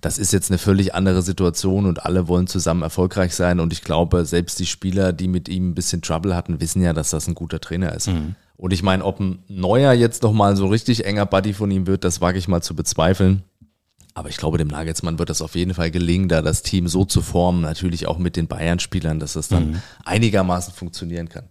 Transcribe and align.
das 0.00 0.18
ist 0.18 0.32
jetzt 0.32 0.50
eine 0.50 0.58
völlig 0.58 0.94
andere 0.94 1.22
Situation 1.22 1.86
und 1.86 2.04
alle 2.04 2.28
wollen 2.28 2.46
zusammen 2.46 2.82
erfolgreich 2.82 3.34
sein. 3.34 3.60
Und 3.60 3.72
ich 3.72 3.82
glaube, 3.82 4.24
selbst 4.24 4.58
die 4.58 4.66
Spieler, 4.66 5.12
die 5.12 5.28
mit 5.28 5.48
ihm 5.48 5.70
ein 5.70 5.74
bisschen 5.74 6.02
Trouble 6.02 6.34
hatten, 6.34 6.60
wissen 6.60 6.82
ja, 6.82 6.92
dass 6.92 7.10
das 7.10 7.26
ein 7.26 7.34
guter 7.34 7.60
Trainer 7.60 7.92
ist. 7.92 8.08
Mhm. 8.08 8.34
Und 8.56 8.72
ich 8.72 8.82
meine, 8.82 9.04
ob 9.04 9.20
ein 9.20 9.42
neuer 9.48 9.92
jetzt 9.92 10.22
nochmal 10.22 10.56
so 10.56 10.66
richtig 10.66 11.04
enger 11.04 11.26
Buddy 11.26 11.52
von 11.52 11.70
ihm 11.70 11.86
wird, 11.86 12.04
das 12.04 12.20
wage 12.20 12.38
ich 12.38 12.48
mal 12.48 12.62
zu 12.62 12.74
bezweifeln. 12.74 13.42
Aber 14.14 14.28
ich 14.28 14.36
glaube, 14.36 14.58
dem 14.58 14.68
Nagelsmann 14.68 15.20
wird 15.20 15.30
das 15.30 15.42
auf 15.42 15.54
jeden 15.54 15.74
Fall 15.74 15.92
gelingen, 15.92 16.28
da 16.28 16.42
das 16.42 16.62
Team 16.62 16.88
so 16.88 17.04
zu 17.04 17.22
formen, 17.22 17.60
natürlich 17.60 18.08
auch 18.08 18.18
mit 18.18 18.34
den 18.34 18.48
Bayern-Spielern, 18.48 19.20
dass 19.20 19.36
es 19.36 19.46
dann 19.46 19.70
mhm. 19.70 19.82
einigermaßen 20.04 20.74
funktionieren 20.74 21.28
kann. 21.28 21.44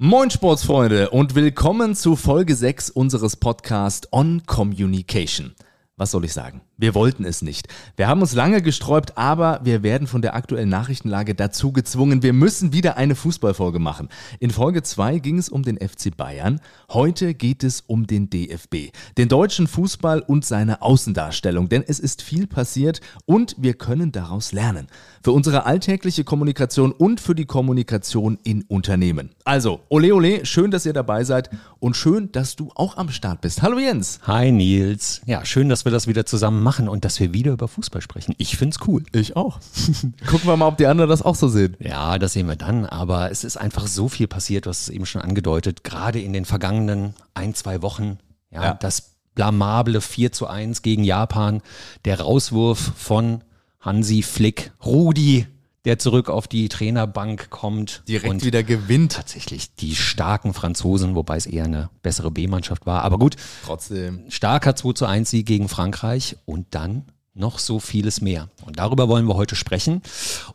Moin 0.00 0.30
Sportsfreunde 0.30 1.10
und 1.10 1.34
willkommen 1.34 1.96
zu 1.96 2.14
Folge 2.14 2.54
6 2.54 2.90
unseres 2.90 3.34
Podcasts 3.34 4.06
On 4.12 4.44
Communication. 4.46 5.56
Was 5.96 6.12
soll 6.12 6.24
ich 6.24 6.32
sagen? 6.32 6.60
Wir 6.80 6.94
wollten 6.94 7.24
es 7.24 7.42
nicht. 7.42 7.66
Wir 7.96 8.06
haben 8.06 8.20
uns 8.20 8.34
lange 8.34 8.62
gesträubt, 8.62 9.18
aber 9.18 9.58
wir 9.64 9.82
werden 9.82 10.06
von 10.06 10.22
der 10.22 10.36
aktuellen 10.36 10.68
Nachrichtenlage 10.68 11.34
dazu 11.34 11.72
gezwungen. 11.72 12.22
Wir 12.22 12.32
müssen 12.32 12.72
wieder 12.72 12.96
eine 12.96 13.16
Fußballfolge 13.16 13.80
machen. 13.80 14.08
In 14.38 14.52
Folge 14.52 14.84
2 14.84 15.18
ging 15.18 15.38
es 15.38 15.48
um 15.48 15.64
den 15.64 15.76
FC 15.76 16.16
Bayern. 16.16 16.60
Heute 16.88 17.34
geht 17.34 17.64
es 17.64 17.80
um 17.80 18.06
den 18.06 18.30
DFB, 18.30 18.92
den 19.16 19.28
deutschen 19.28 19.66
Fußball 19.66 20.20
und 20.20 20.44
seine 20.44 20.80
Außendarstellung. 20.80 21.68
Denn 21.68 21.82
es 21.84 21.98
ist 21.98 22.22
viel 22.22 22.46
passiert 22.46 23.00
und 23.26 23.56
wir 23.58 23.74
können 23.74 24.12
daraus 24.12 24.52
lernen. 24.52 24.86
Für 25.24 25.32
unsere 25.32 25.66
alltägliche 25.66 26.22
Kommunikation 26.22 26.92
und 26.92 27.20
für 27.20 27.34
die 27.34 27.46
Kommunikation 27.46 28.38
in 28.44 28.62
Unternehmen. 28.62 29.30
Also, 29.44 29.80
ole 29.88 30.14
ole, 30.14 30.46
schön, 30.46 30.70
dass 30.70 30.86
ihr 30.86 30.92
dabei 30.92 31.24
seid 31.24 31.50
und 31.80 31.96
schön, 31.96 32.30
dass 32.30 32.54
du 32.54 32.70
auch 32.76 32.96
am 32.96 33.08
Start 33.08 33.40
bist. 33.40 33.62
Hallo 33.62 33.80
Jens. 33.80 34.20
Hi 34.28 34.52
Nils. 34.52 35.22
Ja, 35.26 35.44
schön, 35.44 35.68
dass 35.68 35.84
wir 35.84 35.90
das 35.90 36.06
wieder 36.06 36.24
zusammen 36.24 36.62
machen 36.62 36.67
machen 36.68 36.86
und 36.86 37.06
dass 37.06 37.18
wir 37.18 37.32
wieder 37.32 37.52
über 37.52 37.66
Fußball 37.66 38.02
sprechen. 38.02 38.34
Ich 38.36 38.58
finde 38.58 38.76
es 38.78 38.86
cool. 38.86 39.02
Ich 39.12 39.36
auch. 39.36 39.58
Gucken 40.26 40.46
wir 40.46 40.56
mal, 40.58 40.66
ob 40.66 40.76
die 40.76 40.86
anderen 40.86 41.08
das 41.08 41.22
auch 41.22 41.34
so 41.34 41.48
sehen. 41.48 41.78
Ja, 41.80 42.18
das 42.18 42.34
sehen 42.34 42.46
wir 42.46 42.56
dann. 42.56 42.84
Aber 42.84 43.30
es 43.30 43.42
ist 43.42 43.56
einfach 43.56 43.86
so 43.86 44.10
viel 44.10 44.28
passiert, 44.28 44.66
hast 44.66 44.82
es 44.82 44.88
eben 44.90 45.06
schon 45.06 45.22
angedeutet, 45.22 45.82
gerade 45.82 46.20
in 46.20 46.34
den 46.34 46.44
vergangenen 46.44 47.14
ein, 47.32 47.54
zwei 47.54 47.80
Wochen. 47.80 48.18
Ja, 48.50 48.64
ja. 48.64 48.74
das 48.74 49.14
blamable 49.34 50.02
4 50.02 50.30
zu 50.32 50.46
1 50.46 50.82
gegen 50.82 51.04
Japan, 51.04 51.62
der 52.04 52.20
Rauswurf 52.20 52.92
von 52.96 53.42
Hansi 53.80 54.20
Flick, 54.22 54.72
Rudi 54.84 55.46
der 55.84 55.98
zurück 55.98 56.28
auf 56.28 56.48
die 56.48 56.68
Trainerbank 56.68 57.50
kommt. 57.50 58.02
Direkt 58.08 58.30
und 58.30 58.44
wieder 58.44 58.62
gewinnt. 58.62 59.12
Tatsächlich 59.12 59.74
die 59.74 59.94
starken 59.94 60.54
Franzosen, 60.54 61.14
wobei 61.14 61.36
es 61.36 61.46
eher 61.46 61.64
eine 61.64 61.90
bessere 62.02 62.30
B-Mannschaft 62.30 62.86
war. 62.86 63.02
Aber 63.02 63.18
gut. 63.18 63.36
Trotzdem. 63.64 64.24
Starker 64.28 64.76
2 64.76 64.92
zu 64.92 65.06
1 65.06 65.30
Sieg 65.30 65.46
gegen 65.46 65.68
Frankreich 65.68 66.36
und 66.44 66.66
dann 66.70 67.04
noch 67.38 67.58
so 67.58 67.78
vieles 67.78 68.20
mehr. 68.20 68.48
Und 68.66 68.78
darüber 68.78 69.08
wollen 69.08 69.26
wir 69.26 69.36
heute 69.36 69.54
sprechen. 69.54 70.02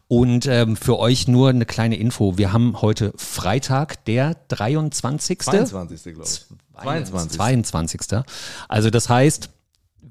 Und 0.07 0.45
ähm, 0.47 0.75
für 0.75 0.99
euch 0.99 1.27
nur 1.27 1.49
eine 1.49 1.66
kleine 1.66 1.95
Info. 1.95 2.38
Wir 2.38 2.51
haben 2.51 2.81
heute 2.81 3.13
Freitag, 3.16 4.03
der 4.05 4.35
23. 4.49 5.39
22. 5.39 6.13
glaube 6.13 6.29
ich. 6.29 6.45
22. 6.81 7.31
22. 7.31 8.01
Also 8.67 8.89
das 8.89 9.07
heißt, 9.07 9.49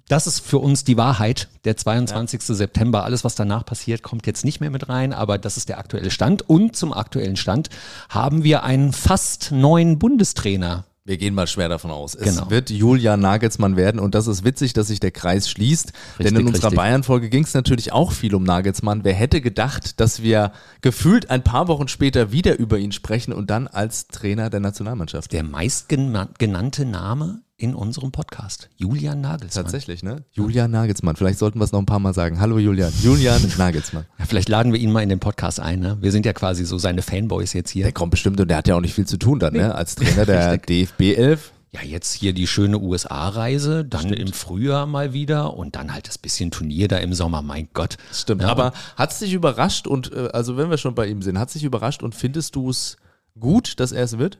das 0.08 0.26
ist 0.26 0.40
für 0.40 0.58
uns 0.58 0.84
die 0.84 0.96
Wahrheit. 0.96 1.48
Der 1.64 1.76
22. 1.76 2.40
Ja. 2.48 2.54
September, 2.54 3.04
alles, 3.04 3.24
was 3.24 3.34
danach 3.34 3.64
passiert, 3.64 4.02
kommt 4.02 4.26
jetzt 4.26 4.44
nicht 4.44 4.60
mehr 4.60 4.70
mit 4.70 4.88
rein, 4.88 5.12
aber 5.12 5.38
das 5.38 5.56
ist 5.56 5.68
der 5.68 5.78
aktuelle 5.78 6.10
Stand. 6.10 6.48
Und 6.48 6.76
zum 6.76 6.92
aktuellen 6.92 7.36
Stand 7.36 7.70
haben 8.08 8.44
wir 8.44 8.62
einen 8.64 8.92
fast 8.92 9.52
neuen 9.52 9.98
Bundestrainer 9.98 10.84
wir 11.04 11.16
gehen 11.16 11.34
mal 11.34 11.48
schwer 11.48 11.68
davon 11.68 11.90
aus. 11.90 12.14
Es 12.14 12.36
genau. 12.36 12.50
wird 12.50 12.70
Julian 12.70 13.18
Nagelsmann 13.18 13.76
werden 13.76 13.98
und 13.98 14.14
das 14.14 14.28
ist 14.28 14.44
witzig, 14.44 14.72
dass 14.72 14.86
sich 14.86 15.00
der 15.00 15.10
Kreis 15.10 15.50
schließt. 15.50 15.92
Richtig, 16.18 16.26
denn 16.26 16.40
in 16.40 16.46
unserer 16.46 16.70
Bayern-Folge 16.70 17.28
ging 17.28 17.42
es 17.42 17.54
natürlich 17.54 17.92
auch 17.92 18.12
viel 18.12 18.36
um 18.36 18.44
Nagelsmann. 18.44 19.02
Wer 19.02 19.14
hätte 19.14 19.40
gedacht, 19.40 19.98
dass 19.98 20.22
wir 20.22 20.52
gefühlt 20.80 21.28
ein 21.28 21.42
paar 21.42 21.66
Wochen 21.66 21.88
später 21.88 22.30
wieder 22.30 22.56
über 22.56 22.78
ihn 22.78 22.92
sprechen 22.92 23.32
und 23.32 23.50
dann 23.50 23.66
als 23.66 24.06
Trainer 24.08 24.48
der 24.48 24.60
Nationalmannschaft. 24.60 25.32
Der 25.32 25.42
meistgenannte 25.42 26.84
Name 26.84 27.40
in 27.62 27.76
unserem 27.76 28.10
Podcast. 28.10 28.68
Julian 28.76 29.20
Nagelsmann. 29.20 29.64
Tatsächlich, 29.64 30.02
ne? 30.02 30.24
Julian 30.32 30.72
Nagelsmann. 30.72 31.14
Vielleicht 31.14 31.38
sollten 31.38 31.60
wir 31.60 31.64
es 31.64 31.70
noch 31.70 31.78
ein 31.78 31.86
paar 31.86 32.00
Mal 32.00 32.12
sagen. 32.12 32.40
Hallo 32.40 32.58
Julian. 32.58 32.92
Julian 33.00 33.40
Nagelsmann. 33.56 34.04
Ja, 34.18 34.24
vielleicht 34.24 34.48
laden 34.48 34.72
wir 34.72 34.80
ihn 34.80 34.90
mal 34.90 35.02
in 35.02 35.08
den 35.08 35.20
Podcast 35.20 35.60
ein. 35.60 35.78
Ne? 35.78 35.96
Wir 36.00 36.10
sind 36.10 36.26
ja 36.26 36.32
quasi 36.32 36.64
so 36.64 36.76
seine 36.76 37.02
Fanboys 37.02 37.52
jetzt 37.52 37.70
hier. 37.70 37.84
Der 37.84 37.92
kommt 37.92 38.10
bestimmt 38.10 38.40
und 38.40 38.48
der 38.48 38.56
hat 38.56 38.66
ja 38.66 38.74
auch 38.74 38.80
nicht 38.80 38.94
viel 38.94 39.06
zu 39.06 39.16
tun 39.16 39.38
dann, 39.38 39.52
ne? 39.52 39.60
nee. 39.60 39.66
ne? 39.68 39.74
Als 39.76 39.94
Trainer 39.94 40.26
der 40.26 40.58
DFB 40.58 41.16
11. 41.16 41.52
Ja, 41.70 41.82
jetzt 41.82 42.12
hier 42.12 42.32
die 42.32 42.48
schöne 42.48 42.80
USA-Reise, 42.80 43.84
dann 43.84 44.02
Stimmt. 44.02 44.18
im 44.18 44.32
Frühjahr 44.32 44.86
mal 44.86 45.12
wieder 45.12 45.54
und 45.54 45.76
dann 45.76 45.94
halt 45.94 46.08
das 46.08 46.18
bisschen 46.18 46.50
Turnier 46.50 46.88
da 46.88 46.98
im 46.98 47.14
Sommer, 47.14 47.42
mein 47.42 47.68
Gott. 47.74 47.96
Stimmt, 48.12 48.42
ja. 48.42 48.48
aber 48.48 48.72
hat 48.96 49.12
es 49.12 49.20
dich 49.20 49.32
überrascht 49.32 49.86
und, 49.86 50.12
äh, 50.12 50.30
also 50.32 50.56
wenn 50.56 50.68
wir 50.68 50.78
schon 50.78 50.96
bei 50.96 51.06
ihm 51.06 51.22
sind, 51.22 51.38
hat 51.38 51.48
es 51.48 51.54
dich 51.54 51.64
überrascht 51.64 52.02
und 52.02 52.14
findest 52.14 52.56
du 52.56 52.68
es 52.68 52.96
gut, 53.38 53.78
dass 53.78 53.92
er 53.92 54.02
es 54.02 54.18
wird? 54.18 54.38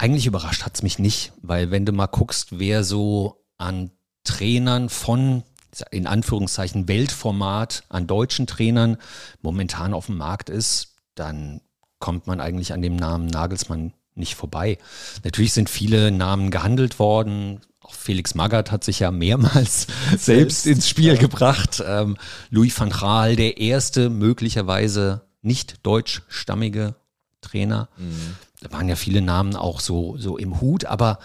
Eigentlich 0.00 0.24
überrascht 0.24 0.64
hat 0.64 0.76
es 0.76 0.82
mich 0.82 0.98
nicht, 0.98 1.34
weil 1.42 1.70
wenn 1.70 1.84
du 1.84 1.92
mal 1.92 2.06
guckst, 2.06 2.58
wer 2.58 2.84
so 2.84 3.44
an 3.58 3.90
Trainern 4.24 4.88
von 4.88 5.42
in 5.90 6.06
Anführungszeichen 6.06 6.88
Weltformat 6.88 7.84
an 7.90 8.06
deutschen 8.06 8.46
Trainern 8.46 8.96
momentan 9.42 9.92
auf 9.92 10.06
dem 10.06 10.16
Markt 10.16 10.48
ist, 10.48 10.94
dann 11.16 11.60
kommt 11.98 12.26
man 12.26 12.40
eigentlich 12.40 12.72
an 12.72 12.80
dem 12.80 12.96
Namen 12.96 13.26
Nagelsmann 13.26 13.92
nicht 14.14 14.36
vorbei. 14.36 14.78
Natürlich 15.22 15.52
sind 15.52 15.68
viele 15.68 16.10
Namen 16.10 16.50
gehandelt 16.50 16.98
worden. 16.98 17.60
Auch 17.80 17.92
Felix 17.92 18.34
Magath 18.34 18.70
hat 18.70 18.84
sich 18.84 19.00
ja 19.00 19.10
mehrmals 19.10 19.86
selbst 20.16 20.66
ins 20.66 20.88
Spiel 20.88 21.12
ja. 21.12 21.20
gebracht. 21.20 21.82
Ähm, 21.86 22.16
Louis 22.48 22.80
van 22.80 22.88
Gaal, 22.88 23.36
der 23.36 23.58
erste 23.58 24.08
möglicherweise 24.08 25.26
nicht 25.42 25.84
deutschstammige 25.86 26.94
Trainer. 27.42 27.90
Mhm 27.98 28.36
da 28.60 28.72
waren 28.72 28.88
ja 28.88 28.96
viele 28.96 29.22
Namen 29.22 29.56
auch 29.56 29.80
so, 29.80 30.16
so 30.16 30.36
im 30.36 30.60
Hut, 30.60 30.84
aber 30.84 31.18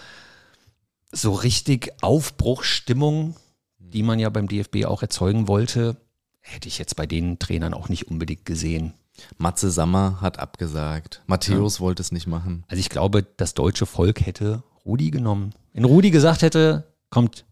so 1.12 1.34
richtig 1.34 1.92
Aufbruchstimmung, 2.02 3.36
die 3.78 4.04
man 4.04 4.20
ja 4.20 4.30
beim 4.30 4.48
DFB 4.48 4.86
auch 4.86 5.02
erzeugen 5.02 5.48
wollte, 5.48 5.98
hätte 6.42 6.68
ich 6.68 6.78
jetzt 6.78 6.96
bei 6.96 7.06
den 7.06 7.40
Trainern 7.40 7.74
auch 7.74 7.90
nicht 7.90 8.08
unbedingt 8.08 8.46
gesehen. 8.46 8.94
Matze 9.38 9.72
Sammer 9.72 10.20
hat 10.22 10.40
abgesagt. 10.40 11.22
Matthäus 11.26 11.78
ja. 11.78 11.82
wollte 11.82 12.02
es 12.02 12.12
nicht 12.12 12.28
machen. 12.28 12.64
Also 12.68 12.80
ich 12.80 12.90
glaube, 12.90 13.24
das 13.24 13.54
deutsche 13.54 13.86
Volk 13.86 14.26
hätte 14.26 14.64
Rudi 14.86 15.10
genommen. 15.10 15.54
Wenn 15.74 15.86
Rudi 15.86 16.12
gesagt 16.12 16.42
hätte, 16.42 16.92
kommt, 17.10 17.46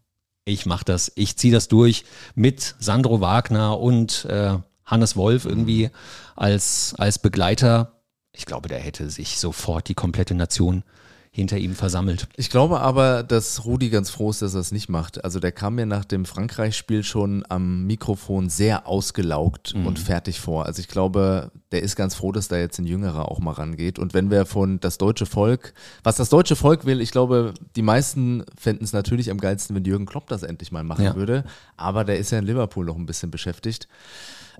ich 0.44 0.66
mach 0.66 0.82
das, 0.82 1.10
ich 1.14 1.36
ziehe 1.36 1.52
das 1.52 1.68
durch 1.68 2.04
mit 2.34 2.74
Sandro 2.78 3.20
Wagner 3.20 3.80
und 3.80 4.26
äh, 4.26 4.58
Hannes 4.84 5.16
Wolf 5.16 5.46
irgendwie 5.46 5.90
als, 6.36 6.94
als 6.98 7.18
Begleiter, 7.18 7.93
ich 8.34 8.46
glaube, 8.46 8.68
der 8.68 8.78
hätte 8.78 9.08
sich 9.10 9.38
sofort 9.38 9.88
die 9.88 9.94
komplette 9.94 10.34
Nation 10.34 10.82
hinter 11.34 11.58
ihm 11.58 11.74
versammelt. 11.74 12.28
Ich 12.36 12.48
glaube 12.48 12.78
aber, 12.80 13.24
dass 13.24 13.64
Rudi 13.64 13.90
ganz 13.90 14.08
froh 14.08 14.30
ist, 14.30 14.40
dass 14.40 14.54
er 14.54 14.60
es 14.60 14.70
nicht 14.70 14.88
macht. 14.88 15.24
Also 15.24 15.40
der 15.40 15.50
kam 15.50 15.74
mir 15.74 15.84
nach 15.84 16.04
dem 16.04 16.26
Frankreich-Spiel 16.26 17.02
schon 17.02 17.44
am 17.48 17.86
Mikrofon 17.86 18.48
sehr 18.48 18.86
ausgelaugt 18.86 19.74
mhm. 19.74 19.84
und 19.84 19.98
fertig 19.98 20.38
vor. 20.38 20.64
Also 20.64 20.78
ich 20.78 20.86
glaube, 20.86 21.50
der 21.72 21.82
ist 21.82 21.96
ganz 21.96 22.14
froh, 22.14 22.30
dass 22.30 22.46
da 22.46 22.56
jetzt 22.56 22.78
ein 22.78 22.86
Jüngerer 22.86 23.28
auch 23.28 23.40
mal 23.40 23.50
rangeht. 23.50 23.98
Und 23.98 24.14
wenn 24.14 24.30
wir 24.30 24.46
von 24.46 24.78
das 24.78 24.96
deutsche 24.96 25.26
Volk, 25.26 25.74
was 26.04 26.14
das 26.14 26.28
deutsche 26.28 26.54
Volk 26.54 26.84
will, 26.84 27.00
ich 27.00 27.10
glaube, 27.10 27.52
die 27.74 27.82
meisten 27.82 28.44
fänden 28.56 28.84
es 28.84 28.92
natürlich 28.92 29.28
am 29.32 29.38
geilsten, 29.38 29.74
wenn 29.74 29.84
Jürgen 29.84 30.06
Klopp 30.06 30.28
das 30.28 30.44
endlich 30.44 30.70
mal 30.70 30.84
machen 30.84 31.04
ja. 31.04 31.16
würde. 31.16 31.42
Aber 31.76 32.04
der 32.04 32.18
ist 32.18 32.30
ja 32.30 32.38
in 32.38 32.46
Liverpool 32.46 32.84
noch 32.84 32.96
ein 32.96 33.06
bisschen 33.06 33.32
beschäftigt. 33.32 33.88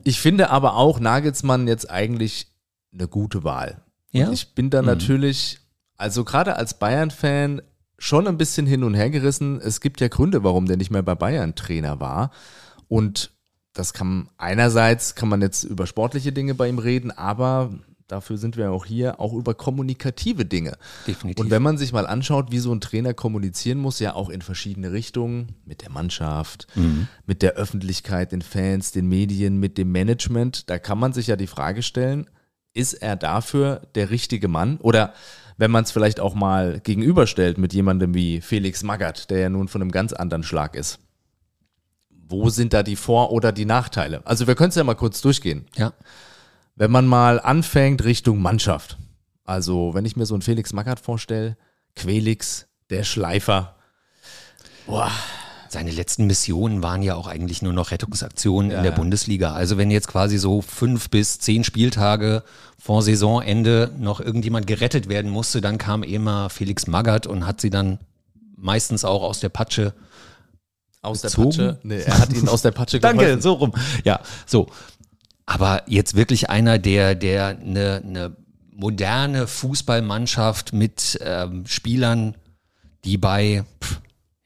Ich 0.02 0.18
finde 0.18 0.50
aber 0.50 0.74
auch 0.74 0.98
Nagelsmann 0.98 1.68
jetzt 1.68 1.88
eigentlich 1.88 2.48
eine 2.94 3.08
gute 3.08 3.44
Wahl. 3.44 3.82
Ja? 4.12 4.28
Und 4.28 4.32
ich 4.32 4.54
bin 4.54 4.70
da 4.70 4.80
mhm. 4.80 4.86
natürlich, 4.86 5.58
also 5.96 6.24
gerade 6.24 6.56
als 6.56 6.78
Bayern-Fan, 6.78 7.62
schon 7.98 8.26
ein 8.26 8.38
bisschen 8.38 8.66
hin 8.66 8.84
und 8.84 8.94
her 8.94 9.10
gerissen. 9.10 9.60
Es 9.60 9.80
gibt 9.80 10.00
ja 10.00 10.08
Gründe, 10.08 10.44
warum 10.44 10.66
der 10.66 10.76
nicht 10.76 10.90
mehr 10.90 11.02
bei 11.02 11.14
Bayern 11.14 11.54
Trainer 11.54 12.00
war. 12.00 12.30
Und 12.88 13.30
das 13.72 13.92
kann 13.92 14.28
einerseits 14.36 15.14
kann 15.14 15.28
man 15.28 15.40
jetzt 15.40 15.64
über 15.64 15.86
sportliche 15.86 16.32
Dinge 16.32 16.54
bei 16.54 16.68
ihm 16.68 16.78
reden, 16.78 17.10
aber 17.10 17.72
dafür 18.06 18.36
sind 18.36 18.56
wir 18.56 18.70
auch 18.70 18.84
hier, 18.84 19.20
auch 19.20 19.32
über 19.32 19.54
kommunikative 19.54 20.44
Dinge. 20.44 20.76
Definitiv. 21.06 21.42
Und 21.42 21.50
wenn 21.50 21.62
man 21.62 21.78
sich 21.78 21.92
mal 21.92 22.06
anschaut, 22.06 22.52
wie 22.52 22.58
so 22.58 22.72
ein 22.72 22.80
Trainer 22.80 23.14
kommunizieren 23.14 23.78
muss, 23.78 23.98
ja 23.98 24.14
auch 24.14 24.28
in 24.28 24.42
verschiedene 24.42 24.92
Richtungen, 24.92 25.54
mit 25.64 25.82
der 25.82 25.90
Mannschaft, 25.90 26.66
mhm. 26.74 27.08
mit 27.26 27.42
der 27.42 27.54
Öffentlichkeit, 27.54 28.32
den 28.32 28.42
Fans, 28.42 28.92
den 28.92 29.08
Medien, 29.08 29.58
mit 29.58 29.78
dem 29.78 29.90
Management, 29.90 30.68
da 30.70 30.78
kann 30.78 30.98
man 30.98 31.12
sich 31.12 31.26
ja 31.26 31.36
die 31.36 31.46
Frage 31.46 31.82
stellen, 31.82 32.28
ist 32.74 32.94
er 32.94 33.16
dafür 33.16 33.82
der 33.94 34.10
richtige 34.10 34.48
Mann? 34.48 34.78
Oder 34.78 35.14
wenn 35.56 35.70
man 35.70 35.84
es 35.84 35.92
vielleicht 35.92 36.20
auch 36.20 36.34
mal 36.34 36.80
gegenüberstellt 36.80 37.58
mit 37.58 37.72
jemandem 37.72 38.14
wie 38.14 38.40
Felix 38.40 38.82
Magath, 38.82 39.30
der 39.30 39.38
ja 39.38 39.48
nun 39.48 39.68
von 39.68 39.80
einem 39.80 39.92
ganz 39.92 40.12
anderen 40.12 40.42
Schlag 40.42 40.74
ist. 40.74 40.98
wo 42.26 42.48
sind 42.48 42.72
da 42.72 42.82
die 42.82 42.96
Vor- 42.96 43.32
oder 43.32 43.52
die 43.52 43.66
Nachteile? 43.66 44.22
Also 44.26 44.46
wir 44.46 44.54
können 44.54 44.70
es 44.70 44.74
ja 44.74 44.82
mal 44.82 44.94
kurz 44.94 45.20
durchgehen. 45.20 45.66
Ja. 45.76 45.92
Wenn 46.74 46.90
man 46.90 47.06
mal 47.06 47.38
anfängt 47.38 48.02
Richtung 48.02 48.40
Mannschaft. 48.40 48.96
Also 49.44 49.94
wenn 49.94 50.06
ich 50.06 50.16
mir 50.16 50.26
so 50.26 50.34
einen 50.34 50.42
Felix 50.42 50.72
Magath 50.72 51.00
vorstelle, 51.00 51.56
Quelix, 51.94 52.66
der 52.90 53.04
Schleifer. 53.04 53.76
Boah. 54.86 55.12
Seine 55.74 55.90
letzten 55.90 56.26
Missionen 56.28 56.84
waren 56.84 57.02
ja 57.02 57.16
auch 57.16 57.26
eigentlich 57.26 57.60
nur 57.60 57.72
noch 57.72 57.90
Rettungsaktionen 57.90 58.70
Ja, 58.70 58.76
in 58.76 58.82
der 58.84 58.92
ja. 58.92 58.96
Bundesliga. 58.96 59.52
Also 59.54 59.76
wenn 59.76 59.90
jetzt 59.90 60.06
quasi 60.06 60.38
so 60.38 60.62
fünf 60.62 61.10
bis 61.10 61.40
zehn 61.40 61.64
Spieltage 61.64 62.44
vor 62.78 63.02
Saisonende 63.02 63.90
noch 63.98 64.20
irgendjemand 64.20 64.68
gerettet 64.68 65.08
werden 65.08 65.32
musste, 65.32 65.60
dann 65.60 65.76
kam 65.76 66.04
immer 66.04 66.48
Felix 66.48 66.86
Magath 66.86 67.26
und 67.26 67.44
hat 67.44 67.60
sie 67.60 67.70
dann 67.70 67.98
meistens 68.56 69.04
auch 69.04 69.24
aus 69.24 69.40
der 69.40 69.48
Patsche 69.48 69.94
Aus 71.02 71.22
der 71.22 71.30
Gezogen? 71.30 71.48
Patsche. 71.48 71.78
Nee, 71.82 72.02
er 72.02 72.18
hat 72.20 72.32
ihn 72.32 72.48
aus 72.48 72.62
der 72.62 72.70
Patsche 72.70 73.00
Danke, 73.00 73.24
geholfen. 73.24 73.42
so 73.42 73.52
rum. 73.54 73.72
Ja, 74.04 74.20
so. 74.46 74.68
Aber 75.44 75.82
jetzt 75.86 76.14
wirklich 76.14 76.50
einer, 76.50 76.78
der, 76.78 77.16
der 77.16 77.48
eine, 77.48 78.00
eine 78.06 78.36
moderne 78.72 79.48
Fußballmannschaft 79.48 80.72
mit 80.72 81.18
ähm, 81.20 81.66
Spielern, 81.66 82.36
die 83.04 83.18
bei 83.18 83.64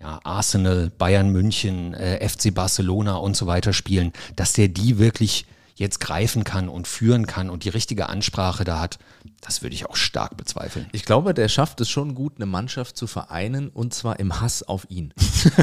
ja, 0.00 0.20
Arsenal, 0.22 0.90
Bayern 0.96 1.30
München, 1.30 1.94
äh, 1.94 2.26
FC 2.26 2.54
Barcelona 2.54 3.16
und 3.16 3.36
so 3.36 3.46
weiter 3.46 3.72
spielen, 3.72 4.12
dass 4.36 4.52
der 4.52 4.68
die 4.68 4.98
wirklich 4.98 5.46
jetzt 5.74 6.00
greifen 6.00 6.44
kann 6.44 6.68
und 6.68 6.88
führen 6.88 7.26
kann 7.26 7.50
und 7.50 7.64
die 7.64 7.68
richtige 7.68 8.08
Ansprache 8.08 8.64
da 8.64 8.80
hat, 8.80 8.98
das 9.40 9.62
würde 9.62 9.74
ich 9.74 9.86
auch 9.86 9.96
stark 9.96 10.36
bezweifeln. 10.36 10.86
Ich 10.92 11.04
glaube, 11.04 11.34
der 11.34 11.48
schafft 11.48 11.80
es 11.80 11.88
schon 11.88 12.14
gut, 12.14 12.34
eine 12.36 12.46
Mannschaft 12.46 12.96
zu 12.96 13.06
vereinen 13.06 13.68
und 13.68 13.94
zwar 13.94 14.18
im 14.18 14.40
Hass 14.40 14.62
auf 14.62 14.86
ihn. 14.90 15.14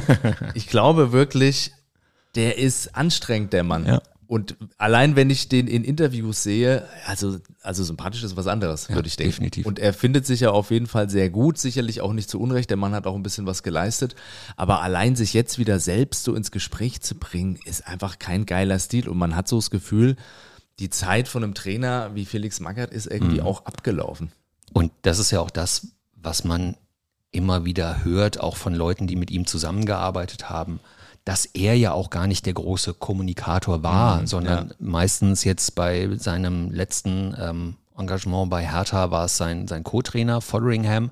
ich 0.54 0.68
glaube 0.68 1.12
wirklich, 1.12 1.74
der 2.36 2.58
ist 2.58 2.96
anstrengend, 2.96 3.54
der 3.54 3.64
Mann. 3.64 3.86
Ja. 3.86 4.02
Und 4.28 4.56
allein 4.78 5.16
wenn 5.16 5.30
ich 5.30 5.50
den 5.50 5.68
in 5.68 5.84
Interviews 5.84 6.42
sehe, 6.44 6.88
also, 7.06 7.38
also 7.62 7.84
sympathisch 7.84 8.24
ist 8.24 8.36
was 8.36 8.48
anderes, 8.48 8.90
würde 8.90 9.08
ich 9.08 9.16
denken. 9.18 9.32
definitiv. 9.32 9.66
Und 9.66 9.78
er 9.80 9.94
findet 9.94 10.26
sich 10.26 10.40
ja 10.40 10.50
auf 10.52 10.72
jeden 10.72 10.88
Fall 10.88 11.10
sehr 11.10 11.30
gut, 11.30 11.58
sicherlich 11.58 12.02
auch 12.02 12.12
nicht 12.14 12.30
zu 12.30 12.40
Unrecht. 12.40 12.70
Der 12.70 12.78
Mann 12.78 12.94
hat 12.94 13.06
auch 13.08 13.16
ein 13.16 13.24
bisschen 13.24 13.46
was 13.46 13.62
geleistet. 13.64 14.16
Aber 14.56 14.82
allein 14.82 15.16
sich 15.16 15.34
jetzt 15.34 15.60
wieder 15.60 15.80
selbst 15.80 16.24
so 16.24 16.34
ins 16.34 16.52
Gespräch 16.52 17.02
zu 17.02 17.16
bringen, 17.16 17.60
ist 17.66 17.88
einfach 17.88 18.18
kein 18.20 18.46
geiler 18.46 18.80
Stil. 18.80 19.08
Und 19.08 19.18
man 19.18 19.36
hat 19.36 19.48
so 19.48 19.58
das 19.58 19.70
Gefühl, 19.70 20.16
die 20.80 20.90
Zeit 20.90 21.28
von 21.28 21.44
einem 21.44 21.54
Trainer 21.54 22.12
wie 22.16 22.26
Felix 22.26 22.60
Magath 22.60 22.92
ist 22.92 23.06
irgendwie 23.08 23.40
Mhm. 23.42 23.46
auch 23.48 23.66
abgelaufen. 23.66 24.32
Und 24.74 24.92
das 25.04 25.20
ist 25.20 25.32
ja 25.32 25.40
auch 25.40 25.52
das, 25.52 25.88
was 26.16 26.44
man 26.44 26.76
immer 27.32 27.66
wieder 27.66 28.04
hört, 28.04 28.40
auch 28.40 28.58
von 28.58 28.74
Leuten, 28.74 29.08
die 29.08 29.16
mit 29.16 29.30
ihm 29.30 29.46
zusammengearbeitet 29.46 30.50
haben, 30.50 30.80
dass 31.26 31.46
er 31.46 31.76
ja 31.76 31.92
auch 31.92 32.12
gar 32.12 32.28
nicht 32.28 32.46
der 32.46 32.54
große 32.54 32.94
Kommunikator 32.94 33.82
war, 33.82 34.26
sondern 34.28 34.74
meistens 34.80 35.44
jetzt 35.44 35.74
bei 35.74 36.16
seinem 36.18 36.72
letzten 36.72 37.36
ähm, 37.40 37.76
Engagement 37.98 38.50
bei 38.50 38.66
Hertha 38.66 39.10
war 39.10 39.26
es 39.26 39.36
sein, 39.36 39.68
sein 39.68 39.84
Co-Trainer 39.84 40.40
Fotheringham, 40.40 41.10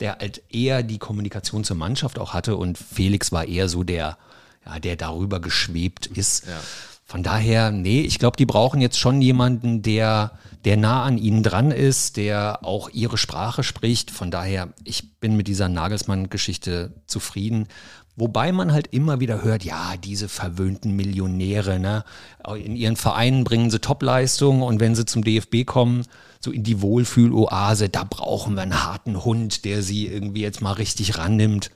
der 0.00 0.18
halt 0.18 0.42
eher 0.50 0.82
die 0.84 0.98
Kommunikation 0.98 1.64
zur 1.64 1.76
Mannschaft 1.76 2.18
auch 2.18 2.32
hatte 2.32 2.56
und 2.56 2.78
Felix 2.78 3.32
war 3.32 3.46
eher 3.46 3.68
so 3.68 3.82
der, 3.82 4.18
ja, 4.64 4.78
der 4.78 4.96
darüber 4.96 5.40
geschwebt 5.40 6.06
ist. 6.06 6.46
Von 7.04 7.22
daher, 7.22 7.70
nee, 7.70 8.00
ich 8.00 8.18
glaube, 8.18 8.36
die 8.36 8.46
brauchen 8.46 8.80
jetzt 8.80 8.98
schon 8.98 9.22
jemanden, 9.22 9.80
der, 9.82 10.32
der 10.64 10.76
nah 10.76 11.04
an 11.04 11.18
ihnen 11.18 11.44
dran 11.44 11.70
ist, 11.70 12.16
der 12.16 12.64
auch 12.64 12.88
ihre 12.90 13.16
Sprache 13.16 13.62
spricht. 13.62 14.10
Von 14.10 14.32
daher, 14.32 14.68
ich 14.82 15.18
bin 15.20 15.36
mit 15.36 15.46
dieser 15.46 15.68
Nagelsmann-Geschichte 15.68 16.92
zufrieden. 17.06 17.68
Wobei 18.16 18.50
man 18.50 18.72
halt 18.72 18.88
immer 18.88 19.20
wieder 19.20 19.42
hört, 19.42 19.62
ja, 19.62 19.96
diese 19.98 20.28
verwöhnten 20.28 20.96
Millionäre, 20.96 21.78
ne? 21.78 22.02
In 22.56 22.74
ihren 22.74 22.96
Vereinen 22.96 23.44
bringen 23.44 23.70
sie 23.70 23.78
Topleistungen 23.78 24.62
und 24.62 24.80
wenn 24.80 24.94
sie 24.94 25.04
zum 25.04 25.22
DFB 25.22 25.66
kommen, 25.66 26.04
so 26.40 26.50
in 26.50 26.64
die 26.64 26.80
Wohlfühloase, 26.80 27.90
da 27.90 28.04
brauchen 28.04 28.54
wir 28.54 28.62
einen 28.62 28.84
harten 28.84 29.22
Hund, 29.24 29.66
der 29.66 29.82
sie 29.82 30.06
irgendwie 30.06 30.40
jetzt 30.40 30.62
mal 30.62 30.72
richtig 30.72 31.18
rannimmt. 31.18 31.70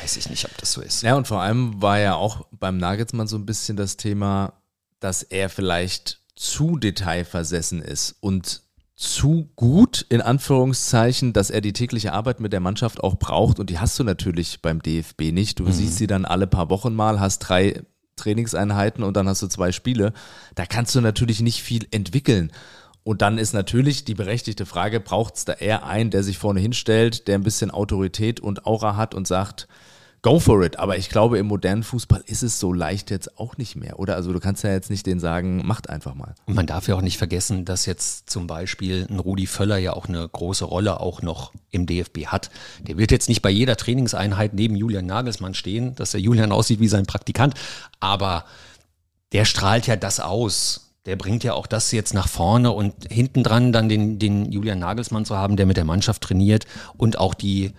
Weiß 0.00 0.16
ich 0.16 0.30
nicht, 0.30 0.46
ob 0.46 0.56
das 0.56 0.72
so 0.72 0.80
ist. 0.80 1.02
Ja, 1.02 1.14
und 1.14 1.28
vor 1.28 1.42
allem 1.42 1.80
war 1.82 1.98
ja 1.98 2.14
auch 2.14 2.46
beim 2.50 2.78
Nagelsmann 2.78 3.28
so 3.28 3.36
ein 3.36 3.46
bisschen 3.46 3.76
das 3.76 3.98
Thema, 3.98 4.54
dass 4.98 5.22
er 5.22 5.50
vielleicht 5.50 6.20
zu 6.34 6.78
detailversessen 6.78 7.82
ist 7.82 8.16
und 8.20 8.62
zu 8.96 9.50
gut, 9.56 10.06
in 10.08 10.22
Anführungszeichen, 10.22 11.34
dass 11.34 11.50
er 11.50 11.60
die 11.60 11.74
tägliche 11.74 12.14
Arbeit 12.14 12.40
mit 12.40 12.54
der 12.54 12.60
Mannschaft 12.60 13.04
auch 13.04 13.16
braucht. 13.16 13.60
Und 13.60 13.68
die 13.68 13.78
hast 13.78 13.98
du 13.98 14.04
natürlich 14.04 14.62
beim 14.62 14.80
DFB 14.80 15.32
nicht. 15.32 15.60
Du 15.60 15.70
siehst 15.70 15.98
sie 15.98 16.06
dann 16.06 16.24
alle 16.24 16.46
paar 16.46 16.70
Wochen 16.70 16.94
mal, 16.94 17.20
hast 17.20 17.40
drei 17.40 17.82
Trainingseinheiten 18.16 19.04
und 19.04 19.14
dann 19.14 19.28
hast 19.28 19.42
du 19.42 19.48
zwei 19.48 19.70
Spiele. 19.70 20.14
Da 20.54 20.64
kannst 20.64 20.94
du 20.94 21.02
natürlich 21.02 21.42
nicht 21.42 21.62
viel 21.62 21.86
entwickeln. 21.90 22.50
Und 23.04 23.22
dann 23.22 23.38
ist 23.38 23.52
natürlich 23.52 24.04
die 24.04 24.14
berechtigte 24.14 24.66
Frage, 24.66 24.98
braucht 24.98 25.36
es 25.36 25.44
da 25.44 25.52
eher 25.52 25.84
einen, 25.86 26.10
der 26.10 26.22
sich 26.22 26.38
vorne 26.38 26.60
hinstellt, 26.60 27.28
der 27.28 27.36
ein 27.36 27.44
bisschen 27.44 27.70
Autorität 27.70 28.40
und 28.40 28.66
Aura 28.66 28.96
hat 28.96 29.14
und 29.14 29.28
sagt, 29.28 29.68
go 30.26 30.40
for 30.40 30.64
it. 30.64 30.80
Aber 30.80 30.98
ich 30.98 31.08
glaube, 31.08 31.38
im 31.38 31.46
modernen 31.46 31.84
Fußball 31.84 32.20
ist 32.26 32.42
es 32.42 32.58
so 32.58 32.72
leicht 32.72 33.12
jetzt 33.12 33.38
auch 33.38 33.56
nicht 33.58 33.76
mehr, 33.76 34.00
oder? 34.00 34.16
Also 34.16 34.32
du 34.32 34.40
kannst 34.40 34.64
ja 34.64 34.72
jetzt 34.72 34.90
nicht 34.90 35.06
denen 35.06 35.20
sagen, 35.20 35.64
macht 35.64 35.88
einfach 35.88 36.16
mal. 36.16 36.34
Und 36.46 36.54
man 36.54 36.66
darf 36.66 36.88
ja 36.88 36.96
auch 36.96 37.00
nicht 37.00 37.16
vergessen, 37.16 37.64
dass 37.64 37.86
jetzt 37.86 38.28
zum 38.28 38.48
Beispiel 38.48 39.06
ein 39.08 39.20
Rudi 39.20 39.46
Völler 39.46 39.76
ja 39.76 39.92
auch 39.92 40.08
eine 40.08 40.28
große 40.28 40.64
Rolle 40.64 40.98
auch 40.98 41.22
noch 41.22 41.52
im 41.70 41.86
DFB 41.86 42.26
hat. 42.26 42.50
Der 42.80 42.98
wird 42.98 43.12
jetzt 43.12 43.28
nicht 43.28 43.40
bei 43.40 43.50
jeder 43.50 43.76
Trainingseinheit 43.76 44.52
neben 44.52 44.74
Julian 44.74 45.06
Nagelsmann 45.06 45.54
stehen, 45.54 45.94
dass 45.94 46.10
der 46.10 46.20
Julian 46.20 46.50
aussieht 46.50 46.80
wie 46.80 46.88
sein 46.88 47.06
Praktikant, 47.06 47.54
aber 48.00 48.46
der 49.32 49.44
strahlt 49.44 49.86
ja 49.86 49.94
das 49.94 50.18
aus. 50.18 50.92
Der 51.04 51.14
bringt 51.14 51.44
ja 51.44 51.54
auch 51.54 51.68
das 51.68 51.92
jetzt 51.92 52.14
nach 52.14 52.26
vorne 52.26 52.72
und 52.72 52.94
hinten 53.12 53.44
dran 53.44 53.72
dann 53.72 53.88
den, 53.88 54.18
den 54.18 54.50
Julian 54.50 54.80
Nagelsmann 54.80 55.24
zu 55.24 55.36
haben, 55.36 55.56
der 55.56 55.66
mit 55.66 55.76
der 55.76 55.84
Mannschaft 55.84 56.20
trainiert 56.20 56.66
und 56.96 57.16
auch 57.20 57.34
die 57.34 57.74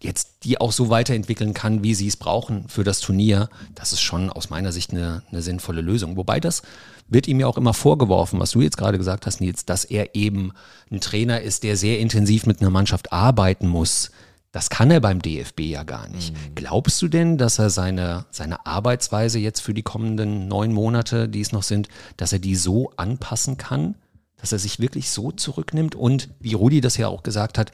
jetzt 0.00 0.44
die 0.44 0.60
auch 0.60 0.72
so 0.72 0.90
weiterentwickeln 0.90 1.54
kann, 1.54 1.82
wie 1.82 1.94
sie 1.94 2.06
es 2.06 2.16
brauchen 2.16 2.68
für 2.68 2.84
das 2.84 3.00
Turnier, 3.00 3.48
das 3.74 3.92
ist 3.92 4.00
schon 4.00 4.30
aus 4.30 4.50
meiner 4.50 4.70
Sicht 4.72 4.92
eine, 4.92 5.22
eine 5.30 5.42
sinnvolle 5.42 5.80
Lösung. 5.80 6.16
Wobei 6.16 6.38
das 6.38 6.62
wird 7.08 7.26
ihm 7.26 7.40
ja 7.40 7.46
auch 7.46 7.56
immer 7.56 7.74
vorgeworfen, 7.74 8.38
was 8.38 8.52
du 8.52 8.60
jetzt 8.60 8.76
gerade 8.76 8.98
gesagt 8.98 9.26
hast, 9.26 9.40
Nils, 9.40 9.64
dass 9.64 9.84
er 9.84 10.14
eben 10.14 10.52
ein 10.90 11.00
Trainer 11.00 11.40
ist, 11.40 11.64
der 11.64 11.76
sehr 11.76 11.98
intensiv 11.98 12.46
mit 12.46 12.60
einer 12.60 12.70
Mannschaft 12.70 13.12
arbeiten 13.12 13.66
muss. 13.66 14.10
Das 14.52 14.70
kann 14.70 14.90
er 14.90 15.00
beim 15.00 15.20
DFB 15.20 15.60
ja 15.60 15.82
gar 15.82 16.08
nicht. 16.08 16.34
Glaubst 16.54 17.02
du 17.02 17.08
denn, 17.08 17.36
dass 17.36 17.58
er 17.58 17.68
seine, 17.70 18.26
seine 18.30 18.66
Arbeitsweise 18.66 19.38
jetzt 19.38 19.60
für 19.60 19.74
die 19.74 19.82
kommenden 19.82 20.48
neun 20.48 20.72
Monate, 20.72 21.28
die 21.28 21.40
es 21.40 21.52
noch 21.52 21.62
sind, 21.62 21.88
dass 22.16 22.32
er 22.32 22.38
die 22.38 22.56
so 22.56 22.92
anpassen 22.96 23.56
kann, 23.56 23.96
dass 24.38 24.52
er 24.52 24.58
sich 24.58 24.78
wirklich 24.78 25.10
so 25.10 25.32
zurücknimmt 25.32 25.94
und, 25.94 26.30
wie 26.40 26.54
Rudi 26.54 26.80
das 26.80 26.96
ja 26.96 27.08
auch 27.08 27.22
gesagt 27.22 27.58
hat, 27.58 27.72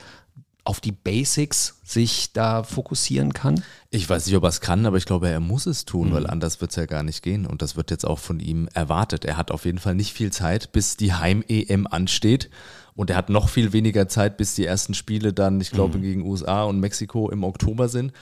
auf 0.66 0.80
die 0.80 0.92
Basics 0.92 1.78
sich 1.85 2.33
da 2.33 2.62
fokussieren 2.62 3.35
kann? 3.35 3.62
Ich 3.90 4.09
weiß 4.09 4.25
nicht, 4.26 4.35
ob 4.37 4.44
er 4.44 4.49
es 4.49 4.62
kann, 4.62 4.87
aber 4.87 4.97
ich 4.97 5.04
glaube, 5.04 5.28
er 5.28 5.40
muss 5.40 5.66
es 5.66 5.85
tun, 5.85 6.09
Mhm. 6.09 6.12
weil 6.14 6.26
anders 6.26 6.61
wird 6.62 6.71
es 6.71 6.76
ja 6.76 6.87
gar 6.87 7.02
nicht 7.02 7.23
gehen. 7.23 7.44
Und 7.47 7.61
das 7.61 7.76
wird 7.76 7.90
jetzt 7.90 8.06
auch 8.06 8.18
von 8.18 8.40
ihm 8.40 8.68
erwartet. 8.73 9.25
Er 9.26 9.37
hat 9.37 9.50
auf 9.50 9.66
jeden 9.66 9.78
Fall 9.78 9.94
nicht 9.94 10.14
viel 10.14 10.33
Zeit, 10.33 10.73
bis 10.73 10.97
die 10.97 11.12
Heim-EM 11.12 11.87
ansteht. 11.87 12.49
Und 12.97 13.11
er 13.11 13.16
hat 13.16 13.28
noch 13.28 13.49
viel 13.50 13.73
weniger 13.73 14.09
Zeit, 14.09 14.37
bis 14.38 14.54
die 14.54 14.64
ersten 14.64 14.94
Spiele 14.94 15.33
dann, 15.35 15.61
ich 15.61 15.71
Mhm. 15.73 15.76
glaube, 15.76 15.99
gegen 16.00 16.23
USA 16.23 16.62
und 16.64 16.80
Mexiko 16.80 17.28
im 17.30 17.44
Oktober 17.44 17.88
sind. 17.88 18.12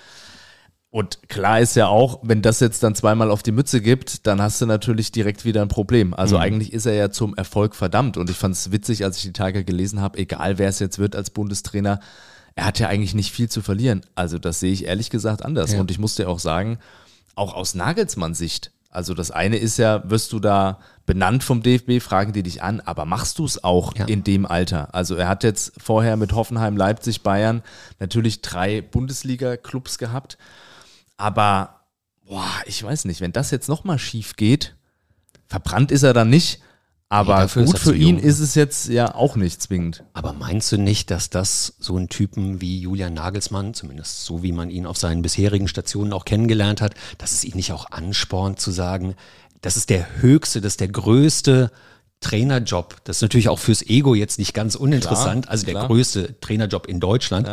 Und 0.91 1.27
klar 1.31 1.59
ist 1.61 1.75
ja 1.75 1.87
auch, 1.87 2.19
wenn 2.23 2.43
das 2.43 2.61
jetzt 2.61 2.83
dann 2.83 2.95
zweimal 2.95 3.31
auf 3.31 3.43
die 3.43 3.53
Mütze 3.53 3.81
gibt, 3.81 4.27
dann 4.27 4.43
hast 4.43 4.61
du 4.61 4.67
natürlich 4.67 5.11
direkt 5.11 5.47
wieder 5.47 5.63
ein 5.63 5.69
Problem. 5.69 6.13
Also 6.13 6.37
Mhm. 6.37 6.43
eigentlich 6.43 6.73
ist 6.75 6.85
er 6.85 6.93
ja 6.95 7.11
zum 7.11 7.35
Erfolg 7.35 7.75
verdammt. 7.75 8.19
Und 8.19 8.29
ich 8.29 8.37
fand 8.37 8.55
es 8.55 8.73
witzig, 8.73 9.03
als 9.05 9.17
ich 9.17 9.23
die 9.23 9.33
Tage 9.33 9.65
gelesen 9.65 10.01
habe, 10.03 10.19
egal 10.19 10.59
wer 10.59 10.69
es 10.69 10.81
jetzt 10.81 10.99
wird 10.99 11.17
als 11.17 11.31
Bundestrainer, 11.31 12.01
er 12.55 12.65
hat 12.67 12.79
ja 12.79 12.89
eigentlich 12.89 13.15
nicht 13.15 13.33
viel 13.33 13.49
zu 13.49 13.63
verlieren. 13.63 14.03
Also 14.15 14.39
das 14.39 14.61
sehe 14.61 14.73
ich 14.73 14.85
ehrlich 14.85 15.11
gesagt 15.11 15.45
anders. 15.45 15.73
Ja. 15.73 15.81
Und 15.81 15.91
ich 15.91 15.99
muss 15.99 16.15
dir 16.17 16.29
auch 16.29 16.39
sagen, 16.39 16.79
auch 17.35 17.55
aus 17.55 17.75
Nagelsmanns 17.75 18.39
Sicht, 18.39 18.73
also 18.91 19.15
das 19.15 19.31
eine 19.31 19.57
ist 19.57 19.79
ja, 19.79 20.03
wirst 20.11 20.33
du 20.35 20.39
da 20.39 20.79
benannt 21.07 21.43
vom 21.45 21.63
DFB, 21.63 22.03
fragen 22.03 22.35
die 22.35 22.43
dich 22.43 22.63
an, 22.63 22.81
aber 22.81 23.07
machst 23.07 23.39
du 23.39 23.47
es 23.47 23.65
auch 23.65 23.97
Ja. 23.97 24.05
in 24.05 24.23
dem 24.23 24.45
Alter? 24.45 24.95
Also 24.95 25.15
er 25.15 25.29
hat 25.29 25.45
jetzt 25.45 25.73
vorher 25.79 26.17
mit 26.19 26.33
Hoffenheim, 26.35 26.77
Leipzig, 26.77 27.23
Bayern 27.23 27.63
natürlich 28.01 28.43
drei 28.43 28.83
Bundesliga-Clubs 28.83 29.97
gehabt, 29.97 30.37
aber 31.17 31.81
boah, 32.27 32.45
ich 32.67 32.83
weiß 32.83 33.07
nicht, 33.07 33.21
wenn 33.23 33.33
das 33.33 33.51
jetzt 33.51 33.69
nochmal 33.69 33.99
schief 33.99 34.37
geht, 34.37 34.75
verbrannt 35.47 35.91
ist 35.91 36.03
er 36.03 36.13
dann 36.13 36.29
nicht, 36.31 36.61
aber 37.13 37.47
Nee, 37.55 37.65
gut 37.67 37.79
für 37.79 37.95
ihn 37.95 38.17
jung. 38.17 38.27
ist 38.27 38.41
es 38.41 38.55
jetzt 38.55 38.89
ja 38.89 39.15
auch 39.15 39.37
nicht 39.37 39.61
zwingend. 39.61 40.03
Aber 40.15 40.33
meinst 40.33 40.73
du 40.73 40.79
nicht, 40.79 41.11
dass 41.11 41.29
das 41.29 41.75
so 41.79 41.99
ein 41.99 42.09
Typen 42.09 42.63
wie 42.63 42.81
Julian 42.81 43.13
Nagelsmann, 43.13 43.75
zumindest 43.75 44.25
so 44.25 44.43
wie 44.43 44.53
man 44.53 44.71
ihn 44.71 44.87
auf 44.87 44.97
seinen 44.97 45.21
bisherigen 45.21 45.69
Stationen 45.69 46.15
auch 46.15 46.25
kennengelernt 46.25 46.81
hat, 46.81 46.95
dass 47.19 47.33
es 47.33 47.45
ihn 47.45 47.57
nicht 47.57 47.73
auch 47.73 47.91
anspornt 47.91 48.61
zu 48.61 48.71
sagen, 48.71 49.15
das 49.61 49.77
ist 49.77 49.91
der 49.91 50.23
höchste, 50.23 50.63
das 50.63 50.73
ist 50.73 50.81
der 50.81 50.89
größte 50.89 51.71
Trainerjob. 52.21 52.97
Das 53.05 53.17
ist 53.19 53.23
natürlich 53.23 53.51
auch 53.51 53.59
fürs 53.59 53.83
Ego 53.83 54.15
jetzt 54.15 54.39
nicht 54.39 54.55
ganz 54.55 54.75
uninteressant. 54.75 55.45
Klar, 55.45 55.53
also 55.53 55.67
der 55.67 55.75
klar. 55.75 55.87
größte 55.89 56.41
Trainerjob 56.41 56.87
in 56.87 56.99
Deutschland. 56.99 57.47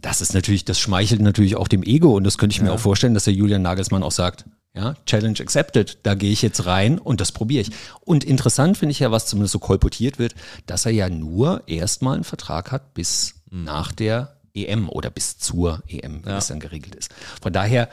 Das 0.00 0.22
ist 0.22 0.32
natürlich, 0.32 0.64
das 0.64 0.80
schmeichelt 0.80 1.20
natürlich 1.20 1.56
auch 1.56 1.68
dem 1.68 1.82
Ego 1.82 2.16
und 2.16 2.24
das 2.24 2.38
könnte 2.38 2.54
ich 2.54 2.62
mir 2.62 2.72
auch 2.72 2.80
vorstellen, 2.80 3.12
dass 3.12 3.24
der 3.24 3.34
Julian 3.34 3.60
Nagelsmann 3.60 4.02
auch 4.02 4.12
sagt, 4.12 4.46
Ja, 4.74 4.94
Challenge 5.04 5.38
accepted. 5.38 5.98
Da 6.02 6.14
gehe 6.14 6.32
ich 6.32 6.40
jetzt 6.40 6.64
rein 6.64 6.98
und 6.98 7.20
das 7.20 7.32
probiere 7.32 7.62
ich. 7.62 7.70
Und 8.00 8.24
interessant 8.24 8.78
finde 8.78 8.92
ich 8.92 9.00
ja, 9.00 9.10
was 9.10 9.26
zumindest 9.26 9.52
so 9.52 9.58
kolportiert 9.58 10.18
wird, 10.18 10.34
dass 10.66 10.86
er 10.86 10.92
ja 10.92 11.10
nur 11.10 11.62
erstmal 11.66 12.14
einen 12.14 12.24
Vertrag 12.24 12.72
hat 12.72 12.94
bis 12.94 13.34
nach 13.50 13.92
der 13.92 14.36
EM 14.54 14.88
oder 14.88 15.10
bis 15.10 15.38
zur 15.38 15.82
EM, 15.88 16.24
wie 16.24 16.30
ja. 16.30 16.38
es 16.38 16.46
dann 16.46 16.60
geregelt 16.60 16.94
ist. 16.94 17.12
Von 17.42 17.52
daher 17.52 17.88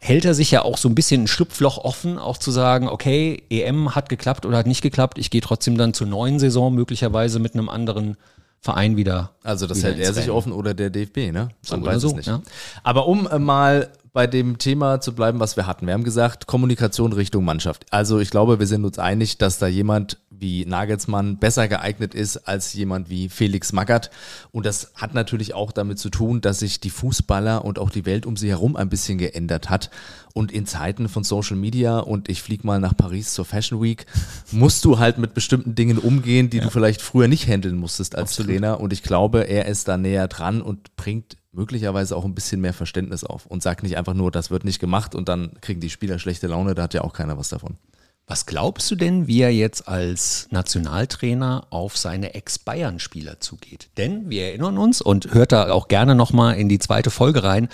hält 0.00 0.24
er 0.24 0.34
sich 0.34 0.50
ja 0.50 0.62
auch 0.62 0.78
so 0.78 0.88
ein 0.88 0.94
bisschen 0.94 1.24
ein 1.24 1.28
Schlupfloch 1.28 1.78
offen, 1.78 2.18
auch 2.18 2.38
zu 2.38 2.50
sagen, 2.50 2.88
okay, 2.88 3.42
EM 3.50 3.94
hat 3.94 4.08
geklappt 4.08 4.46
oder 4.46 4.56
hat 4.56 4.66
nicht 4.66 4.82
geklappt. 4.82 5.18
Ich 5.18 5.30
gehe 5.30 5.42
trotzdem 5.42 5.76
dann 5.76 5.92
zur 5.92 6.06
neuen 6.06 6.38
Saison 6.38 6.74
möglicherweise 6.74 7.38
mit 7.38 7.54
einem 7.54 7.68
anderen 7.68 8.16
Verein 8.64 8.96
wieder. 8.96 9.32
Also 9.42 9.66
das 9.66 9.82
hält 9.82 9.98
er 9.98 10.14
sich 10.14 10.30
offen 10.30 10.50
oder 10.50 10.72
der 10.72 10.88
DFB, 10.88 11.30
ne? 11.30 11.32
Man 11.32 11.50
so 11.62 11.84
weiß 11.84 12.00
so, 12.00 12.08
es 12.08 12.14
nicht. 12.14 12.26
Ja. 12.28 12.40
Aber 12.82 13.06
um 13.06 13.26
äh, 13.26 13.38
mal 13.38 13.90
bei 14.14 14.26
dem 14.26 14.56
Thema 14.56 15.02
zu 15.02 15.14
bleiben, 15.14 15.38
was 15.38 15.56
wir 15.56 15.66
hatten. 15.66 15.86
Wir 15.86 15.92
haben 15.92 16.02
gesagt, 16.02 16.46
Kommunikation 16.46 17.12
Richtung 17.12 17.44
Mannschaft. 17.44 17.84
Also 17.90 18.20
ich 18.20 18.30
glaube, 18.30 18.60
wir 18.60 18.66
sind 18.66 18.86
uns 18.86 18.98
einig, 18.98 19.36
dass 19.36 19.58
da 19.58 19.66
jemand 19.66 20.18
wie 20.44 20.66
Nagelsmann 20.66 21.38
besser 21.38 21.68
geeignet 21.68 22.14
ist 22.14 22.36
als 22.36 22.74
jemand 22.74 23.08
wie 23.08 23.30
Felix 23.30 23.72
Magath. 23.72 24.10
Und 24.52 24.66
das 24.66 24.92
hat 24.94 25.14
natürlich 25.14 25.54
auch 25.54 25.72
damit 25.72 25.98
zu 25.98 26.10
tun, 26.10 26.42
dass 26.42 26.58
sich 26.58 26.80
die 26.80 26.90
Fußballer 26.90 27.64
und 27.64 27.78
auch 27.78 27.88
die 27.88 28.04
Welt 28.04 28.26
um 28.26 28.36
sie 28.36 28.50
herum 28.50 28.76
ein 28.76 28.90
bisschen 28.90 29.16
geändert 29.16 29.70
hat. 29.70 29.90
Und 30.34 30.52
in 30.52 30.66
Zeiten 30.66 31.08
von 31.08 31.24
Social 31.24 31.56
Media 31.56 31.98
und 31.98 32.28
ich 32.28 32.42
fliege 32.42 32.66
mal 32.66 32.78
nach 32.78 32.94
Paris 32.94 33.32
zur 33.32 33.46
Fashion 33.46 33.80
Week, 33.80 34.04
musst 34.52 34.84
du 34.84 34.98
halt 34.98 35.16
mit 35.16 35.32
bestimmten 35.32 35.74
Dingen 35.74 35.96
umgehen, 35.96 36.50
die 36.50 36.58
ja. 36.58 36.64
du 36.64 36.70
vielleicht 36.70 37.00
früher 37.00 37.26
nicht 37.26 37.48
handeln 37.48 37.78
musstest 37.78 38.14
als 38.14 38.32
Absolut. 38.32 38.50
Trainer. 38.50 38.80
Und 38.80 38.92
ich 38.92 39.02
glaube, 39.02 39.48
er 39.48 39.64
ist 39.64 39.88
da 39.88 39.96
näher 39.96 40.28
dran 40.28 40.60
und 40.60 40.94
bringt 40.96 41.38
möglicherweise 41.52 42.16
auch 42.16 42.26
ein 42.26 42.34
bisschen 42.34 42.60
mehr 42.60 42.74
Verständnis 42.74 43.24
auf 43.24 43.46
und 43.46 43.62
sagt 43.62 43.82
nicht 43.82 43.96
einfach 43.96 44.12
nur, 44.12 44.30
das 44.30 44.50
wird 44.50 44.64
nicht 44.64 44.78
gemacht 44.78 45.14
und 45.14 45.30
dann 45.30 45.52
kriegen 45.62 45.80
die 45.80 45.88
Spieler 45.88 46.18
schlechte 46.18 46.48
Laune, 46.48 46.74
da 46.74 46.82
hat 46.82 46.92
ja 46.92 47.00
auch 47.00 47.14
keiner 47.14 47.38
was 47.38 47.48
davon. 47.48 47.78
Was 48.26 48.46
glaubst 48.46 48.90
du 48.90 48.94
denn, 48.94 49.26
wie 49.26 49.42
er 49.42 49.52
jetzt 49.52 49.86
als 49.86 50.48
Nationaltrainer 50.50 51.66
auf 51.68 51.98
seine 51.98 52.34
Ex-Bayern-Spieler 52.34 53.40
zugeht? 53.40 53.90
Denn 53.98 54.30
wir 54.30 54.46
erinnern 54.46 54.78
uns 54.78 55.02
und 55.02 55.34
hört 55.34 55.52
da 55.52 55.70
auch 55.70 55.88
gerne 55.88 56.14
nochmal 56.14 56.56
in 56.56 56.70
die 56.70 56.78
zweite 56.78 57.10
Folge 57.10 57.44
rein. 57.44 57.68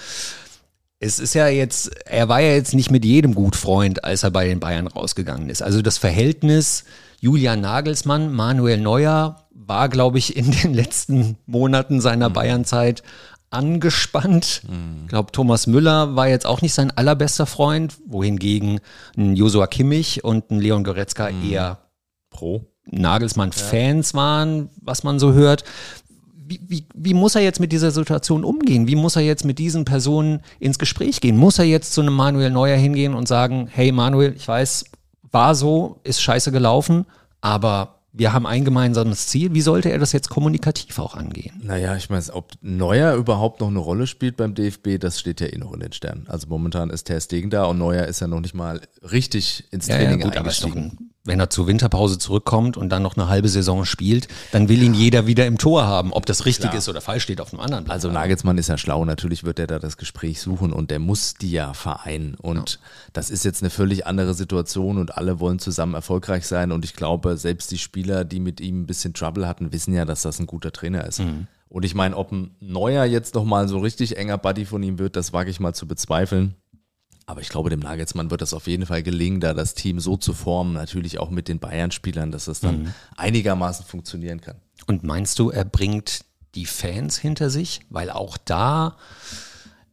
Es 0.98 1.20
ist 1.20 1.34
ja 1.34 1.46
jetzt, 1.46 1.90
er 2.04 2.28
war 2.28 2.40
ja 2.40 2.52
jetzt 2.52 2.74
nicht 2.74 2.90
mit 2.90 3.04
jedem 3.04 3.34
gut 3.34 3.54
Freund, 3.54 4.02
als 4.02 4.24
er 4.24 4.32
bei 4.32 4.46
den 4.48 4.58
Bayern 4.58 4.88
rausgegangen 4.88 5.48
ist. 5.48 5.62
Also 5.62 5.82
das 5.82 5.98
Verhältnis 5.98 6.84
Julian 7.20 7.60
Nagelsmann, 7.60 8.32
Manuel 8.32 8.80
Neuer 8.80 9.46
war, 9.52 9.88
glaube 9.88 10.18
ich, 10.18 10.36
in 10.36 10.50
den 10.50 10.74
letzten 10.74 11.36
Monaten 11.46 12.00
seiner 12.00 12.28
mhm. 12.28 12.34
Bayernzeit 12.34 13.02
angespannt. 13.50 14.62
Mhm. 14.68 15.02
Ich 15.02 15.08
glaube, 15.08 15.32
Thomas 15.32 15.66
Müller 15.66 16.16
war 16.16 16.28
jetzt 16.28 16.46
auch 16.46 16.62
nicht 16.62 16.72
sein 16.72 16.90
allerbester 16.90 17.46
Freund, 17.46 17.96
wohingegen 18.06 18.80
ein 19.16 19.36
Josua 19.36 19.66
Kimmich 19.66 20.24
und 20.24 20.50
ein 20.50 20.60
Leon 20.60 20.84
Goretzka 20.84 21.30
mhm. 21.30 21.50
eher 21.50 21.78
pro 22.30 22.64
Nagelsmann-Fans 22.86 24.12
ja. 24.12 24.18
waren, 24.18 24.70
was 24.80 25.02
man 25.02 25.18
so 25.18 25.32
hört. 25.32 25.64
Wie, 26.24 26.60
wie, 26.66 26.86
wie, 26.94 27.14
muss 27.14 27.36
er 27.36 27.42
jetzt 27.42 27.60
mit 27.60 27.70
dieser 27.70 27.92
Situation 27.92 28.44
umgehen? 28.44 28.88
Wie 28.88 28.96
muss 28.96 29.14
er 29.14 29.22
jetzt 29.22 29.44
mit 29.44 29.58
diesen 29.58 29.84
Personen 29.84 30.40
ins 30.58 30.78
Gespräch 30.80 31.20
gehen? 31.20 31.36
Muss 31.36 31.58
er 31.58 31.64
jetzt 31.64 31.92
zu 31.92 32.00
einem 32.00 32.14
Manuel 32.14 32.50
Neuer 32.50 32.76
hingehen 32.76 33.14
und 33.14 33.28
sagen, 33.28 33.68
hey 33.70 33.92
Manuel, 33.92 34.34
ich 34.36 34.48
weiß, 34.48 34.84
war 35.30 35.54
so, 35.54 36.00
ist 36.02 36.20
scheiße 36.20 36.50
gelaufen, 36.50 37.06
aber 37.40 37.99
wir 38.12 38.32
haben 38.32 38.46
ein 38.46 38.64
gemeinsames 38.64 39.28
Ziel. 39.28 39.54
Wie 39.54 39.60
sollte 39.60 39.90
er 39.90 39.98
das 39.98 40.12
jetzt 40.12 40.30
kommunikativ 40.30 40.98
auch 40.98 41.14
angehen? 41.14 41.60
Naja, 41.62 41.96
ich 41.96 42.10
meine, 42.10 42.24
ob 42.32 42.52
Neuer 42.60 43.14
überhaupt 43.14 43.60
noch 43.60 43.68
eine 43.68 43.78
Rolle 43.78 44.06
spielt 44.06 44.36
beim 44.36 44.54
DFB, 44.54 44.98
das 44.98 45.20
steht 45.20 45.40
ja 45.40 45.46
eh 45.46 45.58
noch 45.58 45.72
in 45.72 45.80
den 45.80 45.92
Sternen. 45.92 46.26
Also 46.28 46.48
momentan 46.48 46.90
ist 46.90 47.04
Ter 47.04 47.20
Stegen 47.20 47.50
da 47.50 47.64
und 47.64 47.78
Neuer 47.78 48.06
ist 48.06 48.20
ja 48.20 48.26
noch 48.26 48.40
nicht 48.40 48.54
mal 48.54 48.80
richtig 49.02 49.64
ins 49.70 49.86
Training 49.86 50.18
ja, 50.18 50.18
ja, 50.18 50.24
gut, 50.24 50.36
eingestiegen 50.36 51.09
wenn 51.24 51.38
er 51.38 51.50
zur 51.50 51.66
Winterpause 51.66 52.18
zurückkommt 52.18 52.76
und 52.76 52.88
dann 52.88 53.02
noch 53.02 53.16
eine 53.16 53.28
halbe 53.28 53.48
Saison 53.48 53.84
spielt, 53.84 54.28
dann 54.52 54.68
will 54.68 54.82
ihn 54.82 54.94
jeder 54.94 55.26
wieder 55.26 55.46
im 55.46 55.58
Tor 55.58 55.86
haben. 55.86 56.12
Ob 56.12 56.24
das 56.24 56.46
richtig 56.46 56.70
Klar. 56.70 56.78
ist 56.78 56.88
oder 56.88 57.02
falsch, 57.02 57.24
steht 57.24 57.40
auf 57.40 57.52
einem 57.52 57.60
anderen 57.60 57.84
Blatt. 57.84 57.94
Also 57.94 58.10
Nagelsmann 58.10 58.56
ist 58.56 58.68
ja 58.68 58.78
schlau, 58.78 59.04
natürlich 59.04 59.44
wird 59.44 59.58
er 59.58 59.66
da 59.66 59.78
das 59.78 59.98
Gespräch 59.98 60.40
suchen 60.40 60.72
und 60.72 60.90
der 60.90 60.98
muss 60.98 61.34
die 61.34 61.50
ja 61.50 61.74
vereinen. 61.74 62.36
Und 62.36 62.70
ja. 62.70 62.76
das 63.12 63.28
ist 63.28 63.44
jetzt 63.44 63.62
eine 63.62 63.70
völlig 63.70 64.06
andere 64.06 64.32
Situation 64.32 64.96
und 64.96 65.18
alle 65.18 65.40
wollen 65.40 65.58
zusammen 65.58 65.94
erfolgreich 65.94 66.46
sein. 66.46 66.72
Und 66.72 66.84
ich 66.84 66.94
glaube, 66.94 67.36
selbst 67.36 67.70
die 67.70 67.78
Spieler, 67.78 68.24
die 68.24 68.40
mit 68.40 68.60
ihm 68.60 68.82
ein 68.82 68.86
bisschen 68.86 69.12
Trouble 69.12 69.46
hatten, 69.46 69.72
wissen 69.72 69.92
ja, 69.92 70.06
dass 70.06 70.22
das 70.22 70.38
ein 70.38 70.46
guter 70.46 70.72
Trainer 70.72 71.04
ist. 71.04 71.20
Mhm. 71.20 71.48
Und 71.68 71.84
ich 71.84 71.94
meine, 71.94 72.16
ob 72.16 72.32
ein 72.32 72.56
neuer 72.60 73.04
jetzt 73.04 73.34
nochmal 73.34 73.68
so 73.68 73.78
richtig 73.78 74.16
enger 74.16 74.38
Buddy 74.38 74.64
von 74.64 74.82
ihm 74.82 74.98
wird, 74.98 75.14
das 75.14 75.32
wage 75.32 75.50
ich 75.50 75.60
mal 75.60 75.72
zu 75.72 75.86
bezweifeln. 75.86 76.56
Aber 77.30 77.40
ich 77.40 77.48
glaube, 77.48 77.70
dem 77.70 77.78
Nagelsmann 77.78 78.32
wird 78.32 78.42
das 78.42 78.52
auf 78.52 78.66
jeden 78.66 78.86
Fall 78.86 79.04
gelingen, 79.04 79.38
da 79.38 79.54
das 79.54 79.74
Team 79.74 80.00
so 80.00 80.16
zu 80.16 80.34
formen, 80.34 80.72
natürlich 80.72 81.20
auch 81.20 81.30
mit 81.30 81.46
den 81.46 81.60
Bayern-Spielern, 81.60 82.32
dass 82.32 82.46
das 82.46 82.58
dann 82.58 82.82
mhm. 82.82 82.94
einigermaßen 83.16 83.86
funktionieren 83.86 84.40
kann. 84.40 84.56
Und 84.88 85.04
meinst 85.04 85.38
du, 85.38 85.50
er 85.50 85.64
bringt 85.64 86.24
die 86.56 86.66
Fans 86.66 87.16
hinter 87.18 87.48
sich? 87.48 87.82
Weil 87.88 88.10
auch 88.10 88.36
da 88.36 88.96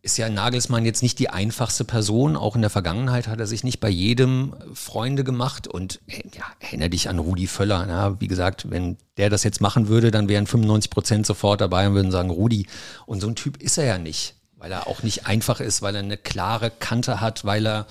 ist 0.01 0.17
ja 0.17 0.29
Nagelsmann 0.29 0.84
jetzt 0.84 1.03
nicht 1.03 1.20
die 1.20 1.29
einfachste 1.29 1.84
Person. 1.84 2.36
Auch 2.36 2.56
in 2.56 2.62
der 2.62 2.72
Vergangenheit 2.72 3.27
hat 3.27 3.39
er 3.39 3.46
sich 3.46 3.63
nicht 3.63 3.82
bei 3.82 3.89
jedem 3.89 4.56
Freunde 4.74 5.24
gemacht. 5.24 5.67
Und 5.67 6.00
äh, 6.08 6.24
ja, 6.36 6.46
erinnere 6.60 6.89
dich 6.89 7.08
an 7.08 7.20
Rudi 7.20 7.46
Völler. 7.46 7.86
Na, 7.88 8.20
wie 8.20 8.27
gesagt, 8.27 8.72
wenn 8.72 8.98
der 9.17 9.29
das 9.29 9.44
jetzt 9.44 9.62
machen 9.62 9.89
würde, 9.89 10.10
dann 10.10 10.27
wären 10.27 10.48
95 10.48 10.89
Prozent 10.89 11.25
sofort 11.27 11.62
dabei 11.62 11.88
und 11.88 11.94
würden 11.94 12.12
sagen, 12.12 12.32
Rudi. 12.32 12.65
Und 13.06 13.22
so 13.22 13.27
ein 13.27 13.36
Typ 13.36 13.62
ist 13.62 13.77
er 13.77 13.86
ja 13.86 13.98
nicht 14.00 14.34
weil 14.58 14.72
er 14.72 14.88
auch 14.88 15.04
nicht 15.04 15.28
einfach 15.28 15.60
ist, 15.60 15.82
weil 15.82 15.96
er 15.96 16.02
eine 16.02 16.18
klare 16.18 16.72
Kante 16.72 17.22
hat, 17.22 17.46
weil 17.46 17.66
er 17.68 17.86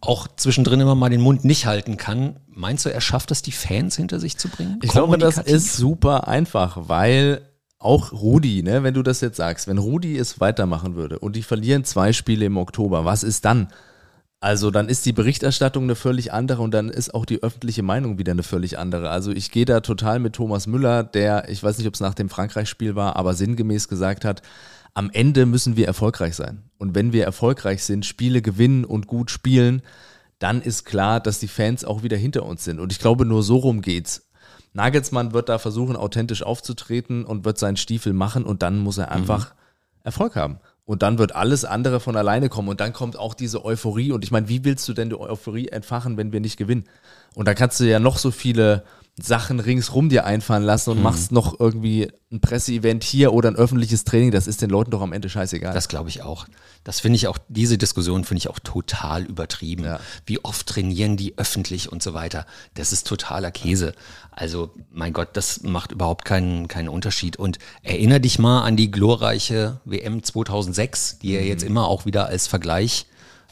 auch 0.00 0.28
zwischendrin 0.36 0.80
immer 0.80 0.94
mal 0.94 1.10
den 1.10 1.20
Mund 1.20 1.44
nicht 1.44 1.66
halten 1.66 1.96
kann. 1.96 2.36
Meinst 2.48 2.84
du, 2.84 2.92
er 2.92 3.00
schafft 3.00 3.30
es, 3.30 3.42
die 3.42 3.52
Fans 3.52 3.96
hinter 3.96 4.20
sich 4.20 4.36
zu 4.36 4.48
bringen? 4.48 4.78
Ich 4.82 4.90
glaube, 4.90 5.18
das 5.18 5.38
ist 5.38 5.76
super 5.76 6.28
einfach, 6.28 6.76
weil 6.88 7.42
auch 7.78 8.12
Rudi, 8.12 8.62
ne, 8.62 8.82
wenn 8.82 8.94
du 8.94 9.02
das 9.02 9.20
jetzt 9.20 9.36
sagst, 9.36 9.68
wenn 9.68 9.78
Rudi 9.78 10.16
es 10.16 10.40
weitermachen 10.40 10.94
würde 10.94 11.18
und 11.18 11.36
die 11.36 11.42
verlieren 11.42 11.84
zwei 11.84 12.12
Spiele 12.12 12.46
im 12.46 12.56
Oktober, 12.56 13.04
was 13.04 13.22
ist 13.22 13.44
dann? 13.44 13.68
Also 14.40 14.70
dann 14.70 14.88
ist 14.88 15.06
die 15.06 15.12
Berichterstattung 15.12 15.84
eine 15.84 15.94
völlig 15.94 16.32
andere 16.32 16.62
und 16.62 16.72
dann 16.72 16.90
ist 16.90 17.14
auch 17.14 17.24
die 17.24 17.42
öffentliche 17.42 17.82
Meinung 17.82 18.18
wieder 18.18 18.32
eine 18.32 18.42
völlig 18.42 18.78
andere. 18.78 19.10
Also 19.10 19.32
ich 19.32 19.50
gehe 19.50 19.64
da 19.64 19.80
total 19.80 20.18
mit 20.18 20.34
Thomas 20.34 20.66
Müller, 20.66 21.02
der, 21.02 21.48
ich 21.48 21.62
weiß 21.62 21.78
nicht, 21.78 21.86
ob 21.86 21.94
es 21.94 22.00
nach 22.00 22.14
dem 22.14 22.28
Frankreich-Spiel 22.28 22.94
war, 22.94 23.16
aber 23.16 23.34
sinngemäß 23.34 23.88
gesagt 23.88 24.24
hat, 24.24 24.42
am 24.94 25.10
Ende 25.10 25.44
müssen 25.44 25.76
wir 25.76 25.86
erfolgreich 25.86 26.36
sein. 26.36 26.62
Und 26.78 26.94
wenn 26.94 27.12
wir 27.12 27.24
erfolgreich 27.24 27.82
sind, 27.84 28.06
Spiele 28.06 28.42
gewinnen 28.42 28.84
und 28.84 29.06
gut 29.06 29.30
spielen, 29.30 29.82
dann 30.38 30.62
ist 30.62 30.84
klar, 30.84 31.20
dass 31.20 31.40
die 31.40 31.48
Fans 31.48 31.84
auch 31.84 32.02
wieder 32.02 32.16
hinter 32.16 32.44
uns 32.44 32.64
sind. 32.64 32.78
Und 32.78 32.92
ich 32.92 33.00
glaube, 33.00 33.24
nur 33.24 33.42
so 33.42 33.56
rum 33.56 33.80
geht's. 33.80 34.28
Nagelsmann 34.72 35.32
wird 35.32 35.48
da 35.48 35.58
versuchen, 35.58 35.96
authentisch 35.96 36.42
aufzutreten 36.42 37.24
und 37.24 37.44
wird 37.44 37.58
seinen 37.58 37.76
Stiefel 37.76 38.12
machen 38.12 38.44
und 38.44 38.62
dann 38.62 38.78
muss 38.78 38.98
er 38.98 39.10
einfach 39.10 39.50
mhm. 39.50 39.58
Erfolg 40.02 40.36
haben. 40.36 40.58
Und 40.84 41.02
dann 41.02 41.18
wird 41.18 41.34
alles 41.34 41.64
andere 41.64 41.98
von 41.98 42.14
alleine 42.16 42.48
kommen. 42.50 42.68
Und 42.68 42.80
dann 42.80 42.92
kommt 42.92 43.18
auch 43.18 43.32
diese 43.32 43.64
Euphorie. 43.64 44.12
Und 44.12 44.22
ich 44.22 44.30
meine, 44.30 44.48
wie 44.48 44.64
willst 44.64 44.86
du 44.86 44.92
denn 44.92 45.08
die 45.08 45.18
Euphorie 45.18 45.68
entfachen, 45.68 46.18
wenn 46.18 46.32
wir 46.32 46.40
nicht 46.40 46.58
gewinnen? 46.58 46.84
Und 47.34 47.48
da 47.48 47.54
kannst 47.54 47.80
du 47.80 47.84
ja 47.84 47.98
noch 47.98 48.18
so 48.18 48.30
viele 48.30 48.84
Sachen 49.16 49.60
ringsrum 49.60 50.08
dir 50.08 50.24
einfallen 50.24 50.64
lassen 50.64 50.90
und 50.90 50.96
mhm. 50.96 51.04
machst 51.04 51.30
noch 51.30 51.60
irgendwie 51.60 52.10
ein 52.32 52.40
Presseevent 52.40 53.04
hier 53.04 53.32
oder 53.32 53.48
ein 53.48 53.54
öffentliches 53.54 54.02
Training, 54.02 54.32
das 54.32 54.48
ist 54.48 54.60
den 54.60 54.70
Leuten 54.70 54.90
doch 54.90 55.02
am 55.02 55.12
Ende 55.12 55.28
scheißegal. 55.28 55.72
Das 55.72 55.86
glaube 55.86 56.08
ich 56.08 56.22
auch. 56.22 56.46
Das 56.82 56.98
finde 56.98 57.16
ich 57.16 57.28
auch, 57.28 57.38
diese 57.48 57.78
Diskussion 57.78 58.24
finde 58.24 58.38
ich 58.38 58.48
auch 58.48 58.58
total 58.58 59.22
übertrieben. 59.22 59.84
Ja. 59.84 60.00
Wie 60.26 60.44
oft 60.44 60.66
trainieren 60.66 61.16
die 61.16 61.38
öffentlich 61.38 61.92
und 61.92 62.02
so 62.02 62.12
weiter. 62.12 62.44
Das 62.74 62.92
ist 62.92 63.06
totaler 63.06 63.52
Käse. 63.52 63.94
Also, 64.32 64.74
mein 64.90 65.12
Gott, 65.12 65.28
das 65.34 65.62
macht 65.62 65.92
überhaupt 65.92 66.24
keinen, 66.24 66.66
keinen 66.66 66.88
Unterschied. 66.88 67.36
Und 67.36 67.58
erinnere 67.84 68.20
dich 68.20 68.40
mal 68.40 68.62
an 68.62 68.76
die 68.76 68.90
glorreiche 68.90 69.80
WM 69.84 70.24
2006, 70.24 71.20
die 71.20 71.34
ja 71.34 71.40
mhm. 71.40 71.46
jetzt 71.46 71.62
immer 71.62 71.86
auch 71.86 72.04
wieder 72.04 72.26
als 72.26 72.48
Vergleich 72.48 73.06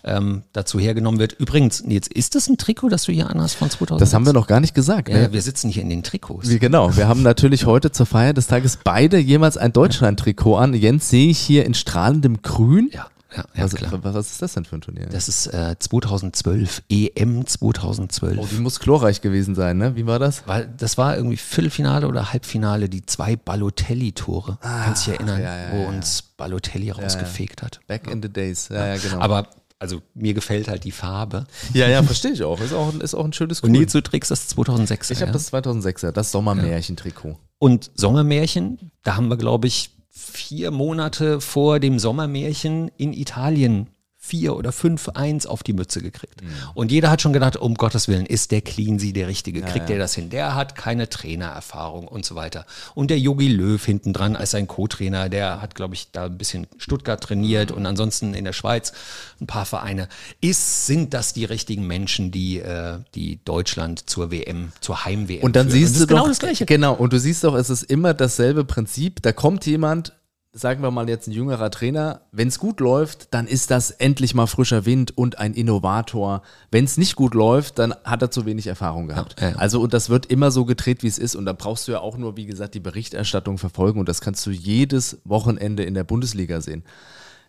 ähm, 0.05 0.43
dazu 0.53 0.79
hergenommen 0.79 1.21
wird. 1.21 1.35
Übrigens, 1.35 1.83
jetzt 1.87 2.13
ist 2.13 2.35
das 2.35 2.49
ein 2.49 2.59
Trikot, 2.59 2.89
das 2.89 3.05
du 3.05 3.13
hier 3.13 3.31
anhast 3.31 3.57
von 3.57 3.71
2000? 3.71 4.01
Das 4.01 4.15
haben 4.15 4.27
wir 4.27 4.33
noch 4.33 4.47
gar 4.47 4.61
nicht 4.61 4.75
gesagt. 4.75 5.09
Ja, 5.09 5.17
ne? 5.17 5.33
wir 5.33 5.43
sitzen 5.43 5.71
hier 5.71 5.83
in 5.83 5.91
den 5.91 6.03
Trikots. 6.03 6.49
Wie, 6.49 6.59
genau, 6.59 6.97
wir 6.97 7.09
haben 7.09 7.23
natürlich 7.23 7.67
heute 7.67 7.93
zur 7.93 8.07
Feier 8.07 8.33
des 8.33 8.47
Tages 8.47 8.79
beide 8.83 9.19
jemals 9.19 9.57
ein 9.57 9.73
Deutschland-Trikot 9.73 10.57
an. 10.57 10.75
Jens 10.75 11.09
sehe 11.09 11.31
ich 11.31 11.39
hier 11.39 11.65
in 11.67 11.75
strahlendem 11.75 12.43
Grün. 12.43 12.91
Ja. 12.93 13.07
Ja, 13.37 13.45
ja, 13.55 13.65
was, 13.65 13.75
klar. 13.75 13.93
was 14.03 14.31
ist 14.31 14.43
das 14.43 14.55
denn 14.55 14.65
für 14.65 14.77
ein 14.77 14.83
Turnier? 14.83 15.07
Das 15.07 15.29
ist 15.29 15.47
äh, 15.47 15.75
2012, 15.79 16.83
EM 16.91 17.47
2012. 17.47 18.39
Oh, 18.39 18.47
die 18.51 18.61
muss 18.61 18.79
glorreich 18.79 19.21
gewesen 19.21 19.55
sein, 19.55 19.79
ne? 19.79 19.97
Wie 19.97 20.07
war 20.07 20.19
das? 20.19 20.43
Weil 20.47 20.69
das 20.77 20.99
war 20.99 21.17
irgendwie 21.17 21.39
Viertelfinale 21.39 22.07
oder 22.09 22.33
Halbfinale, 22.33 22.89
die 22.89 23.07
zwei 23.07 23.37
Balotelli-Tore. 23.37 24.59
Ah, 24.61 24.85
Kannst 24.85 25.07
du 25.07 25.13
dich 25.13 25.21
erinnern, 25.21 25.41
ja, 25.41 25.57
ja, 25.57 25.73
wo 25.73 25.89
uns 25.89 26.23
Balotelli 26.37 26.91
rausgefegt 26.91 27.63
hat. 27.63 27.81
Back 27.87 28.11
in 28.11 28.23
the 28.23 28.29
days, 28.29 28.69
ja, 28.69 28.87
ja, 28.89 28.97
genau. 28.97 29.21
Aber 29.21 29.49
also 29.83 30.01
mir 30.15 30.33
gefällt 30.33 30.69
halt 30.69 30.85
die 30.85 30.93
Farbe. 30.93 31.45
Ja, 31.75 31.89
ja, 31.89 32.05
verstehe 32.05 32.31
ich 32.31 32.45
auch. 32.45 32.61
Ist 32.61 32.73
auch, 32.73 32.95
ist 32.95 33.15
auch 33.15 33.25
ein 33.25 33.33
schönes 33.33 33.61
Grün. 33.61 33.73
Und 33.73 33.79
Nils, 33.79 33.91
du 33.91 34.01
trägst 34.01 34.31
das 34.31 34.49
2006er. 34.57 35.11
Ich 35.11 35.21
habe 35.23 35.27
ja? 35.27 35.33
das 35.33 35.53
2006er, 35.53 36.12
das 36.12 36.31
Sommermärchen-Trikot. 36.31 37.37
Und 37.59 37.91
Sommermärchen, 37.97 38.93
da 39.03 39.17
haben 39.17 39.27
wir, 39.27 39.37
glaube 39.37 39.67
ich, 39.67 39.91
vier 40.09 40.71
Monate 40.71 41.41
vor 41.41 41.81
dem 41.81 41.99
Sommermärchen 41.99 42.93
in 42.97 43.12
Italien 43.12 43.89
4 44.25 44.55
oder 44.55 44.71
5 44.71 45.09
1 45.09 45.47
auf 45.47 45.64
die 45.64 45.73
Mütze 45.73 46.00
gekriegt. 46.00 46.43
Mhm. 46.43 46.49
Und 46.75 46.93
jeder 46.93 47.11
hat 47.11 47.21
schon 47.21 47.33
gedacht, 47.33 47.57
um 47.57 47.75
Gottes 47.75 48.07
Willen, 48.07 48.25
ist 48.25 48.52
der 48.52 48.61
Cleansy 48.61 49.12
der 49.12 49.26
Richtige? 49.26 49.61
Ja, 49.61 49.67
Kriegt 49.67 49.91
ja. 49.91 49.97
der 49.97 49.99
das 49.99 50.14
hin? 50.14 50.31
Der 50.31 50.55
hat 50.55 50.76
keine 50.76 51.09
Trainererfahrung 51.09 52.07
und 52.07 52.25
so 52.25 52.37
weiter. 52.37 52.64
Und 52.95 53.11
der 53.11 53.19
Yogi 53.19 53.49
Löw 53.49 53.85
hinten 53.85 54.12
dran 54.12 54.37
als 54.37 54.52
sein 54.52 54.69
Co-Trainer, 54.69 55.29
der 55.29 55.61
hat, 55.61 55.75
glaube 55.75 55.95
ich, 55.95 56.12
da 56.12 56.26
ein 56.26 56.38
bisschen 56.38 56.69
Stuttgart 56.79 57.21
trainiert 57.21 57.71
mhm. 57.73 57.79
und 57.79 57.87
ansonsten 57.87 58.33
in 58.33 58.45
der 58.45 58.52
Schweiz 58.52 58.93
ein 59.41 59.49
paar 59.49 59.67
Vereine. 59.67 60.09
Ist, 60.41 60.87
sind 60.87 61.14
das 61.14 61.33
die 61.33 61.45
richtigen 61.45 61.88
Menschen, 61.88 62.31
die, 62.31 62.61
äh, 62.61 62.99
die 63.17 63.41
Deutschland 63.45 64.09
zur 64.09 64.31
WM, 64.31 64.71
zur 64.81 65.05
Heim-WM 65.05 65.43
Und 65.43 65.57
dann 65.57 65.69
führen? 65.69 65.81
siehst 65.81 65.95
und 65.97 66.02
du 66.02 66.07
genau 66.07 66.21
doch, 66.23 66.29
das 66.29 66.38
Gleiche. 66.38 66.64
Genau, 66.64 66.95
und 66.95 67.12
du 67.12 67.19
siehst 67.19 67.43
doch, 67.43 67.57
es 67.57 67.71
ist 67.71 67.83
immer 67.83 68.14
dasselbe 68.14 68.64
Prinzip. 68.64 69.21
Da 69.21 69.33
kommt 69.33 69.67
jemand, 69.67 70.12
sagen 70.55 70.83
wir 70.83 70.91
mal 70.91 71.09
jetzt 71.09 71.29
ein 71.29 71.33
jüngerer 71.33 71.71
Trainer, 71.71 72.21
wenn 72.31 72.49
es 72.49 72.59
gut 72.59 72.81
läuft, 72.81 73.33
dann 73.33 73.47
ist 73.47 73.71
das 73.71 73.91
endlich 73.91 74.35
mal 74.35 74.47
frischer 74.47 74.85
Wind 74.85 75.17
und 75.17 75.39
ein 75.39 75.55
Innovator. 75.55 76.43
Wenn 76.71 76.85
es 76.85 76.99
nicht 76.99 77.17
gut 77.17 77.35
läuft, 77.35 77.79
dann 77.79 77.95
hat 78.05 78.21
er 78.21 78.31
zu 78.31 78.45
wenig 78.45 78.67
Erfahrung 78.67 79.09
gehabt. 79.09 79.41
Ja, 79.41 79.51
ja. 79.51 79.57
Also 79.57 79.81
und 79.81 79.95
das 79.95 80.11
wird 80.11 80.27
immer 80.27 80.51
so 80.51 80.67
gedreht, 80.67 81.03
wie 81.03 81.07
es 81.07 81.19
ist 81.19 81.35
und 81.37 81.47
da 81.47 81.55
brauchst 81.55 81.89
du 81.89 81.93
ja 81.93 82.01
auch 82.01 82.19
nur, 82.19 82.37
wie 82.37 82.45
gesagt, 82.45 82.75
die 82.75 82.81
Berichterstattung 82.81 83.57
verfolgen 83.57 83.99
und 83.99 84.09
das 84.09 84.21
kannst 84.21 84.45
du 84.45 84.51
jedes 84.51 85.19
Wochenende 85.25 85.85
in 85.85 85.95
der 85.95 86.05
Bundesliga 86.05 86.61
sehen. 86.61 86.85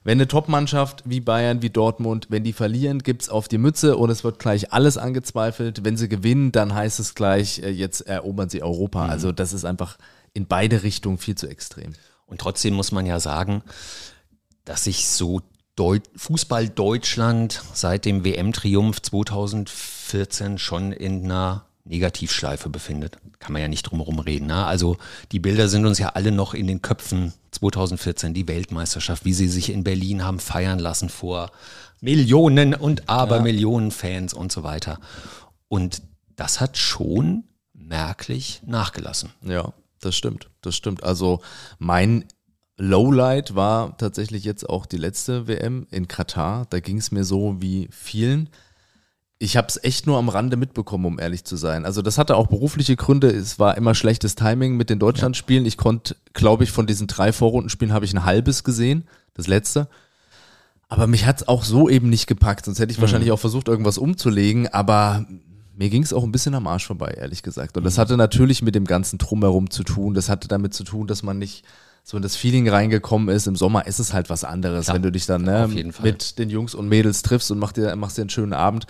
Wenn 0.05 0.17
eine 0.17 0.27
Topmannschaft 0.27 1.03
wie 1.05 1.21
Bayern, 1.21 1.61
wie 1.61 1.69
Dortmund, 1.69 2.27
wenn 2.29 2.43
die 2.43 2.51
verlieren, 2.51 2.99
gibt's 2.99 3.29
auf 3.29 3.47
die 3.47 3.57
Mütze 3.57 3.95
und 3.95 4.09
es 4.09 4.23
wird 4.23 4.37
gleich 4.37 4.73
alles 4.73 4.97
angezweifelt. 4.97 5.85
Wenn 5.85 5.95
sie 5.95 6.09
gewinnen, 6.09 6.51
dann 6.51 6.73
heißt 6.73 6.99
es 6.99 7.15
gleich, 7.15 7.59
äh, 7.63 7.69
jetzt 7.69 8.01
erobern 8.01 8.49
sie 8.49 8.61
Europa. 8.61 9.05
Mhm. 9.05 9.09
Also 9.09 9.31
das 9.31 9.53
ist 9.53 9.63
einfach 9.63 9.97
in 10.33 10.47
beide 10.47 10.83
Richtungen 10.83 11.17
viel 11.17 11.35
zu 11.35 11.47
extrem. 11.47 11.93
Und 12.33 12.41
trotzdem 12.41 12.73
muss 12.73 12.91
man 12.91 13.05
ja 13.05 13.19
sagen, 13.19 13.61
dass 14.65 14.85
sich 14.85 15.07
so 15.07 15.41
Deut 15.75 16.01
Fußball 16.15 16.67
Deutschland 16.67 17.61
seit 17.75 18.05
dem 18.05 18.25
WM-Triumph 18.25 19.03
2014 19.03 20.57
schon 20.57 20.91
in 20.91 21.25
einer 21.25 21.67
Negativschleife 21.85 22.69
befindet. 22.69 23.19
Kann 23.37 23.53
man 23.53 23.61
ja 23.61 23.67
nicht 23.67 23.83
drum 23.83 23.99
herum 23.99 24.17
reden. 24.17 24.47
Ne? 24.47 24.65
Also 24.65 24.97
die 25.31 25.37
Bilder 25.37 25.69
sind 25.69 25.85
uns 25.85 25.99
ja 25.99 26.09
alle 26.09 26.31
noch 26.31 26.55
in 26.55 26.65
den 26.65 26.81
Köpfen 26.81 27.33
2014, 27.51 28.33
die 28.33 28.47
Weltmeisterschaft, 28.47 29.25
wie 29.25 29.33
sie 29.33 29.47
sich 29.47 29.71
in 29.71 29.83
Berlin 29.83 30.25
haben 30.25 30.39
feiern 30.39 30.79
lassen 30.79 31.09
vor 31.09 31.51
Millionen 32.01 32.73
und 32.73 33.09
Abermillionen 33.09 33.91
ja. 33.91 33.95
Fans 33.95 34.33
und 34.33 34.51
so 34.51 34.63
weiter. 34.63 34.99
Und 35.67 36.01
das 36.35 36.59
hat 36.59 36.79
schon 36.79 37.43
merklich 37.73 38.63
nachgelassen. 38.65 39.29
Ja 39.43 39.71
das 40.05 40.15
stimmt, 40.15 40.49
das 40.61 40.75
stimmt. 40.75 41.03
Also 41.03 41.41
mein 41.79 42.25
Lowlight 42.77 43.55
war 43.55 43.97
tatsächlich 43.97 44.43
jetzt 44.43 44.67
auch 44.67 44.85
die 44.85 44.97
letzte 44.97 45.47
WM 45.47 45.87
in 45.91 46.07
Katar. 46.07 46.65
Da 46.69 46.79
ging 46.79 46.97
es 46.97 47.11
mir 47.11 47.23
so 47.23 47.61
wie 47.61 47.87
vielen. 47.91 48.49
Ich 49.37 49.57
habe 49.57 49.67
es 49.67 49.83
echt 49.83 50.07
nur 50.07 50.17
am 50.17 50.29
Rande 50.29 50.57
mitbekommen, 50.57 51.05
um 51.05 51.19
ehrlich 51.19 51.43
zu 51.43 51.55
sein. 51.55 51.85
Also 51.85 52.01
das 52.01 52.17
hatte 52.17 52.35
auch 52.35 52.47
berufliche 52.47 52.95
Gründe. 52.95 53.29
Es 53.29 53.59
war 53.59 53.77
immer 53.77 53.93
schlechtes 53.93 54.35
Timing 54.35 54.77
mit 54.77 54.89
den 54.89 54.99
Deutschlandspielen. 54.99 55.65
Ich 55.65 55.77
konnte, 55.77 56.15
glaube 56.33 56.63
ich, 56.63 56.71
von 56.71 56.87
diesen 56.87 57.07
drei 57.07 57.31
Vorrundenspielen 57.31 57.93
habe 57.93 58.05
ich 58.05 58.13
ein 58.13 58.25
halbes 58.25 58.63
gesehen, 58.63 59.07
das 59.33 59.47
letzte. 59.47 59.87
Aber 60.87 61.07
mich 61.07 61.25
hat 61.25 61.41
es 61.41 61.47
auch 61.47 61.63
so 61.63 61.89
eben 61.89 62.09
nicht 62.09 62.27
gepackt. 62.27 62.65
Sonst 62.65 62.79
hätte 62.79 62.91
ich 62.91 62.97
mhm. 62.97 63.01
wahrscheinlich 63.01 63.31
auch 63.31 63.39
versucht, 63.39 63.67
irgendwas 63.67 63.97
umzulegen. 63.97 64.67
Aber 64.67 65.25
mir 65.75 65.89
ging 65.89 66.03
es 66.03 66.13
auch 66.13 66.23
ein 66.23 66.31
bisschen 66.31 66.55
am 66.55 66.67
Arsch 66.67 66.85
vorbei, 66.85 67.15
ehrlich 67.17 67.43
gesagt. 67.43 67.77
Und 67.77 67.83
das 67.83 67.97
mhm. 67.97 68.01
hatte 68.01 68.17
natürlich 68.17 68.61
mit 68.61 68.75
dem 68.75 68.85
ganzen 68.85 69.17
Drumherum 69.17 69.69
zu 69.69 69.83
tun. 69.83 70.13
Das 70.13 70.29
hatte 70.29 70.47
damit 70.47 70.73
zu 70.73 70.83
tun, 70.83 71.07
dass 71.07 71.23
man 71.23 71.39
nicht 71.39 71.65
so 72.03 72.17
in 72.17 72.23
das 72.23 72.35
Feeling 72.35 72.69
reingekommen 72.69 73.33
ist. 73.33 73.47
Im 73.47 73.55
Sommer 73.55 73.87
ist 73.87 73.99
es 73.99 74.13
halt 74.13 74.29
was 74.29 74.43
anderes, 74.43 74.85
Klar, 74.85 74.95
wenn 74.95 75.03
du 75.03 75.11
dich 75.11 75.25
dann 75.25 75.43
ne, 75.43 75.67
mit 76.01 76.37
den 76.37 76.49
Jungs 76.49 76.75
und 76.75 76.89
Mädels 76.89 77.21
triffst 77.21 77.49
und 77.49 77.59
machst 77.59 77.77
dir, 77.77 77.95
machst 77.95 78.17
dir 78.17 78.23
einen 78.23 78.29
schönen 78.29 78.53
Abend. 78.53 78.85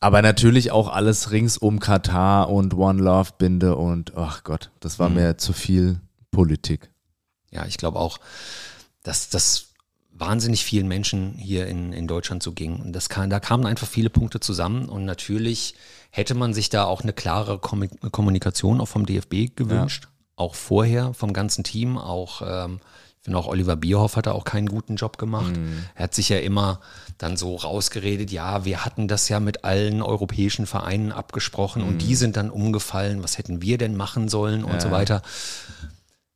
Aber 0.00 0.22
natürlich 0.22 0.70
auch 0.70 0.88
alles 0.88 1.32
rings 1.32 1.58
um 1.58 1.80
Katar 1.80 2.50
und 2.50 2.74
One 2.74 3.02
Love 3.02 3.32
Binde 3.36 3.74
und 3.74 4.16
ach 4.16 4.44
Gott, 4.44 4.70
das 4.80 4.98
war 4.98 5.08
mhm. 5.08 5.16
mir 5.16 5.38
zu 5.38 5.52
viel 5.52 6.00
Politik. 6.30 6.90
Ja, 7.50 7.66
ich 7.66 7.78
glaube 7.78 7.98
auch, 7.98 8.18
dass 9.02 9.28
das 9.28 9.67
wahnsinnig 10.18 10.64
vielen 10.64 10.88
Menschen 10.88 11.34
hier 11.34 11.66
in, 11.66 11.92
in 11.92 12.06
Deutschland 12.06 12.42
so 12.42 12.52
ging. 12.52 12.80
Und 12.80 12.92
das 12.92 13.08
kam, 13.08 13.30
da 13.30 13.40
kamen 13.40 13.66
einfach 13.66 13.86
viele 13.86 14.10
Punkte 14.10 14.40
zusammen 14.40 14.88
und 14.88 15.04
natürlich 15.04 15.74
hätte 16.10 16.34
man 16.34 16.54
sich 16.54 16.70
da 16.70 16.84
auch 16.84 17.02
eine 17.02 17.12
klare 17.12 17.58
Kommunikation 17.58 18.80
auch 18.80 18.88
vom 18.88 19.06
DFB 19.06 19.54
gewünscht. 19.56 20.04
Ja. 20.04 20.10
Auch 20.36 20.54
vorher 20.54 21.14
vom 21.14 21.32
ganzen 21.32 21.64
Team, 21.64 21.98
auch 21.98 22.42
ähm, 22.44 22.80
ich 23.20 23.24
finde 23.24 23.38
auch 23.38 23.48
Oliver 23.48 23.74
Bierhoff 23.76 24.16
hat 24.16 24.26
da 24.26 24.32
auch 24.32 24.44
keinen 24.44 24.68
guten 24.68 24.94
Job 24.96 25.18
gemacht. 25.18 25.56
Mhm. 25.56 25.84
Er 25.96 26.04
hat 26.04 26.14
sich 26.14 26.28
ja 26.28 26.38
immer 26.38 26.80
dann 27.18 27.36
so 27.36 27.56
rausgeredet, 27.56 28.30
ja, 28.30 28.64
wir 28.64 28.84
hatten 28.84 29.08
das 29.08 29.28
ja 29.28 29.40
mit 29.40 29.64
allen 29.64 30.02
europäischen 30.02 30.66
Vereinen 30.66 31.10
abgesprochen 31.10 31.82
mhm. 31.82 31.88
und 31.88 31.98
die 31.98 32.14
sind 32.14 32.36
dann 32.36 32.50
umgefallen, 32.50 33.22
was 33.22 33.36
hätten 33.36 33.60
wir 33.60 33.76
denn 33.76 33.96
machen 33.96 34.28
sollen 34.28 34.62
und 34.64 34.74
ja. 34.74 34.80
so 34.80 34.90
weiter. 34.92 35.22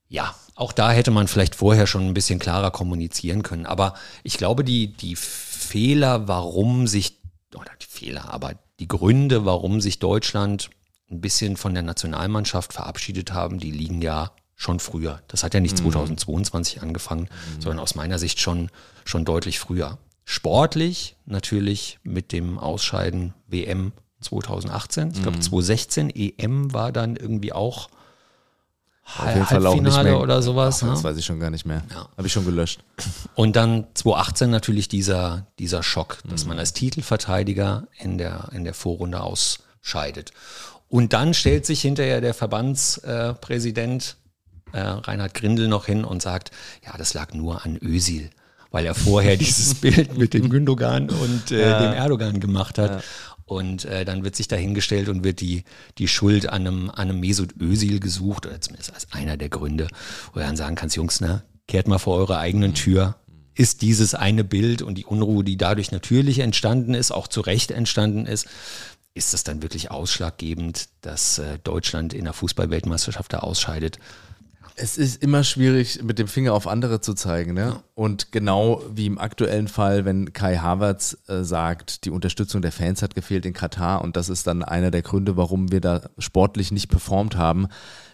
Ja, 0.09 0.35
auch 0.62 0.72
da 0.72 0.92
hätte 0.92 1.11
man 1.11 1.27
vielleicht 1.27 1.57
vorher 1.57 1.88
schon 1.88 2.07
ein 2.07 2.14
bisschen 2.14 2.38
klarer 2.38 2.70
kommunizieren 2.70 3.42
können. 3.42 3.66
Aber 3.66 3.94
ich 4.22 4.38
glaube, 4.38 4.62
die, 4.62 4.92
die 4.92 5.16
Fehler, 5.16 6.29
warum 6.29 6.87
sich, 6.87 7.18
oder 7.53 7.72
die 7.81 7.87
Fehler, 7.87 8.33
aber 8.33 8.55
die 8.79 8.87
Gründe, 8.87 9.44
warum 9.44 9.81
sich 9.81 9.98
Deutschland 9.98 10.70
ein 11.11 11.20
bisschen 11.20 11.57
von 11.57 11.75
der 11.75 11.83
Nationalmannschaft 11.83 12.72
verabschiedet 12.72 13.33
haben, 13.33 13.59
die 13.59 13.72
liegen 13.72 14.01
ja 14.03 14.31
schon 14.55 14.79
früher. 14.79 15.20
Das 15.27 15.42
hat 15.42 15.53
ja 15.53 15.59
nicht 15.59 15.79
mhm. 15.81 15.90
2022 15.90 16.81
angefangen, 16.81 17.22
mhm. 17.22 17.61
sondern 17.61 17.81
aus 17.81 17.96
meiner 17.96 18.20
Sicht 18.20 18.38
schon, 18.38 18.70
schon 19.05 19.25
deutlich 19.25 19.59
früher. 19.59 19.98
Sportlich 20.25 21.16
natürlich 21.27 21.98
mit 22.05 22.31
dem 22.31 22.61
Ausscheiden 22.61 23.35
WM 23.48 23.90
2018. 24.20 25.11
Ich 25.11 25.22
glaube, 25.22 25.40
2016 25.40 26.11
EM 26.11 26.72
war 26.72 26.92
dann 26.92 27.16
irgendwie 27.16 27.53
auch 27.53 27.88
auf 29.04 29.34
jeden 29.34 29.46
Fall 29.46 29.66
auch 29.66 29.80
nicht 29.80 30.02
mehr. 30.02 30.20
oder 30.20 30.42
sowas. 30.42 30.82
Ach, 30.82 30.90
das 30.90 31.02
ne? 31.02 31.10
weiß 31.10 31.16
ich 31.18 31.24
schon 31.24 31.40
gar 31.40 31.50
nicht 31.50 31.66
mehr. 31.66 31.82
Ja. 31.90 32.08
Habe 32.16 32.26
ich 32.26 32.32
schon 32.32 32.44
gelöscht. 32.44 32.80
Und 33.34 33.56
dann 33.56 33.86
2018 33.94 34.50
natürlich 34.50 34.88
dieser, 34.88 35.46
dieser 35.58 35.82
Schock, 35.82 36.18
dass 36.28 36.44
mhm. 36.44 36.50
man 36.50 36.58
als 36.60 36.72
Titelverteidiger 36.72 37.88
in 37.98 38.18
der, 38.18 38.48
in 38.52 38.64
der 38.64 38.74
Vorrunde 38.74 39.20
ausscheidet. 39.20 40.32
Und 40.88 41.12
dann 41.12 41.34
stellt 41.34 41.66
sich 41.66 41.80
hinterher 41.82 42.20
der 42.20 42.34
Verbandspräsident 42.34 44.16
äh, 44.72 44.80
Reinhard 44.80 45.34
Grindel 45.34 45.68
noch 45.68 45.86
hin 45.86 46.04
und 46.04 46.22
sagt, 46.22 46.50
ja, 46.84 46.96
das 46.96 47.14
lag 47.14 47.34
nur 47.34 47.64
an 47.64 47.76
Ösil 47.76 48.30
weil 48.72 48.86
er 48.86 48.94
vorher 48.94 49.36
dieses 49.38 49.74
Bild 49.74 50.18
mit 50.18 50.34
dem 50.34 50.50
Gündogan 50.50 51.10
und 51.10 51.52
äh, 51.52 51.60
ja. 51.60 51.82
dem 51.82 51.92
Erdogan 51.92 52.40
gemacht 52.40 52.78
hat. 52.78 52.90
Ja. 52.90 53.02
Und 53.44 53.85
äh, 53.85 54.05
dann 54.05 54.24
wird 54.24 54.37
sich 54.37 54.48
dahingestellt 54.48 55.09
und 55.09 55.24
wird 55.24 55.40
die, 55.40 55.64
die 55.98 56.09
Schuld 56.09 56.48
an 56.48 56.66
einem, 56.66 56.90
an 56.90 57.11
einem 57.11 57.20
Mesut 57.20 57.55
Özil 57.61 58.00
gesucht, 58.00 58.46
oder 58.46 58.61
zumindest 58.61 58.94
als 58.94 59.12
einer 59.12 59.37
der 59.37 59.48
Gründe, 59.48 59.88
wo 60.33 60.40
er 60.40 60.46
dann 60.46 60.57
sagen 60.57 60.76
kannst, 60.76 60.96
Jungs, 60.96 61.20
ne, 61.20 61.42
kehrt 61.68 61.88
mal 61.88 61.98
vor 61.98 62.16
eure 62.16 62.38
eigenen 62.38 62.70
mhm. 62.70 62.76
Tür. 62.76 63.16
Ist 63.55 63.83
dieses 63.83 64.14
eine 64.14 64.44
Bild 64.44 64.81
und 64.81 64.96
die 64.96 65.05
Unruhe, 65.05 65.44
die 65.44 65.59
dadurch 65.59 65.92
natürlich 65.92 66.38
entstanden 66.38 66.94
ist, 66.94 67.11
auch 67.11 67.28
zu 67.28 67.42
Recht 67.42 67.70
entstanden 67.70 68.24
ist, 68.24 68.48
ist 69.14 69.35
das 69.35 69.44
dann 69.44 69.62
wirklich 69.62 69.90
ausschlaggebend, 69.90 70.88
dass 71.02 71.38
äh, 71.38 71.59
Deutschland 71.62 72.14
in 72.14 72.24
der 72.24 72.33
Fußballweltmeisterschaft 72.33 73.33
da 73.33 73.40
ausscheidet? 73.40 73.98
Es 74.76 74.96
ist 74.96 75.22
immer 75.22 75.44
schwierig, 75.44 76.02
mit 76.02 76.18
dem 76.18 76.28
Finger 76.28 76.54
auf 76.54 76.66
andere 76.66 77.00
zu 77.00 77.14
zeigen. 77.14 77.54
Ne? 77.54 77.61
Ja. 77.61 77.82
Und 77.94 78.32
genau 78.32 78.82
wie 78.92 79.06
im 79.06 79.18
aktuellen 79.18 79.68
Fall, 79.68 80.04
wenn 80.04 80.32
Kai 80.32 80.56
Havertz 80.56 81.18
äh, 81.28 81.42
sagt, 81.42 82.04
die 82.04 82.11
Unterstützung 82.11 82.62
der 82.62 82.72
Fans 82.72 83.02
hat 83.02 83.14
gefehlt 83.14 83.44
in 83.44 83.52
Katar 83.52 84.02
und 84.02 84.16
das 84.16 84.28
ist 84.28 84.46
dann 84.46 84.62
einer 84.62 84.90
der 84.90 85.02
Gründe, 85.02 85.37
warum 85.37 85.70
wir 85.70 85.80
da 85.80 86.02
sportlich 86.18 86.72
nicht 86.72 86.88
performt 86.88 87.37
haben, 87.37 87.68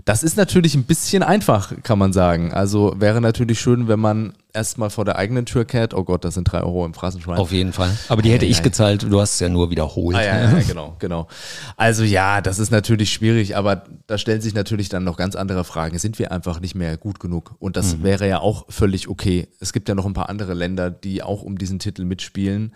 das 0.05 0.23
ist 0.23 0.37
natürlich 0.37 0.75
ein 0.75 0.85
bisschen 0.85 1.23
einfach, 1.23 1.73
kann 1.83 1.99
man 1.99 2.12
sagen. 2.12 2.53
Also 2.53 2.94
wäre 2.99 3.21
natürlich 3.21 3.61
schön, 3.61 3.88
wenn 3.88 4.01
man 4.01 4.33
erstmal 4.53 4.91
vor 4.91 5.05
der 5.05 5.17
eigenen 5.17 5.47
Tür 5.47 5.65
kehrt. 5.65 5.95
Oh 5.95 6.05
Gott, 6.05 6.25
das 6.25 6.35
sind 6.35 6.45
drei 6.45 6.63
Euro 6.63 6.85
im 6.87 6.95
Phrasenschwein. 6.95 7.39
Auf 7.39 7.53
jeden 7.53 7.73
Fall. 7.73 7.97
Aber 8.09 8.23
die 8.23 8.31
hätte 8.31 8.47
ja, 8.47 8.51
ich 8.51 8.59
ja. 8.59 8.63
gezahlt, 8.63 9.03
du 9.03 9.21
hast 9.21 9.35
es 9.35 9.41
ja 9.41 9.49
nur 9.49 9.71
wiederholt. 9.71 10.17
Ah, 10.17 10.23
ja, 10.23 10.51
ja, 10.51 10.61
genau, 10.61 10.97
genau. 10.99 11.29
Also 11.77 12.03
ja, 12.03 12.41
das 12.41 12.59
ist 12.59 12.71
natürlich 12.71 13.13
schwierig, 13.13 13.57
aber 13.57 13.85
da 14.07 14.19
stellen 14.19 14.41
sich 14.41 14.55
natürlich 14.55 14.89
dann 14.89 15.05
noch 15.05 15.17
ganz 15.17 15.37
andere 15.37 15.65
Fragen. 15.65 15.99
Sind 15.99 16.19
wir 16.19 16.33
einfach 16.33 16.61
nicht 16.61 16.75
mehr 16.75 16.97
gut 16.97 17.21
genug? 17.21 17.55
Und 17.59 17.77
das 17.77 17.97
mhm. 17.97 18.03
wäre 18.03 18.29
ja 18.29 18.41
auch 18.41 18.65
völlig 18.69 19.09
okay. 19.09 19.49
Es 19.61 19.73
gibt 19.73 19.89
ja 19.89 19.95
noch 19.95 20.07
ein 20.07 20.15
paar 20.15 20.29
andere 20.29 20.55
Länder, 20.55 20.91
die 20.91 21.23
auch 21.23 21.43
um 21.43 21.59
diesen 21.59 21.79
Titel 21.79 22.05
mitspielen. 22.05 22.75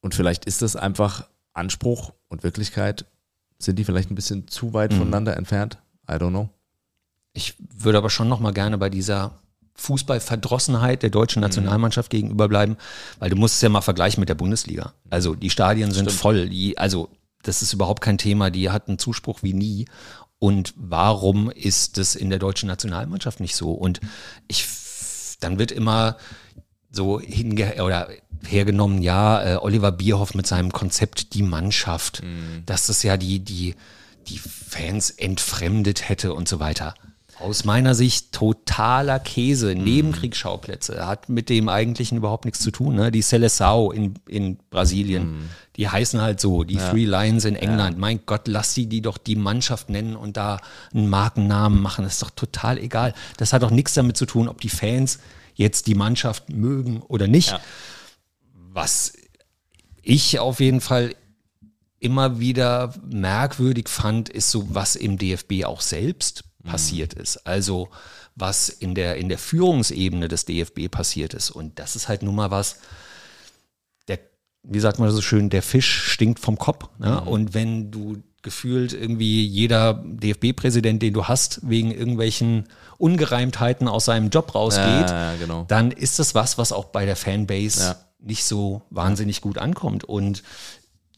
Und 0.00 0.14
vielleicht 0.14 0.46
ist 0.46 0.62
das 0.62 0.76
einfach 0.76 1.26
Anspruch 1.52 2.12
und 2.28 2.42
Wirklichkeit. 2.42 3.04
Sind 3.58 3.78
die 3.78 3.84
vielleicht 3.84 4.10
ein 4.10 4.14
bisschen 4.14 4.48
zu 4.48 4.72
weit 4.72 4.92
mhm. 4.92 4.98
voneinander 4.98 5.36
entfernt? 5.36 5.78
I 6.08 6.14
don't 6.14 6.30
know. 6.30 6.48
Ich 7.32 7.54
würde 7.58 7.98
aber 7.98 8.10
schon 8.10 8.28
noch 8.28 8.40
mal 8.40 8.52
gerne 8.52 8.78
bei 8.78 8.88
dieser 8.90 9.38
Fußballverdrossenheit 9.80 11.02
der 11.02 11.10
deutschen 11.10 11.40
mhm. 11.40 11.46
Nationalmannschaft 11.46 12.12
mhm. 12.12 12.16
gegenüber 12.16 12.48
bleiben, 12.48 12.76
weil 13.18 13.30
du 13.30 13.36
musst 13.36 13.56
es 13.56 13.60
ja 13.62 13.68
mal 13.68 13.80
vergleichen 13.80 14.20
mit 14.20 14.28
der 14.28 14.34
Bundesliga. 14.34 14.92
Also 15.08 15.34
die 15.34 15.50
Stadien 15.50 15.92
sind 15.92 16.06
Stimmt. 16.06 16.20
voll, 16.20 16.48
die, 16.48 16.78
also 16.78 17.08
das 17.42 17.62
ist 17.62 17.72
überhaupt 17.72 18.02
kein 18.02 18.18
Thema, 18.18 18.50
die 18.50 18.70
hat 18.70 18.88
einen 18.88 18.98
Zuspruch 18.98 19.42
wie 19.42 19.54
nie. 19.54 19.86
Und 20.38 20.74
warum 20.76 21.50
ist 21.50 21.98
das 21.98 22.14
in 22.14 22.30
der 22.30 22.38
deutschen 22.38 22.66
Nationalmannschaft 22.66 23.40
nicht 23.40 23.56
so? 23.56 23.72
Und 23.72 24.00
ich, 24.48 24.66
dann 25.40 25.58
wird 25.58 25.72
immer 25.72 26.16
so 26.90 27.20
hinge 27.20 27.82
oder 27.82 28.08
hergenommen, 28.46 29.02
ja, 29.02 29.54
äh, 29.54 29.56
Oliver 29.56 29.92
Bierhoff 29.92 30.34
mit 30.34 30.46
seinem 30.46 30.72
Konzept 30.72 31.34
die 31.34 31.42
Mannschaft, 31.42 32.22
mhm. 32.22 32.62
dass 32.66 32.86
das 32.86 33.02
ja 33.02 33.16
die, 33.16 33.38
die, 33.40 33.74
die 34.28 34.38
Fans 34.38 35.10
entfremdet 35.10 36.08
hätte 36.08 36.34
und 36.34 36.48
so 36.48 36.58
weiter. 36.58 36.94
Aus 37.40 37.64
meiner 37.64 37.94
Sicht 37.94 38.32
totaler 38.32 39.18
Käse. 39.18 39.74
Mhm. 39.74 39.84
Nebenkriegsschauplätze. 39.84 41.06
Hat 41.06 41.28
mit 41.28 41.48
dem 41.48 41.68
eigentlichen 41.68 42.18
überhaupt 42.18 42.44
nichts 42.44 42.60
zu 42.60 42.70
tun. 42.70 42.96
Ne? 42.96 43.10
Die 43.10 43.22
Seleção 43.22 43.92
in, 43.92 44.14
in 44.28 44.58
Brasilien, 44.70 45.32
mhm. 45.32 45.48
die 45.76 45.88
heißen 45.88 46.20
halt 46.20 46.40
so. 46.40 46.64
Die 46.64 46.74
ja. 46.74 46.90
Three 46.90 47.06
Lions 47.06 47.44
in 47.44 47.56
England. 47.56 47.94
Ja. 47.94 48.00
Mein 48.00 48.20
Gott, 48.26 48.46
lass 48.46 48.74
sie 48.74 48.86
die 48.86 49.00
doch 49.00 49.18
die 49.18 49.36
Mannschaft 49.36 49.88
nennen 49.88 50.16
und 50.16 50.36
da 50.36 50.60
einen 50.92 51.08
Markennamen 51.08 51.80
machen. 51.80 52.04
Das 52.04 52.14
ist 52.14 52.22
doch 52.22 52.30
total 52.30 52.78
egal. 52.78 53.14
Das 53.38 53.52
hat 53.52 53.62
doch 53.62 53.70
nichts 53.70 53.94
damit 53.94 54.16
zu 54.16 54.26
tun, 54.26 54.48
ob 54.48 54.60
die 54.60 54.68
Fans 54.68 55.18
jetzt 55.54 55.86
die 55.86 55.94
Mannschaft 55.94 56.50
mögen 56.50 57.02
oder 57.02 57.26
nicht. 57.26 57.50
Ja. 57.50 57.60
Was 58.72 59.12
ich 60.02 60.38
auf 60.38 60.60
jeden 60.60 60.80
Fall 60.80 61.14
immer 61.98 62.40
wieder 62.40 62.94
merkwürdig 63.08 63.88
fand, 63.88 64.28
ist 64.28 64.50
so, 64.50 64.74
was 64.74 64.96
im 64.96 65.18
DFB 65.18 65.64
auch 65.64 65.80
selbst 65.80 66.44
passiert 66.64 67.14
ist. 67.14 67.46
Also 67.46 67.88
was 68.34 68.68
in 68.68 68.94
der, 68.94 69.16
in 69.16 69.28
der 69.28 69.38
Führungsebene 69.38 70.28
des 70.28 70.44
DFB 70.44 70.90
passiert 70.90 71.34
ist. 71.34 71.50
Und 71.50 71.78
das 71.78 71.96
ist 71.96 72.08
halt 72.08 72.22
nun 72.22 72.34
mal 72.34 72.50
was, 72.50 72.76
der, 74.08 74.18
wie 74.62 74.80
sagt 74.80 74.98
man 74.98 75.10
so 75.10 75.20
schön, 75.20 75.50
der 75.50 75.62
Fisch 75.62 76.12
stinkt 76.12 76.40
vom 76.40 76.58
Kopf. 76.58 76.88
Ne? 76.98 77.20
Mhm. 77.22 77.28
Und 77.28 77.54
wenn 77.54 77.90
du 77.90 78.22
gefühlt 78.42 78.94
irgendwie 78.94 79.46
jeder 79.46 80.02
DFB-Präsident, 80.04 81.02
den 81.02 81.12
du 81.12 81.26
hast, 81.26 81.60
wegen 81.62 81.90
irgendwelchen 81.90 82.68
Ungereimtheiten 82.96 83.86
aus 83.86 84.06
seinem 84.06 84.30
Job 84.30 84.54
rausgeht, 84.54 85.10
ja, 85.10 85.32
ja, 85.32 85.36
genau. 85.38 85.64
dann 85.68 85.90
ist 85.90 86.18
das 86.18 86.34
was, 86.34 86.56
was 86.56 86.72
auch 86.72 86.86
bei 86.86 87.04
der 87.04 87.16
Fanbase 87.16 87.82
ja. 87.82 87.96
nicht 88.18 88.44
so 88.44 88.82
wahnsinnig 88.88 89.42
gut 89.42 89.58
ankommt. 89.58 90.04
Und 90.04 90.42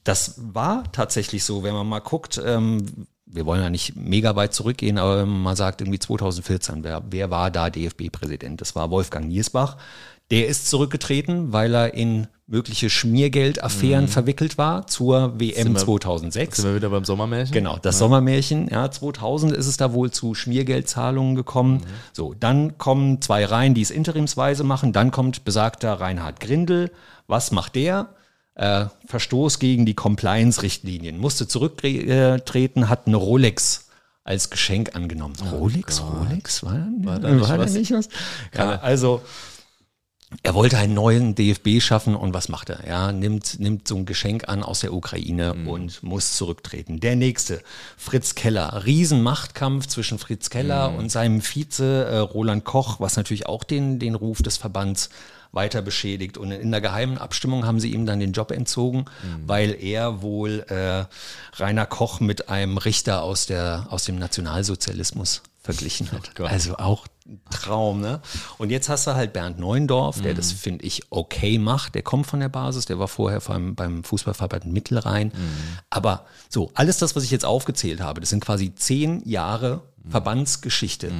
das 0.02 0.34
war 0.36 0.90
tatsächlich 0.90 1.44
so, 1.44 1.62
wenn 1.62 1.74
man 1.74 1.86
mal 1.86 2.00
guckt, 2.00 2.40
ähm, 2.44 3.06
wir 3.32 3.46
wollen 3.46 3.62
ja 3.62 3.70
nicht 3.70 3.96
mega 3.96 4.36
weit 4.36 4.52
zurückgehen, 4.54 4.98
aber 4.98 5.26
man 5.26 5.56
sagt 5.56 5.80
irgendwie 5.80 5.98
2014, 5.98 6.84
wer, 6.84 7.02
wer 7.10 7.30
war 7.30 7.50
da 7.50 7.70
DFB-Präsident? 7.70 8.60
Das 8.60 8.74
war 8.76 8.90
Wolfgang 8.90 9.28
Niersbach. 9.28 9.76
Der 10.30 10.46
ist 10.46 10.68
zurückgetreten, 10.70 11.52
weil 11.52 11.74
er 11.74 11.94
in 11.94 12.26
mögliche 12.46 12.90
Schmiergeldaffären 12.90 14.04
mhm. 14.04 14.08
verwickelt 14.08 14.58
war 14.58 14.86
zur 14.86 15.40
WM 15.40 15.64
sind 15.64 15.74
wir, 15.74 15.80
2006. 15.80 16.56
Sind 16.56 16.66
wir 16.66 16.74
wieder 16.74 16.90
beim 16.90 17.04
Sommermärchen? 17.04 17.52
Genau, 17.52 17.78
das 17.80 17.96
ja. 17.96 17.98
Sommermärchen. 18.00 18.68
Ja, 18.68 18.90
2000 18.90 19.52
ist 19.52 19.66
es 19.66 19.76
da 19.76 19.92
wohl 19.92 20.10
zu 20.10 20.34
Schmiergeldzahlungen 20.34 21.34
gekommen. 21.34 21.74
Mhm. 21.74 21.82
So, 22.12 22.34
dann 22.38 22.78
kommen 22.78 23.22
zwei 23.22 23.44
Reihen, 23.44 23.74
die 23.74 23.82
es 23.82 23.90
interimsweise 23.90 24.64
machen. 24.64 24.92
Dann 24.92 25.10
kommt 25.10 25.44
besagter 25.44 25.94
Reinhard 25.94 26.40
Grindel. 26.40 26.90
Was 27.26 27.52
macht 27.52 27.74
der? 27.74 28.10
Äh, 28.54 28.86
Verstoß 29.06 29.58
gegen 29.58 29.86
die 29.86 29.94
Compliance-Richtlinien, 29.94 31.18
musste 31.18 31.48
zurücktreten, 31.48 32.88
hat 32.88 33.06
eine 33.06 33.16
Rolex 33.16 33.88
als 34.24 34.50
Geschenk 34.50 34.94
angenommen. 34.94 35.34
Oh 35.42 35.56
Rolex, 35.56 36.00
Gott. 36.00 36.28
Rolex, 36.28 36.62
war, 36.62 36.86
war 37.02 37.18
da 37.18 37.30
nicht, 37.30 37.48
war 37.48 37.58
was? 37.58 37.72
Da 37.72 37.78
nicht 37.78 37.92
was? 37.92 38.08
Ja, 38.54 38.78
also 38.80 39.22
er 40.42 40.54
wollte 40.54 40.78
einen 40.78 40.94
neuen 40.94 41.34
DFB 41.34 41.80
schaffen 41.80 42.14
und 42.14 42.32
was 42.32 42.48
macht 42.48 42.70
er? 42.70 42.86
Ja, 42.86 43.12
nimmt, 43.12 43.60
nimmt 43.60 43.86
so 43.86 43.96
ein 43.96 44.06
Geschenk 44.06 44.48
an 44.48 44.62
aus 44.62 44.80
der 44.80 44.94
Ukraine 44.94 45.54
mhm. 45.54 45.68
und 45.68 46.02
muss 46.02 46.36
zurücktreten. 46.36 47.00
Der 47.00 47.16
nächste, 47.16 47.62
Fritz 47.96 48.34
Keller. 48.34 48.84
Riesenmachtkampf 48.84 49.86
zwischen 49.86 50.18
Fritz 50.18 50.50
Keller 50.50 50.90
mhm. 50.90 50.98
und 50.98 51.10
seinem 51.10 51.40
Vize 51.42 52.04
äh, 52.04 52.18
Roland 52.18 52.64
Koch, 52.64 53.00
was 53.00 53.16
natürlich 53.16 53.46
auch 53.46 53.64
den, 53.64 53.98
den 53.98 54.14
Ruf 54.14 54.42
des 54.42 54.56
Verbands 54.56 55.10
weiter 55.52 55.82
beschädigt. 55.82 56.38
Und 56.38 56.50
in 56.50 56.70
der 56.70 56.80
geheimen 56.80 57.18
Abstimmung 57.18 57.66
haben 57.66 57.78
sie 57.78 57.92
ihm 57.92 58.06
dann 58.06 58.20
den 58.20 58.32
Job 58.32 58.50
entzogen, 58.50 59.04
mhm. 59.22 59.46
weil 59.46 59.76
er 59.82 60.22
wohl 60.22 60.64
äh, 60.68 61.04
Rainer 61.56 61.86
Koch 61.86 62.20
mit 62.20 62.48
einem 62.48 62.78
Richter 62.78 63.22
aus, 63.22 63.46
der, 63.46 63.86
aus 63.90 64.04
dem 64.04 64.16
Nationalsozialismus 64.16 65.42
verglichen 65.62 66.10
hat. 66.12 66.32
Oh 66.40 66.44
also 66.44 66.76
auch 66.76 67.06
Traum, 67.50 68.00
ne? 68.00 68.20
Und 68.58 68.70
jetzt 68.70 68.88
hast 68.88 69.06
du 69.06 69.14
halt 69.14 69.32
Bernd 69.32 69.58
Neuendorf, 69.58 70.20
der 70.20 70.32
mhm. 70.32 70.36
das, 70.36 70.52
finde 70.52 70.84
ich, 70.84 71.02
okay 71.10 71.58
macht. 71.58 71.94
Der 71.94 72.02
kommt 72.02 72.26
von 72.26 72.40
der 72.40 72.48
Basis, 72.48 72.86
der 72.86 72.98
war 72.98 73.06
vorher 73.06 73.40
beim, 73.40 73.76
beim 73.76 74.02
Fußballverband 74.02 74.66
Mittelrhein. 74.66 75.28
Mhm. 75.28 75.78
Aber 75.88 76.26
so, 76.48 76.72
alles 76.74 76.98
das, 76.98 77.14
was 77.14 77.22
ich 77.22 77.30
jetzt 77.30 77.44
aufgezählt 77.44 78.00
habe, 78.00 78.20
das 78.20 78.30
sind 78.30 78.44
quasi 78.44 78.74
zehn 78.74 79.22
Jahre 79.24 79.82
mhm. 80.02 80.10
Verbandsgeschichte. 80.10 81.12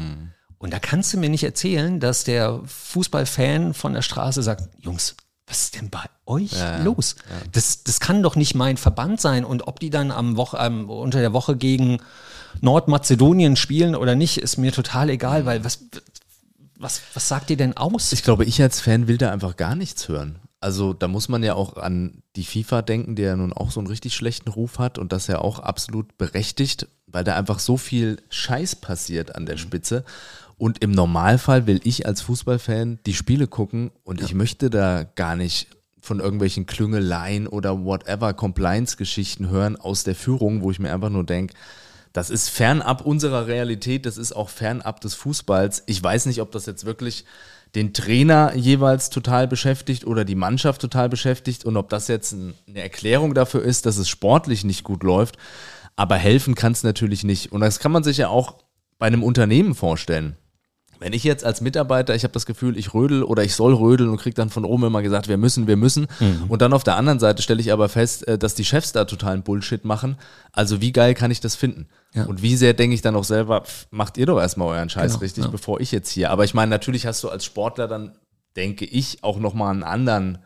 Und 0.62 0.72
da 0.72 0.78
kannst 0.78 1.12
du 1.12 1.18
mir 1.18 1.28
nicht 1.28 1.42
erzählen, 1.42 1.98
dass 1.98 2.22
der 2.22 2.60
Fußballfan 2.64 3.74
von 3.74 3.94
der 3.94 4.02
Straße 4.02 4.44
sagt, 4.44 4.68
Jungs, 4.78 5.16
was 5.44 5.64
ist 5.64 5.74
denn 5.74 5.90
bei 5.90 6.04
euch 6.24 6.52
ja, 6.52 6.80
los? 6.84 7.16
Ja. 7.28 7.48
Das, 7.50 7.82
das 7.82 7.98
kann 7.98 8.22
doch 8.22 8.36
nicht 8.36 8.54
mein 8.54 8.76
Verband 8.76 9.20
sein. 9.20 9.44
Und 9.44 9.66
ob 9.66 9.80
die 9.80 9.90
dann 9.90 10.12
am 10.12 10.36
Woche, 10.36 10.58
ähm, 10.58 10.88
unter 10.88 11.18
der 11.18 11.32
Woche 11.32 11.56
gegen 11.56 11.98
Nordmazedonien 12.60 13.56
spielen 13.56 13.96
oder 13.96 14.14
nicht, 14.14 14.38
ist 14.38 14.56
mir 14.56 14.70
total 14.70 15.10
egal, 15.10 15.46
weil 15.46 15.64
was, 15.64 15.80
was, 16.78 17.00
was 17.12 17.26
sagt 17.26 17.50
ihr 17.50 17.56
denn 17.56 17.76
aus? 17.76 18.12
Ich 18.12 18.22
glaube, 18.22 18.44
ich 18.44 18.62
als 18.62 18.80
Fan 18.80 19.08
will 19.08 19.18
da 19.18 19.32
einfach 19.32 19.56
gar 19.56 19.74
nichts 19.74 20.08
hören. 20.08 20.38
Also 20.60 20.92
da 20.92 21.08
muss 21.08 21.28
man 21.28 21.42
ja 21.42 21.54
auch 21.54 21.76
an 21.76 22.22
die 22.36 22.44
FIFA 22.44 22.82
denken, 22.82 23.16
der 23.16 23.30
ja 23.30 23.36
nun 23.36 23.52
auch 23.52 23.72
so 23.72 23.80
einen 23.80 23.88
richtig 23.88 24.14
schlechten 24.14 24.48
Ruf 24.48 24.78
hat 24.78 24.96
und 24.96 25.10
das 25.12 25.26
ja 25.26 25.40
auch 25.40 25.58
absolut 25.58 26.16
berechtigt, 26.18 26.86
weil 27.12 27.24
da 27.24 27.36
einfach 27.36 27.58
so 27.58 27.76
viel 27.76 28.18
Scheiß 28.28 28.76
passiert 28.76 29.34
an 29.34 29.46
der. 29.46 29.56
Spitze. 29.62 30.04
Und 30.58 30.82
im 30.82 30.92
Normalfall 30.92 31.66
will 31.66 31.80
ich 31.84 32.06
als 32.06 32.20
Fußballfan 32.22 32.98
die 33.06 33.14
Spiele 33.14 33.46
gucken 33.46 33.90
und 34.04 34.20
ja. 34.20 34.26
ich 34.26 34.34
möchte 34.34 34.70
da 34.70 35.04
gar 35.04 35.34
nicht 35.34 35.68
von 36.00 36.20
irgendwelchen 36.20 36.66
Klüngeleien 36.66 37.46
oder 37.46 37.84
whatever 37.84 38.34
Compliance-Geschichten 38.34 39.48
hören 39.48 39.76
aus 39.76 40.04
der 40.04 40.14
Führung, 40.14 40.62
wo 40.62 40.70
ich 40.70 40.78
mir 40.78 40.92
einfach 40.92 41.10
nur 41.10 41.24
denke, 41.24 41.54
das 42.12 42.28
ist 42.28 42.50
fernab 42.50 43.06
unserer 43.06 43.46
Realität, 43.46 44.04
das 44.04 44.18
ist 44.18 44.32
auch 44.32 44.50
fernab 44.50 45.00
des 45.00 45.14
Fußballs. 45.14 45.84
Ich 45.86 46.02
weiß 46.02 46.26
nicht, 46.26 46.40
ob 46.42 46.52
das 46.52 46.66
jetzt 46.66 46.84
wirklich 46.84 47.24
den 47.74 47.94
Trainer 47.94 48.54
jeweils 48.54 49.08
total 49.08 49.48
beschäftigt 49.48 50.06
oder 50.06 50.24
die 50.24 50.34
Mannschaft 50.34 50.80
total 50.82 51.08
beschäftigt 51.08 51.64
und 51.64 51.76
ob 51.76 51.88
das 51.88 52.08
jetzt 52.08 52.34
eine 52.34 52.80
Erklärung 52.80 53.32
dafür 53.32 53.62
ist, 53.62 53.86
dass 53.86 53.96
es 53.96 54.08
sportlich 54.08 54.62
nicht 54.64 54.84
gut 54.84 55.02
läuft. 55.02 55.38
Aber 55.96 56.16
helfen 56.16 56.54
kann 56.54 56.72
es 56.72 56.82
natürlich 56.82 57.24
nicht. 57.24 57.52
Und 57.52 57.60
das 57.60 57.78
kann 57.78 57.92
man 57.92 58.02
sich 58.02 58.16
ja 58.16 58.28
auch 58.28 58.56
bei 58.98 59.06
einem 59.06 59.22
Unternehmen 59.22 59.74
vorstellen. 59.74 60.36
Wenn 61.02 61.12
ich 61.12 61.24
jetzt 61.24 61.44
als 61.44 61.60
Mitarbeiter, 61.60 62.14
ich 62.14 62.22
habe 62.22 62.32
das 62.32 62.46
Gefühl, 62.46 62.78
ich 62.78 62.94
rödel 62.94 63.24
oder 63.24 63.42
ich 63.42 63.56
soll 63.56 63.74
rödeln 63.74 64.08
und 64.08 64.18
kriege 64.18 64.34
dann 64.34 64.50
von 64.50 64.64
oben 64.64 64.84
immer 64.84 65.02
gesagt, 65.02 65.26
wir 65.26 65.36
müssen, 65.36 65.66
wir 65.66 65.76
müssen. 65.76 66.06
Mhm. 66.20 66.44
Und 66.46 66.62
dann 66.62 66.72
auf 66.72 66.84
der 66.84 66.94
anderen 66.94 67.18
Seite 67.18 67.42
stelle 67.42 67.60
ich 67.60 67.72
aber 67.72 67.88
fest, 67.88 68.28
äh, 68.28 68.38
dass 68.38 68.54
die 68.54 68.64
Chefs 68.64 68.92
da 68.92 69.04
totalen 69.04 69.42
Bullshit 69.42 69.84
machen. 69.84 70.16
Also 70.52 70.80
wie 70.80 70.92
geil 70.92 71.14
kann 71.14 71.32
ich 71.32 71.40
das 71.40 71.56
finden? 71.56 71.88
Ja. 72.14 72.26
Und 72.26 72.42
wie 72.42 72.54
sehr 72.54 72.72
denke 72.72 72.94
ich 72.94 73.02
dann 73.02 73.16
auch 73.16 73.24
selber, 73.24 73.64
macht 73.90 74.16
ihr 74.16 74.26
doch 74.26 74.38
erstmal 74.38 74.68
euren 74.68 74.90
Scheiß 74.90 75.14
genau, 75.14 75.22
richtig, 75.22 75.44
ja. 75.44 75.50
bevor 75.50 75.80
ich 75.80 75.90
jetzt 75.90 76.10
hier. 76.10 76.30
Aber 76.30 76.44
ich 76.44 76.54
meine, 76.54 76.70
natürlich 76.70 77.04
hast 77.04 77.24
du 77.24 77.30
als 77.30 77.44
Sportler 77.44 77.88
dann, 77.88 78.12
denke 78.54 78.84
ich, 78.84 79.24
auch 79.24 79.40
nochmal 79.40 79.72
einen 79.72 79.82
anderen 79.82 80.38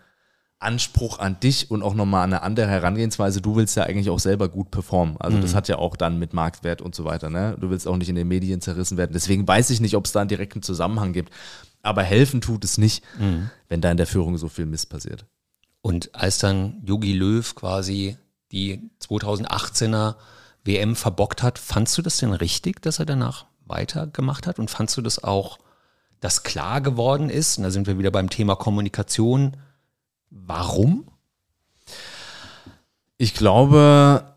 Anspruch 0.58 1.18
an 1.18 1.38
dich 1.38 1.70
und 1.70 1.82
auch 1.82 1.94
nochmal 1.94 2.24
eine 2.24 2.42
andere 2.42 2.66
Herangehensweise. 2.66 3.42
Du 3.42 3.56
willst 3.56 3.76
ja 3.76 3.82
eigentlich 3.82 4.08
auch 4.08 4.18
selber 4.18 4.48
gut 4.48 4.70
performen. 4.70 5.16
Also 5.18 5.36
mhm. 5.36 5.42
das 5.42 5.54
hat 5.54 5.68
ja 5.68 5.76
auch 5.76 5.96
dann 5.96 6.18
mit 6.18 6.32
Marktwert 6.32 6.80
und 6.80 6.94
so 6.94 7.04
weiter. 7.04 7.28
Ne? 7.28 7.56
Du 7.60 7.68
willst 7.68 7.86
auch 7.86 7.96
nicht 7.96 8.08
in 8.08 8.14
den 8.14 8.28
Medien 8.28 8.60
zerrissen 8.60 8.96
werden. 8.96 9.12
Deswegen 9.12 9.46
weiß 9.46 9.70
ich 9.70 9.80
nicht, 9.80 9.96
ob 9.96 10.06
es 10.06 10.12
da 10.12 10.20
einen 10.20 10.28
direkten 10.28 10.62
Zusammenhang 10.62 11.12
gibt. 11.12 11.32
Aber 11.82 12.02
helfen 12.02 12.40
tut 12.40 12.64
es 12.64 12.78
nicht, 12.78 13.04
mhm. 13.18 13.50
wenn 13.68 13.80
da 13.80 13.90
in 13.90 13.98
der 13.98 14.06
Führung 14.06 14.38
so 14.38 14.48
viel 14.48 14.66
Mist 14.66 14.88
passiert. 14.88 15.26
Und 15.82 16.14
als 16.14 16.38
dann 16.38 16.82
Yogi 16.84 17.12
Löw 17.12 17.54
quasi 17.54 18.16
die 18.50 18.90
2018er 19.02 20.16
WM 20.64 20.96
verbockt 20.96 21.42
hat, 21.42 21.58
fandst 21.58 21.96
du 21.98 22.02
das 22.02 22.16
denn 22.16 22.32
richtig, 22.32 22.82
dass 22.82 22.98
er 22.98 23.06
danach 23.06 23.46
weitergemacht 23.66 24.46
hat? 24.46 24.58
Und 24.58 24.70
fandst 24.70 24.96
du 24.96 25.02
das 25.02 25.22
auch, 25.22 25.58
dass 26.20 26.42
klar 26.42 26.80
geworden 26.80 27.28
ist, 27.28 27.58
und 27.58 27.64
da 27.64 27.70
sind 27.70 27.86
wir 27.86 27.98
wieder 27.98 28.10
beim 28.10 28.30
Thema 28.30 28.56
Kommunikation, 28.56 29.56
Warum? 30.44 31.06
Ich 33.18 33.34
glaube, 33.34 34.34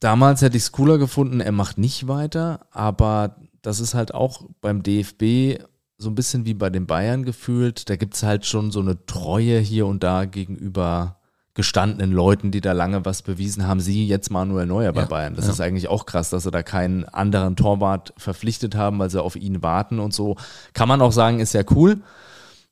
damals 0.00 0.42
hätte 0.42 0.56
ich 0.56 0.64
es 0.64 0.72
cooler 0.72 0.98
gefunden, 0.98 1.40
er 1.40 1.52
macht 1.52 1.78
nicht 1.78 2.06
weiter, 2.08 2.66
aber 2.70 3.36
das 3.62 3.80
ist 3.80 3.94
halt 3.94 4.14
auch 4.14 4.44
beim 4.60 4.82
DFB 4.82 5.62
so 5.98 6.10
ein 6.10 6.14
bisschen 6.14 6.44
wie 6.44 6.54
bei 6.54 6.68
den 6.68 6.86
Bayern 6.86 7.24
gefühlt. 7.24 7.88
Da 7.88 7.96
gibt 7.96 8.14
es 8.14 8.22
halt 8.22 8.44
schon 8.44 8.70
so 8.70 8.80
eine 8.80 9.06
Treue 9.06 9.58
hier 9.58 9.86
und 9.86 10.02
da 10.02 10.24
gegenüber 10.24 11.16
gestandenen 11.54 12.12
Leuten, 12.12 12.50
die 12.50 12.60
da 12.60 12.72
lange 12.72 13.04
was 13.04 13.22
bewiesen 13.22 13.66
haben. 13.66 13.80
Sie 13.80 14.06
jetzt 14.06 14.30
Manuel 14.30 14.66
Neuer 14.66 14.92
bei 14.92 15.02
ja, 15.02 15.06
Bayern. 15.06 15.34
Das 15.36 15.46
ja. 15.46 15.52
ist 15.52 15.60
eigentlich 15.60 15.88
auch 15.88 16.06
krass, 16.06 16.30
dass 16.30 16.44
sie 16.44 16.50
da 16.50 16.62
keinen 16.62 17.04
anderen 17.04 17.56
Torwart 17.56 18.14
verpflichtet 18.16 18.74
haben, 18.74 18.98
weil 18.98 19.10
sie 19.10 19.22
auf 19.22 19.36
ihn 19.36 19.62
warten 19.62 19.98
und 19.98 20.14
so. 20.14 20.36
Kann 20.72 20.88
man 20.88 21.02
auch 21.02 21.12
sagen, 21.12 21.40
ist 21.40 21.52
ja 21.52 21.62
cool. 21.70 22.00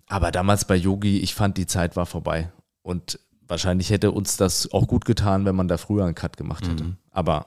Aber 0.09 0.33
damals 0.33 0.64
bei 0.64 0.76
Yogi, 0.76 1.18
ich 1.18 1.35
fand, 1.35 1.56
die 1.56 1.66
Zeit 1.66 1.94
war 1.94 2.06
vorbei. 2.06 2.50
Und 2.82 3.18
wahrscheinlich 3.46 3.90
hätte 3.90 4.12
uns 4.12 4.36
das 4.36 4.72
auch 4.72 4.86
gut 4.86 5.04
getan, 5.04 5.44
wenn 5.44 5.56
man 5.56 5.68
da 5.68 5.76
früher 5.76 6.04
einen 6.04 6.14
Cut 6.14 6.36
gemacht 6.36 6.66
hätte. 6.66 6.84
Mhm. 6.84 6.96
Aber 7.10 7.46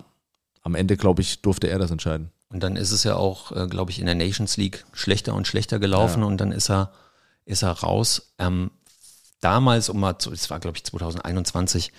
am 0.62 0.76
Ende, 0.76 0.98
glaube 0.98 1.22
ich, 1.22 1.42
durfte 1.42 1.68
er 1.68 1.80
das 1.80 1.92
entscheiden. 1.92 2.32
Und 2.50 2.62
dann 2.62 2.76
ist 2.76 2.92
es 2.92 3.04
ja 3.04 3.16
auch, 3.16 3.52
äh, 3.52 3.68
glaube 3.68 3.92
ich, 3.92 4.00
in 4.00 4.06
der 4.06 4.16
Nations 4.16 4.58
League 4.58 4.86
schlechter 4.94 5.34
und 5.34 5.48
schlechter 5.48 5.80
gelaufen 5.80 6.22
ja. 6.22 6.28
und 6.28 6.38
dann 6.40 6.52
ist 6.52 6.70
er, 6.70 6.92
ist 7.46 7.64
er 7.64 7.72
raus. 7.72 8.34
Ähm, 8.38 8.70
damals, 9.42 9.90
um 9.90 10.00
mal, 10.00 10.20
zu, 10.20 10.32
es 10.32 10.50
war 10.50 10.60
glaube 10.60 10.78
ich 10.78 10.84
2021, 10.84 11.92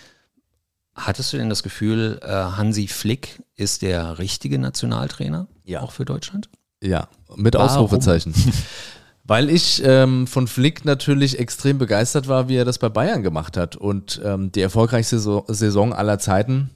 hattest 0.95 1.33
du 1.33 1.37
denn 1.39 1.49
das 1.49 1.63
Gefühl, 1.63 2.21
äh, 2.23 2.29
Hansi 2.29 2.87
Flick 2.87 3.43
ist 3.57 3.83
der 3.83 4.19
richtige 4.19 4.59
Nationaltrainer 4.59 5.49
Ja. 5.65 5.81
auch 5.81 5.91
für 5.91 6.05
Deutschland? 6.05 6.49
Ja, 6.81 7.09
mit 7.35 7.55
Warum? 7.55 7.69
Ausrufezeichen. 7.69 8.35
Weil 9.27 9.49
ich 9.49 9.83
ähm, 9.85 10.27
von 10.27 10.47
Flick 10.47 10.85
natürlich 10.85 11.39
extrem 11.39 11.79
begeistert 11.79 12.29
war, 12.29 12.49
wie 12.49 12.57
er 12.57 12.67
das 12.67 12.79
bei 12.79 12.91
Bayern 12.91 13.23
gemacht 13.23 13.57
hat. 13.57 13.75
Und 13.75 14.21
ähm, 14.23 14.53
die 14.53 14.61
erfolgreichste 14.61 15.19
Saison, 15.19 15.95
aller 15.95 16.19
Zeiten 16.19 16.71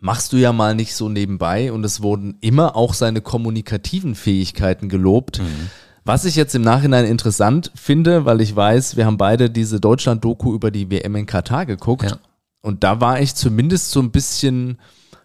machst 0.00 0.32
du 0.32 0.36
ja 0.36 0.52
mal 0.52 0.76
nicht 0.76 0.94
so 0.94 1.08
nebenbei. 1.08 1.72
Und 1.72 1.84
es 1.84 2.00
wurden 2.00 2.38
immer 2.40 2.76
auch 2.76 2.94
seine 2.94 3.20
kommunikativen 3.20 4.14
Fähigkeiten 4.14 4.88
gelobt. 4.88 5.40
Was 6.04 6.24
ich 6.24 6.36
jetzt 6.36 6.54
im 6.54 6.62
Nachhinein 6.62 7.04
interessant 7.04 7.72
finde, 7.74 8.24
weil 8.24 8.40
ich 8.40 8.54
weiß, 8.54 8.96
wir 8.96 9.04
haben 9.04 9.18
beide 9.18 9.50
diese 9.50 9.80
Deutschland-Doku 9.80 10.54
über 10.54 10.70
die 10.70 10.90
WM 10.90 11.16
in 11.16 11.26
Katar 11.26 11.66
geguckt. 11.66 12.04
Ja. 12.04 12.18
Und 12.62 12.84
da 12.84 13.00
war 13.00 13.20
ich 13.20 13.34
zumindest 13.34 13.90
so 13.90 14.00
ein 14.00 14.10
bisschen 14.10 14.78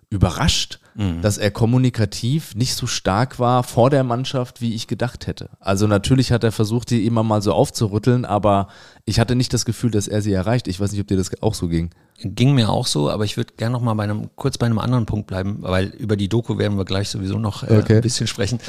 überrascht, 0.09 0.79
dass 0.95 1.37
er 1.37 1.49
kommunikativ 1.51 2.55
nicht 2.55 2.75
so 2.75 2.85
stark 2.87 3.39
war 3.39 3.63
vor 3.63 3.89
der 3.89 4.03
Mannschaft, 4.03 4.61
wie 4.61 4.75
ich 4.75 4.87
gedacht 4.87 5.25
hätte. 5.27 5.49
Also 5.59 5.87
natürlich 5.87 6.31
hat 6.31 6.43
er 6.43 6.51
versucht, 6.51 6.91
die 6.91 7.05
immer 7.05 7.23
mal 7.23 7.41
so 7.41 7.53
aufzurütteln, 7.53 8.25
aber 8.25 8.67
ich 9.05 9.19
hatte 9.19 9.35
nicht 9.35 9.53
das 9.53 9.65
Gefühl, 9.65 9.91
dass 9.91 10.07
er 10.07 10.21
sie 10.21 10.33
erreicht. 10.33 10.67
Ich 10.67 10.79
weiß 10.79 10.91
nicht, 10.91 11.01
ob 11.01 11.07
dir 11.07 11.17
das 11.17 11.31
auch 11.41 11.55
so 11.55 11.67
ging. 11.67 11.89
Ging 12.19 12.53
mir 12.53 12.69
auch 12.69 12.85
so, 12.87 13.09
aber 13.09 13.25
ich 13.25 13.37
würde 13.37 13.53
gerne 13.57 13.73
noch 13.73 13.81
mal 13.81 13.95
bei 13.95 14.03
einem, 14.03 14.29
kurz 14.35 14.57
bei 14.57 14.65
einem 14.67 14.77
anderen 14.79 15.05
Punkt 15.05 15.27
bleiben, 15.27 15.57
weil 15.61 15.87
über 15.87 16.15
die 16.15 16.29
Doku 16.29 16.57
werden 16.57 16.77
wir 16.77 16.85
gleich 16.85 17.09
sowieso 17.09 17.39
noch 17.39 17.63
äh, 17.63 17.77
Okay. 17.79 17.95
ein 17.95 18.01
bisschen 18.01 18.27
sprechen. 18.27 18.59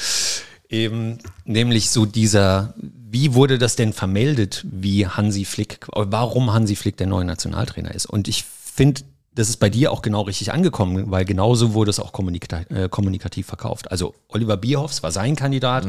Eben, 0.71 1.19
nämlich 1.45 1.91
so 1.91 2.07
dieser, 2.07 2.75
wie 2.79 3.35
wurde 3.35 3.59
das 3.59 3.77
denn 3.77 3.93
vermeldet, 3.93 4.65
wie 4.69 5.07
Hansi 5.07 5.45
Flick, 5.45 5.79
warum 5.93 6.53
Hansi 6.53 6.75
Flick 6.75 6.97
der 6.97 7.07
neue 7.07 7.27
Nationaltrainer 7.27 7.95
ist? 7.95 8.07
Und 8.07 8.29
ich 8.29 8.45
finde, 8.45 9.03
das 9.35 9.49
ist 9.49 9.57
bei 9.59 9.68
dir 9.68 9.90
auch 9.92 10.01
genau 10.03 10.23
richtig 10.23 10.53
angekommen, 10.53 11.11
weil 11.11 11.25
genauso 11.25 11.75
wurde 11.75 11.90
es 11.90 11.99
auch 12.01 12.12
kommunikativ, 12.12 12.70
äh, 12.70 12.88
kommunikativ 12.88 13.47
verkauft. 13.47 13.90
Also 13.90 14.14
Oliver 14.29 14.57
Bierhoffs 14.57 15.03
war 15.03 15.11
sein 15.11 15.35
Kandidat. 15.37 15.87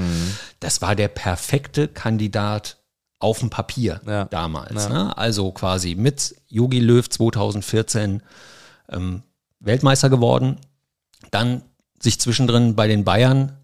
Das 0.60 0.82
war 0.82 0.96
der 0.96 1.08
perfekte 1.10 1.88
Kandidat 1.88 2.78
auf 3.20 3.40
dem 3.40 3.50
Papier 3.50 4.02
Ja. 4.08 4.26
damals. 4.26 4.86
Ja. 4.86 4.90
Ne? 4.90 5.18
Also 5.18 5.52
quasi 5.52 5.96
mit 5.96 6.36
Jogi 6.48 6.80
Löw 6.80 7.08
2014 7.08 8.22
ähm, 8.90 9.24
Weltmeister 9.60 10.10
geworden, 10.10 10.58
dann 11.32 11.62
sich 12.02 12.20
zwischendrin 12.20 12.76
bei 12.76 12.88
den 12.88 13.04
Bayern 13.04 13.58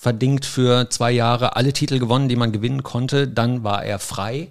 verdingt 0.00 0.46
für 0.46 0.88
zwei 0.88 1.12
Jahre 1.12 1.56
alle 1.56 1.74
Titel 1.74 1.98
gewonnen, 1.98 2.30
die 2.30 2.36
man 2.36 2.52
gewinnen 2.52 2.82
konnte. 2.82 3.28
Dann 3.28 3.64
war 3.64 3.84
er 3.84 3.98
frei 3.98 4.48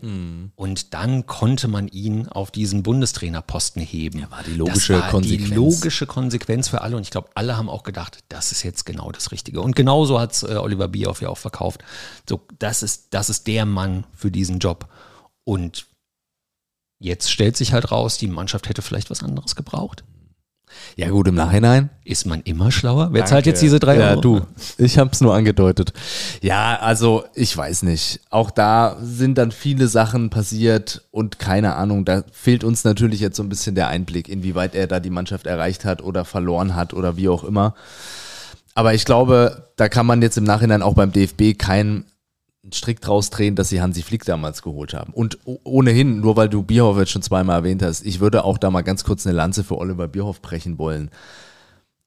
und 0.55 0.93
dann 0.93 1.25
konnte 1.25 1.67
man 1.67 1.87
ihn 1.87 2.27
auf 2.27 2.51
diesen 2.51 2.83
Bundestrainerposten 2.83 3.81
heben. 3.81 4.19
war 4.29 4.43
die 4.43 4.53
logische 4.53 4.93
das 4.93 5.01
war 5.01 5.09
Konsequenz. 5.09 5.49
Die 5.49 5.55
logische 5.55 6.05
Konsequenz 6.05 6.67
für 6.67 6.81
alle 6.81 6.97
und 6.97 7.01
ich 7.01 7.09
glaube, 7.09 7.29
alle 7.33 7.57
haben 7.57 7.67
auch 7.67 7.81
gedacht, 7.81 8.19
das 8.29 8.51
ist 8.51 8.61
jetzt 8.61 8.85
genau 8.85 9.11
das 9.11 9.31
Richtige. 9.31 9.61
Und 9.61 9.75
genauso 9.75 10.19
hat 10.19 10.33
es 10.33 10.43
äh, 10.43 10.53
Oliver 10.53 10.87
Bierhoff 10.87 11.19
ja 11.19 11.29
auch 11.29 11.39
verkauft. 11.39 11.83
So, 12.29 12.41
das 12.59 12.83
ist, 12.83 13.07
das 13.09 13.31
ist 13.31 13.47
der 13.47 13.65
Mann 13.65 14.03
für 14.15 14.29
diesen 14.29 14.59
Job. 14.59 14.87
Und 15.45 15.87
jetzt 16.99 17.31
stellt 17.31 17.57
sich 17.57 17.73
halt 17.73 17.91
raus, 17.91 18.19
die 18.19 18.27
Mannschaft 18.27 18.69
hätte 18.69 18.83
vielleicht 18.83 19.09
was 19.09 19.23
anderes 19.23 19.55
gebraucht. 19.55 20.03
Ja 20.95 21.09
gut, 21.09 21.27
im 21.27 21.35
Nachhinein. 21.35 21.89
Ist 22.03 22.25
man 22.25 22.41
immer 22.41 22.71
schlauer? 22.71 23.09
Wer 23.11 23.21
Danke. 23.21 23.29
zahlt 23.29 23.45
jetzt 23.45 23.61
diese 23.61 23.79
drei 23.79 23.97
ja, 23.97 24.09
Euro? 24.11 24.21
du. 24.21 24.41
Ich 24.77 24.97
habe 24.97 25.11
es 25.11 25.21
nur 25.21 25.33
angedeutet. 25.33 25.93
Ja, 26.41 26.77
also 26.79 27.23
ich 27.35 27.55
weiß 27.55 27.83
nicht. 27.83 28.21
Auch 28.29 28.51
da 28.51 28.97
sind 29.01 29.37
dann 29.37 29.51
viele 29.51 29.87
Sachen 29.87 30.29
passiert 30.29 31.03
und 31.11 31.39
keine 31.39 31.75
Ahnung, 31.75 32.05
da 32.05 32.23
fehlt 32.31 32.63
uns 32.63 32.83
natürlich 32.83 33.19
jetzt 33.19 33.37
so 33.37 33.43
ein 33.43 33.49
bisschen 33.49 33.75
der 33.75 33.87
Einblick, 33.87 34.29
inwieweit 34.29 34.75
er 34.75 34.87
da 34.87 34.99
die 34.99 35.09
Mannschaft 35.09 35.47
erreicht 35.47 35.85
hat 35.85 36.01
oder 36.01 36.25
verloren 36.25 36.75
hat 36.75 36.93
oder 36.93 37.17
wie 37.17 37.29
auch 37.29 37.43
immer. 37.43 37.75
Aber 38.75 38.93
ich 38.93 39.05
glaube, 39.05 39.69
da 39.75 39.89
kann 39.89 40.05
man 40.05 40.21
jetzt 40.21 40.37
im 40.37 40.43
Nachhinein 40.43 40.81
auch 40.81 40.93
beim 40.93 41.11
DFB 41.11 41.57
keinen 42.69 42.73
Strick 42.73 43.01
draus 43.01 43.29
drehen, 43.29 43.55
dass 43.55 43.69
sie 43.69 43.81
Hansi 43.81 44.03
Flick 44.03 44.25
damals 44.25 44.61
geholt 44.61 44.93
haben. 44.93 45.13
Und 45.13 45.39
ohnehin, 45.45 46.19
nur 46.19 46.35
weil 46.35 46.49
du 46.49 46.63
Bierhoff 46.63 46.97
jetzt 46.97 47.11
schon 47.11 47.21
zweimal 47.21 47.57
erwähnt 47.57 47.81
hast, 47.81 48.05
ich 48.05 48.19
würde 48.19 48.43
auch 48.43 48.57
da 48.57 48.69
mal 48.69 48.81
ganz 48.81 49.03
kurz 49.03 49.25
eine 49.25 49.35
Lanze 49.35 49.63
für 49.63 49.77
Oliver 49.77 50.07
Bierhoff 50.07 50.41
brechen 50.41 50.77
wollen. 50.77 51.09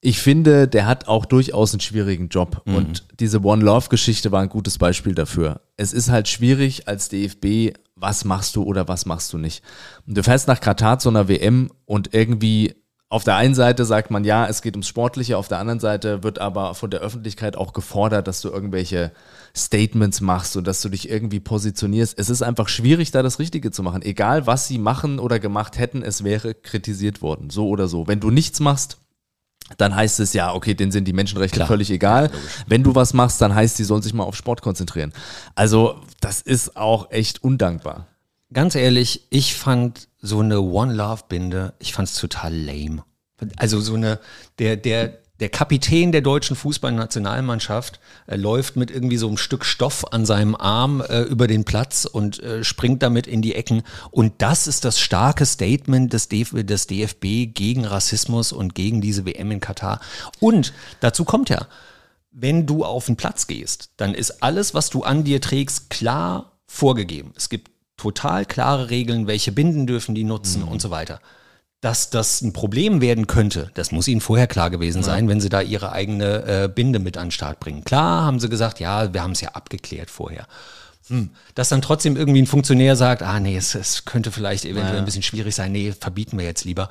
Ich 0.00 0.20
finde, 0.20 0.66
der 0.66 0.86
hat 0.86 1.06
auch 1.06 1.26
durchaus 1.26 1.72
einen 1.72 1.80
schwierigen 1.80 2.28
Job. 2.28 2.62
Und 2.64 3.06
diese 3.20 3.40
One 3.44 3.64
Love-Geschichte 3.64 4.32
war 4.32 4.42
ein 4.42 4.48
gutes 4.48 4.78
Beispiel 4.78 5.14
dafür. 5.14 5.60
Es 5.76 5.92
ist 5.92 6.10
halt 6.10 6.26
schwierig 6.26 6.88
als 6.88 7.08
DFB, 7.08 7.76
was 7.94 8.24
machst 8.24 8.56
du 8.56 8.64
oder 8.64 8.88
was 8.88 9.06
machst 9.06 9.32
du 9.32 9.38
nicht. 9.38 9.62
Und 10.06 10.16
du 10.16 10.24
fährst 10.24 10.48
nach 10.48 10.60
Katar 10.60 10.98
zu 10.98 11.08
einer 11.08 11.28
WM 11.28 11.70
und 11.84 12.14
irgendwie 12.14 12.74
auf 13.12 13.24
der 13.24 13.36
einen 13.36 13.54
Seite 13.54 13.84
sagt 13.84 14.10
man, 14.10 14.24
ja, 14.24 14.46
es 14.46 14.62
geht 14.62 14.74
ums 14.74 14.88
Sportliche, 14.88 15.36
auf 15.36 15.46
der 15.46 15.58
anderen 15.58 15.80
Seite 15.80 16.22
wird 16.22 16.38
aber 16.38 16.74
von 16.74 16.90
der 16.90 17.00
Öffentlichkeit 17.00 17.58
auch 17.58 17.74
gefordert, 17.74 18.26
dass 18.26 18.40
du 18.40 18.48
irgendwelche 18.48 19.12
Statements 19.54 20.22
machst 20.22 20.56
und 20.56 20.66
dass 20.66 20.80
du 20.80 20.88
dich 20.88 21.10
irgendwie 21.10 21.38
positionierst. 21.38 22.18
Es 22.18 22.30
ist 22.30 22.40
einfach 22.40 22.68
schwierig, 22.68 23.10
da 23.10 23.22
das 23.22 23.38
Richtige 23.38 23.70
zu 23.70 23.82
machen. 23.82 24.00
Egal, 24.00 24.46
was 24.46 24.66
sie 24.66 24.78
machen 24.78 25.18
oder 25.18 25.38
gemacht 25.40 25.78
hätten, 25.78 26.02
es 26.02 26.24
wäre 26.24 26.54
kritisiert 26.54 27.20
worden. 27.20 27.50
So 27.50 27.68
oder 27.68 27.86
so. 27.86 28.08
Wenn 28.08 28.18
du 28.18 28.30
nichts 28.30 28.60
machst, 28.60 28.96
dann 29.76 29.94
heißt 29.94 30.18
es 30.20 30.32
ja, 30.32 30.54
okay, 30.54 30.72
denen 30.72 30.90
sind 30.90 31.04
die 31.06 31.12
Menschenrechte 31.12 31.56
Klar. 31.56 31.68
völlig 31.68 31.90
egal. 31.90 32.30
Wenn 32.66 32.82
du 32.82 32.94
was 32.94 33.12
machst, 33.12 33.42
dann 33.42 33.54
heißt, 33.54 33.78
die 33.78 33.84
sollen 33.84 34.00
sich 34.00 34.14
mal 34.14 34.24
auf 34.24 34.36
Sport 34.36 34.62
konzentrieren. 34.62 35.12
Also, 35.54 36.00
das 36.22 36.40
ist 36.40 36.78
auch 36.78 37.10
echt 37.10 37.44
undankbar. 37.44 38.06
Ganz 38.54 38.74
ehrlich, 38.74 39.26
ich 39.28 39.54
fand 39.54 40.08
so 40.22 40.38
eine 40.38 40.60
One 40.60 40.94
Love 40.94 41.24
Binde, 41.28 41.74
ich 41.80 41.92
fand 41.92 42.08
es 42.08 42.14
total 42.14 42.54
lame. 42.54 43.04
Also 43.56 43.80
so 43.80 43.94
eine, 43.94 44.20
der, 44.60 44.76
der, 44.76 45.18
der 45.40 45.48
Kapitän 45.48 46.12
der 46.12 46.20
deutschen 46.20 46.54
Fußballnationalmannschaft 46.54 47.98
äh, 48.28 48.36
läuft 48.36 48.76
mit 48.76 48.92
irgendwie 48.92 49.16
so 49.16 49.26
einem 49.26 49.36
Stück 49.36 49.64
Stoff 49.64 50.12
an 50.12 50.24
seinem 50.24 50.54
Arm 50.54 51.00
äh, 51.00 51.22
über 51.22 51.48
den 51.48 51.64
Platz 51.64 52.04
und 52.04 52.40
äh, 52.40 52.62
springt 52.62 53.02
damit 53.02 53.26
in 53.26 53.42
die 53.42 53.56
Ecken. 53.56 53.82
Und 54.12 54.34
das 54.38 54.68
ist 54.68 54.84
das 54.84 55.00
starke 55.00 55.44
Statement 55.44 56.12
des, 56.12 56.28
DF 56.28 56.52
des 56.54 56.86
DFB 56.86 57.52
gegen 57.52 57.84
Rassismus 57.84 58.52
und 58.52 58.76
gegen 58.76 59.00
diese 59.00 59.26
WM 59.26 59.50
in 59.50 59.58
Katar. 59.58 60.00
Und 60.38 60.72
dazu 61.00 61.24
kommt 61.24 61.48
ja, 61.48 61.66
wenn 62.30 62.64
du 62.64 62.84
auf 62.84 63.06
den 63.06 63.16
Platz 63.16 63.48
gehst, 63.48 63.90
dann 63.96 64.14
ist 64.14 64.44
alles, 64.44 64.72
was 64.74 64.90
du 64.90 65.02
an 65.02 65.24
dir 65.24 65.40
trägst, 65.40 65.90
klar 65.90 66.52
vorgegeben. 66.66 67.32
Es 67.36 67.48
gibt 67.48 67.71
total 68.02 68.44
klare 68.44 68.90
Regeln, 68.90 69.28
welche 69.28 69.52
Binden 69.52 69.86
dürfen 69.86 70.14
die 70.14 70.24
nutzen 70.24 70.64
und 70.64 70.82
so 70.82 70.90
weiter. 70.90 71.20
Dass 71.80 72.10
das 72.10 72.42
ein 72.42 72.52
Problem 72.52 73.00
werden 73.00 73.28
könnte, 73.28 73.70
das 73.74 73.92
muss 73.92 74.08
ihnen 74.08 74.20
vorher 74.20 74.48
klar 74.48 74.70
gewesen 74.70 75.04
sein, 75.04 75.28
wenn 75.28 75.40
sie 75.40 75.48
da 75.48 75.60
ihre 75.60 75.92
eigene 75.92 76.64
äh, 76.64 76.68
Binde 76.68 76.98
mit 76.98 77.16
an 77.16 77.26
den 77.26 77.30
Start 77.30 77.60
bringen. 77.60 77.84
Klar 77.84 78.24
haben 78.24 78.40
sie 78.40 78.48
gesagt, 78.48 78.80
ja, 78.80 79.12
wir 79.14 79.22
haben 79.22 79.32
es 79.32 79.40
ja 79.40 79.50
abgeklärt 79.50 80.10
vorher. 80.10 80.46
Hm. 81.08 81.30
Dass 81.54 81.68
dann 81.68 81.82
trotzdem 81.82 82.16
irgendwie 82.16 82.42
ein 82.42 82.46
Funktionär 82.46 82.96
sagt, 82.96 83.22
ah 83.22 83.38
nee, 83.38 83.56
es, 83.56 83.74
es 83.76 84.04
könnte 84.04 84.32
vielleicht 84.32 84.64
eventuell 84.64 84.98
ein 84.98 85.04
bisschen 85.04 85.22
schwierig 85.22 85.54
sein, 85.54 85.70
nee, 85.72 85.92
verbieten 85.92 86.38
wir 86.38 86.44
jetzt 86.44 86.64
lieber. 86.64 86.88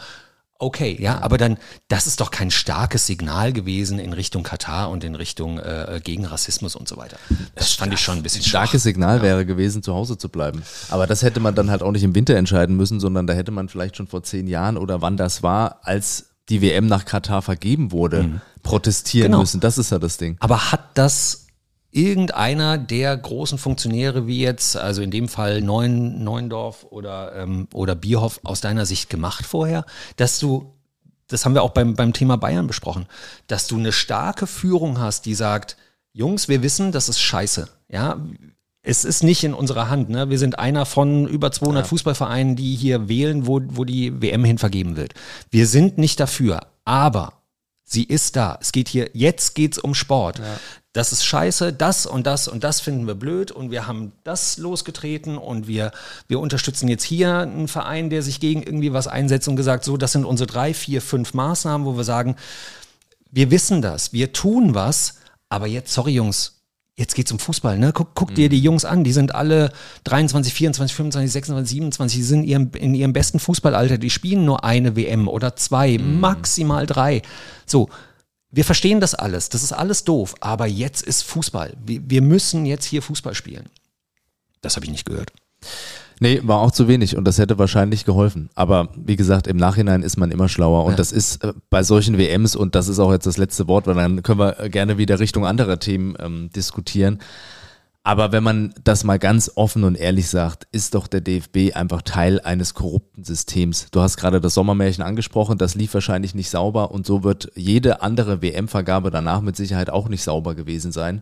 Okay, 0.62 0.96
ja, 1.00 1.20
aber 1.22 1.40
dann, 1.40 1.58
das 1.88 2.06
ist 2.06 2.20
doch 2.22 2.30
kein 2.30 2.52
starkes 2.52 3.08
Signal 3.08 3.52
gewesen 3.52 3.98
in 3.98 4.14
Richtung 4.14 4.44
Katar 4.44 4.92
und 4.92 5.04
in 5.04 5.16
Richtung 5.16 5.58
äh, 5.58 6.00
gegen 6.04 6.24
Rassismus 6.26 6.76
und 6.76 6.88
so 6.88 6.98
weiter. 6.98 7.18
Das 7.56 7.74
fand 7.74 7.92
ich 7.94 8.00
schon 8.00 8.18
ein 8.20 8.24
bisschen 8.24 8.42
Ein 8.42 8.46
starkes 8.48 8.84
Signal 8.84 9.24
wäre 9.24 9.46
gewesen, 9.46 9.82
zu 9.82 9.94
Hause 9.96 10.20
zu 10.20 10.30
bleiben. 10.30 10.62
Aber 10.90 11.08
das 11.08 11.24
hätte 11.24 11.40
man 11.40 11.56
dann 11.56 11.72
halt 11.72 11.82
auch 11.82 11.92
nicht 11.92 12.04
im 12.04 12.14
Winter 12.14 12.36
entscheiden 12.36 12.78
müssen, 12.78 13.00
sondern 13.00 13.26
da 13.26 13.34
hätte 13.34 13.50
man 13.52 13.70
vielleicht 13.70 13.98
schon 13.98 14.06
vor 14.06 14.22
zehn 14.22 14.46
Jahren 14.46 14.78
oder 14.78 15.02
wann 15.02 15.18
das 15.18 15.42
war, 15.42 15.80
als 15.82 16.28
die 16.50 16.62
WM 16.62 16.86
nach 16.86 17.06
Katar 17.06 17.42
vergeben 17.42 17.92
wurde, 17.92 18.42
protestieren 18.62 19.32
Genau. 19.32 19.40
müssen. 19.40 19.60
Das 19.62 19.80
ist 19.80 19.92
ja 19.92 19.98
das 19.98 20.18
Ding. 20.18 20.38
Aber 20.42 20.72
hat 20.72 20.82
das 20.94 21.48
irgendeiner 21.92 22.78
der 22.78 23.16
großen 23.16 23.58
Funktionäre 23.58 24.28
wie 24.28 24.40
jetzt, 24.40 24.78
also 24.78 25.02
in 25.02 25.12
dem 25.12 25.28
Fall 25.28 25.62
Neuen, 25.62 26.24
Neuendorf 26.24 26.86
oder, 26.90 27.36
ähm, 27.36 27.68
oder 27.74 27.96
Bierhoff 27.96 28.40
aus 28.44 28.62
deiner 28.62 28.86
Sicht 28.86 29.10
gemacht 29.10 29.46
vorher, 29.46 29.86
dass 30.16 30.40
du, 30.40 30.74
das 31.28 31.46
haben 31.46 31.54
wir 31.54 31.64
auch 31.64 31.72
beim, 31.72 31.96
beim 31.96 32.14
Thema 32.14 32.38
Bayern 32.38 32.68
besprochen, 32.68 33.08
dass 33.48 33.68
du 33.68 33.78
eine 33.78 33.92
starke 33.92 34.48
Führung 34.48 35.00
hast, 35.00 35.26
die 35.26 35.36
sagt, 35.36 35.78
Jungs, 36.14 36.48
wir 36.48 36.64
wissen, 36.64 36.92
das 36.92 37.10
ist 37.10 37.20
scheiße. 37.20 37.70
Ja, 37.90 38.18
es 38.84 39.06
ist 39.06 39.24
nicht 39.24 39.44
in 39.44 39.54
unserer 39.54 39.90
Hand. 39.90 40.10
Ne? 40.10 40.30
Wir 40.30 40.40
sind 40.40 40.58
einer 40.58 40.86
von 40.86 41.28
über 41.28 41.52
200 41.52 41.86
Fußballvereinen, 41.88 42.56
die 42.56 42.76
hier 42.76 43.08
wählen, 43.08 43.46
wo, 43.46 43.62
wo 43.64 43.86
die 43.86 44.22
WM 44.22 44.44
hin 44.44 44.58
vergeben 44.58 44.98
wird. 44.98 45.14
Wir 45.52 45.68
sind 45.68 45.98
nicht 45.98 46.20
dafür, 46.20 46.62
aber 46.84 47.34
sie 47.84 48.04
ist 48.04 48.36
da. 48.36 48.58
Es 48.60 48.72
geht 48.72 48.90
hier, 48.90 49.10
jetzt 49.14 49.54
geht's 49.54 49.78
um 49.78 49.94
Sport. 49.94 50.42
Das 50.94 51.14
ist 51.14 51.24
scheiße, 51.24 51.72
das 51.72 52.06
und 52.06 52.28
das 52.28 52.50
und 52.50 52.66
das 52.66 52.82
finden 52.82 53.08
wir 53.08 53.16
blöd 53.16 53.52
und 53.52 53.72
wir 53.72 53.88
haben 53.88 54.12
das 54.26 54.58
losgetreten 54.58 55.38
und 55.38 55.66
wir, 55.68 55.92
wir 56.28 56.40
unterstützen 56.40 56.90
jetzt 56.90 57.04
hier 57.04 57.38
einen 57.38 57.70
Verein, 57.70 58.10
der 58.10 58.22
sich 58.24 58.42
gegen 58.42 58.62
irgendwie 58.62 58.92
was 58.92 59.08
einsetzt 59.08 59.48
und 59.48 59.56
gesagt, 59.56 59.86
so, 59.86 59.96
das 59.96 60.12
sind 60.12 60.26
unsere 60.26 60.48
drei, 60.48 60.74
vier, 60.74 61.02
fünf 61.02 61.34
Maßnahmen, 61.34 61.88
wo 61.88 61.96
wir 61.96 62.04
sagen, 62.04 62.36
wir 63.32 63.52
wissen 63.52 63.82
das, 63.82 64.12
wir 64.12 64.34
tun 64.34 64.76
was, 64.76 65.16
aber 65.48 65.66
jetzt, 65.68 65.94
sorry 65.94 66.12
Jungs, 66.12 66.62
Jetzt 66.98 67.16
geht's 67.16 67.32
um 67.32 67.40
Fußball, 67.40 67.80
ne? 67.80 67.94
Guck, 67.94 68.14
guck 68.14 68.36
dir 68.36 68.48
die 68.48 68.60
Jungs 68.60 68.86
an, 68.86 69.04
die 69.04 69.14
sind 69.14 69.34
alle 69.34 69.72
23, 70.04 70.54
24, 70.54 70.96
25, 70.96 71.32
26, 71.32 71.76
27, 71.78 72.18
die 72.20 72.24
sind 72.24 72.44
in 72.44 72.48
ihrem, 72.48 72.72
in 72.74 72.94
ihrem 72.94 73.14
besten 73.14 73.40
Fußballalter, 73.40 73.98
die 73.98 74.10
spielen 74.10 74.46
nur 74.46 74.66
eine 74.66 74.96
WM 74.96 75.28
oder 75.28 75.56
zwei, 75.56 75.98
maximal 75.98 76.86
drei. 76.86 77.22
So, 77.66 77.90
wir 78.52 78.66
verstehen 78.66 79.00
das 79.00 79.16
alles, 79.16 79.50
das 79.50 79.64
ist 79.64 79.72
alles 79.74 80.04
doof, 80.04 80.36
aber 80.42 80.66
jetzt 80.68 81.04
ist 81.04 81.24
Fußball. 81.24 81.74
Wir, 81.86 82.02
wir 82.10 82.22
müssen 82.22 82.66
jetzt 82.66 82.86
hier 82.86 83.02
Fußball 83.02 83.34
spielen. 83.34 83.68
Das 84.62 84.76
habe 84.76 84.86
ich 84.86 84.92
nicht 84.92 85.06
gehört. 85.06 85.32
Nee, 86.20 86.40
war 86.44 86.60
auch 86.60 86.72
zu 86.72 86.88
wenig 86.88 87.18
und 87.18 87.26
das 87.26 87.40
hätte 87.40 87.58
wahrscheinlich 87.58 88.06
geholfen. 88.06 88.50
Aber 88.54 88.90
wie 88.96 89.16
gesagt, 89.16 89.48
im 89.48 89.58
Nachhinein 89.58 90.04
ist 90.04 90.18
man 90.18 90.30
immer 90.30 90.50
schlauer 90.50 90.86
und 90.86 90.92
Ja. 90.92 90.98
das 90.98 91.12
ist 91.12 91.44
äh, 91.44 91.54
bei 91.72 91.82
solchen 91.82 92.18
WMs 92.20 92.56
und 92.56 92.76
das 92.76 92.88
ist 92.90 93.00
auch 93.00 93.12
jetzt 93.12 93.26
das 93.26 93.38
letzte 93.38 93.68
Wort, 93.68 93.88
weil 93.88 93.96
dann 93.96 94.22
können 94.22 94.38
wir 94.40 94.60
äh, 94.60 94.70
gerne 94.70 95.00
wieder 95.00 95.20
Richtung 95.20 95.48
anderer 95.48 95.80
Themen 95.80 96.16
ähm, 96.20 96.52
diskutieren. 96.56 97.20
Aber 98.04 98.32
wenn 98.32 98.44
man 98.44 98.74
das 98.84 99.04
mal 99.04 99.20
ganz 99.20 99.52
offen 99.56 99.84
und 99.84 99.96
ehrlich 99.96 100.28
sagt, 100.28 100.68
ist 100.72 100.96
doch 100.96 101.06
der 101.06 101.22
DFB 101.22 101.76
einfach 101.76 102.02
Teil 102.02 102.40
eines 102.42 102.74
korrupten 102.74 103.24
Systems. 103.24 103.88
Du 103.92 104.02
hast 104.02 104.18
gerade 104.18 104.42
das 104.42 104.56
Sommermärchen 104.56 105.04
angesprochen, 105.04 105.60
das 105.60 105.76
lief 105.76 105.94
wahrscheinlich 105.94 106.34
nicht 106.34 106.50
sauber 106.50 106.92
und 106.92 107.06
so 107.06 107.24
wird 107.24 107.52
jede 107.56 108.02
andere 108.02 108.42
WM-Vergabe 108.42 109.12
danach 109.12 109.42
mit 109.42 109.56
Sicherheit 109.56 109.92
auch 109.92 110.10
nicht 110.10 110.24
sauber 110.24 110.56
gewesen 110.56 110.92
sein. 110.92 111.22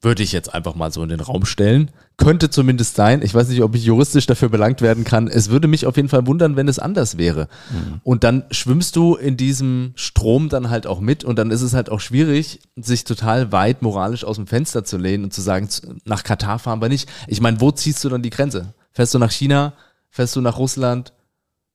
Würde 0.00 0.22
ich 0.22 0.30
jetzt 0.30 0.54
einfach 0.54 0.76
mal 0.76 0.92
so 0.92 1.02
in 1.02 1.08
den 1.08 1.18
Raum 1.18 1.44
stellen. 1.44 1.90
Könnte 2.16 2.50
zumindest 2.50 2.94
sein. 2.94 3.20
Ich 3.20 3.34
weiß 3.34 3.48
nicht, 3.48 3.62
ob 3.62 3.74
ich 3.74 3.84
juristisch 3.84 4.26
dafür 4.26 4.48
belangt 4.48 4.80
werden 4.80 5.02
kann. 5.02 5.26
Es 5.26 5.50
würde 5.50 5.66
mich 5.66 5.86
auf 5.86 5.96
jeden 5.96 6.08
Fall 6.08 6.26
wundern, 6.26 6.54
wenn 6.54 6.68
es 6.68 6.78
anders 6.78 7.18
wäre. 7.18 7.48
Und 8.04 8.22
dann 8.22 8.44
schwimmst 8.52 8.94
du 8.94 9.16
in 9.16 9.36
diesem 9.36 9.92
Strom 9.96 10.48
dann 10.48 10.70
halt 10.70 10.86
auch 10.86 11.00
mit 11.00 11.24
und 11.24 11.36
dann 11.36 11.50
ist 11.50 11.62
es 11.62 11.74
halt 11.74 11.90
auch 11.90 11.98
schwierig, 11.98 12.60
sich 12.76 13.02
total 13.02 13.50
weit 13.50 13.82
moralisch 13.82 14.24
aus 14.24 14.36
dem 14.36 14.46
Fenster 14.46 14.84
zu 14.84 14.98
lehnen 14.98 15.24
und 15.24 15.32
zu 15.32 15.40
sagen, 15.40 15.68
nach 16.04 16.22
Katar 16.22 16.60
fahren 16.60 16.80
wir 16.80 16.88
nicht. 16.88 17.08
Ich 17.26 17.40
meine, 17.40 17.60
wo 17.60 17.72
ziehst 17.72 18.04
du 18.04 18.08
dann 18.08 18.22
die 18.22 18.30
Grenze? 18.30 18.74
Fährst 18.92 19.14
du 19.14 19.18
nach 19.18 19.32
China? 19.32 19.74
Fährst 20.10 20.36
du 20.36 20.40
nach 20.40 20.58
Russland? 20.58 21.12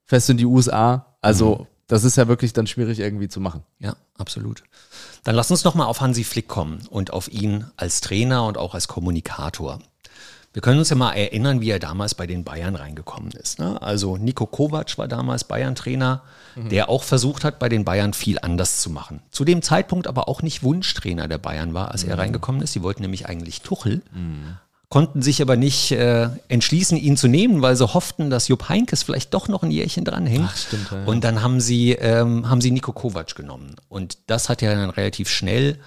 Fährst 0.06 0.30
du 0.30 0.34
in 0.34 0.38
die 0.38 0.46
USA? 0.46 1.18
Also, 1.22 1.68
das 1.88 2.04
ist 2.04 2.18
ja 2.18 2.28
wirklich 2.28 2.54
dann 2.54 2.68
schwierig 2.68 3.00
irgendwie 3.00 3.28
zu 3.28 3.40
machen. 3.40 3.64
Ja, 3.80 3.96
absolut. 4.18 4.64
Dann 5.24 5.36
lass 5.36 5.52
uns 5.52 5.64
noch 5.64 5.76
mal 5.76 5.86
auf 5.86 6.02
Hansi 6.02 6.24
Flick 6.24 6.48
kommen 6.48 6.80
und 6.90 7.12
auf 7.12 7.32
ihn 7.32 7.66
als 7.78 8.02
Trainer 8.02 8.46
und 8.46 8.58
auch 8.58 8.74
als 8.74 8.88
Kommunikator. 8.88 9.80
Wir 10.54 10.62
können 10.62 10.78
uns 10.78 10.92
ja 10.92 10.96
mal 10.96 11.14
erinnern, 11.14 11.62
wie 11.62 11.72
er 11.72 11.80
damals 11.80 12.14
bei 12.14 12.28
den 12.28 12.44
Bayern 12.44 12.76
reingekommen 12.76 13.32
ist. 13.32 13.58
Ne? 13.58 13.82
Also 13.82 14.18
Nico 14.18 14.46
Kovac 14.46 15.00
war 15.00 15.08
damals 15.08 15.46
Bayern-Trainer, 15.46 16.22
der 16.56 16.90
auch 16.90 17.02
versucht 17.02 17.44
hat, 17.44 17.58
bei 17.58 17.70
den 17.70 17.84
Bayern 17.84 18.14
viel 18.14 18.38
anders 18.40 18.80
zu 18.80 18.92
machen. 18.92 19.24
Zu 19.32 19.46
dem 19.46 19.64
Zeitpunkt 19.64 20.06
aber 20.06 20.28
auch 20.28 20.44
nicht 20.44 20.62
Wunschtrainer 20.62 21.28
der 21.28 21.40
Bayern 21.40 21.74
war, 21.74 21.90
als 21.90 22.04
er 22.04 22.20
reingekommen 22.20 22.62
ist. 22.62 22.74
Sie 22.74 22.84
wollten 22.84 23.02
nämlich 23.02 23.26
eigentlich 23.26 23.62
Tuchel, 23.62 24.04
konnten 24.94 25.24
sich 25.24 25.42
aber 25.42 25.56
nicht 25.56 25.92
äh, 25.92 26.30
entschließen, 26.50 26.96
ihn 27.00 27.18
zu 27.18 27.28
nehmen, 27.28 27.64
weil 27.64 27.76
sie 27.76 27.92
hofften, 27.96 28.30
dass 28.30 28.48
Jupp 28.48 28.70
Heinkes 28.70 29.02
vielleicht 29.02 29.34
doch 29.34 29.48
noch 29.48 29.64
ein 29.64 29.72
Jährchen 29.72 30.06
dranhängt. 30.06 30.48
Ach, 30.48 30.56
stimmt, 30.56 30.92
ja, 30.92 30.98
ja. 31.00 31.06
Und 31.06 31.24
dann 31.24 31.42
haben 31.42 31.60
sie, 31.60 31.94
ähm, 31.94 32.48
haben 32.48 32.62
sie 32.62 32.70
Nico 32.70 32.92
Kovac 32.94 33.34
genommen. 33.34 33.76
Und 33.90 34.20
das 34.28 34.50
hat 34.50 34.62
ja 34.62 34.76
dann 34.76 34.92
relativ 34.92 35.30
schnell, 35.32 35.80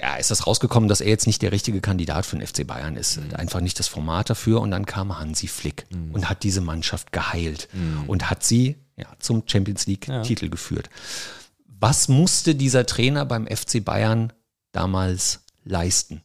ja, 0.00 0.16
ist 0.16 0.32
das 0.32 0.48
rausgekommen, 0.48 0.88
dass 0.88 1.00
er 1.00 1.08
jetzt 1.10 1.28
nicht 1.28 1.40
der 1.40 1.52
richtige 1.52 1.80
Kandidat 1.80 2.26
für 2.26 2.36
den 2.36 2.44
FC 2.44 2.66
Bayern 2.66 2.96
ist. 2.96 3.18
Mhm. 3.18 3.36
Einfach 3.36 3.60
nicht 3.60 3.78
das 3.78 3.86
Format 3.86 4.28
dafür. 4.28 4.60
Und 4.60 4.72
dann 4.72 4.86
kam 4.86 5.16
Hansi 5.16 5.46
Flick 5.46 5.86
und 6.12 6.28
hat 6.28 6.42
diese 6.42 6.60
Mannschaft 6.62 7.12
geheilt 7.12 7.68
Mhm. 7.72 8.08
und 8.08 8.28
hat 8.28 8.42
sie 8.42 8.74
ja, 8.96 9.06
zum 9.20 9.44
Champions 9.46 9.86
League-Titel 9.86 10.48
geführt. 10.48 10.90
Was 11.78 12.08
musste 12.08 12.56
dieser 12.56 12.86
Trainer 12.86 13.24
beim 13.24 13.46
FC 13.46 13.84
Bayern 13.84 14.32
damals 14.72 15.44
leisten? 15.64 16.22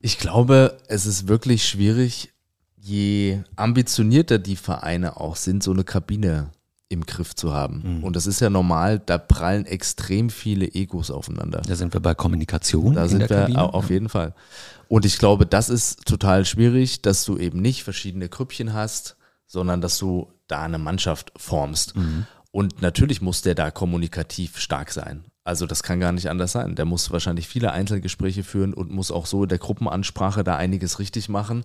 Ich 0.00 0.18
glaube, 0.18 0.78
es 0.88 1.06
ist 1.06 1.28
wirklich 1.28 1.66
schwierig, 1.68 2.32
je 2.76 3.40
ambitionierter 3.56 4.38
die 4.38 4.56
Vereine 4.56 5.18
auch 5.20 5.36
sind, 5.36 5.62
so 5.62 5.70
eine 5.72 5.84
Kabine 5.84 6.50
im 6.88 7.06
Griff 7.06 7.36
zu 7.36 7.52
haben. 7.52 8.02
Und 8.02 8.16
das 8.16 8.26
ist 8.26 8.40
ja 8.40 8.50
normal, 8.50 8.98
da 8.98 9.16
prallen 9.18 9.64
extrem 9.66 10.28
viele 10.30 10.66
Egos 10.74 11.10
aufeinander. 11.10 11.60
Da 11.64 11.76
sind 11.76 11.92
wir 11.92 12.00
bei 12.00 12.14
Kommunikation. 12.14 12.94
Da 12.94 13.04
in 13.04 13.08
sind 13.10 13.20
der 13.20 13.28
wir 13.30 13.36
Kabine. 13.42 13.58
au- 13.62 13.66
auf 13.70 13.90
jeden 13.90 14.08
Fall. 14.08 14.34
Und 14.88 15.04
ich 15.04 15.18
glaube, 15.18 15.46
das 15.46 15.68
ist 15.68 16.04
total 16.06 16.44
schwierig, 16.44 17.00
dass 17.02 17.24
du 17.24 17.38
eben 17.38 17.60
nicht 17.60 17.84
verschiedene 17.84 18.28
Krüppchen 18.28 18.72
hast, 18.72 19.16
sondern 19.46 19.80
dass 19.80 19.98
du 19.98 20.32
da 20.48 20.62
eine 20.62 20.78
Mannschaft 20.78 21.32
formst. 21.36 21.94
Und 22.50 22.82
natürlich 22.82 23.20
muss 23.20 23.42
der 23.42 23.54
da 23.54 23.70
kommunikativ 23.70 24.58
stark 24.58 24.90
sein. 24.90 25.24
Also 25.44 25.66
das 25.66 25.82
kann 25.82 26.00
gar 26.00 26.12
nicht 26.12 26.28
anders 26.28 26.52
sein. 26.52 26.74
Der 26.74 26.84
muss 26.84 27.10
wahrscheinlich 27.10 27.48
viele 27.48 27.72
Einzelgespräche 27.72 28.44
führen 28.44 28.74
und 28.74 28.90
muss 28.90 29.10
auch 29.10 29.26
so 29.26 29.44
in 29.44 29.48
der 29.48 29.58
Gruppenansprache 29.58 30.44
da 30.44 30.56
einiges 30.56 30.98
richtig 30.98 31.28
machen, 31.28 31.64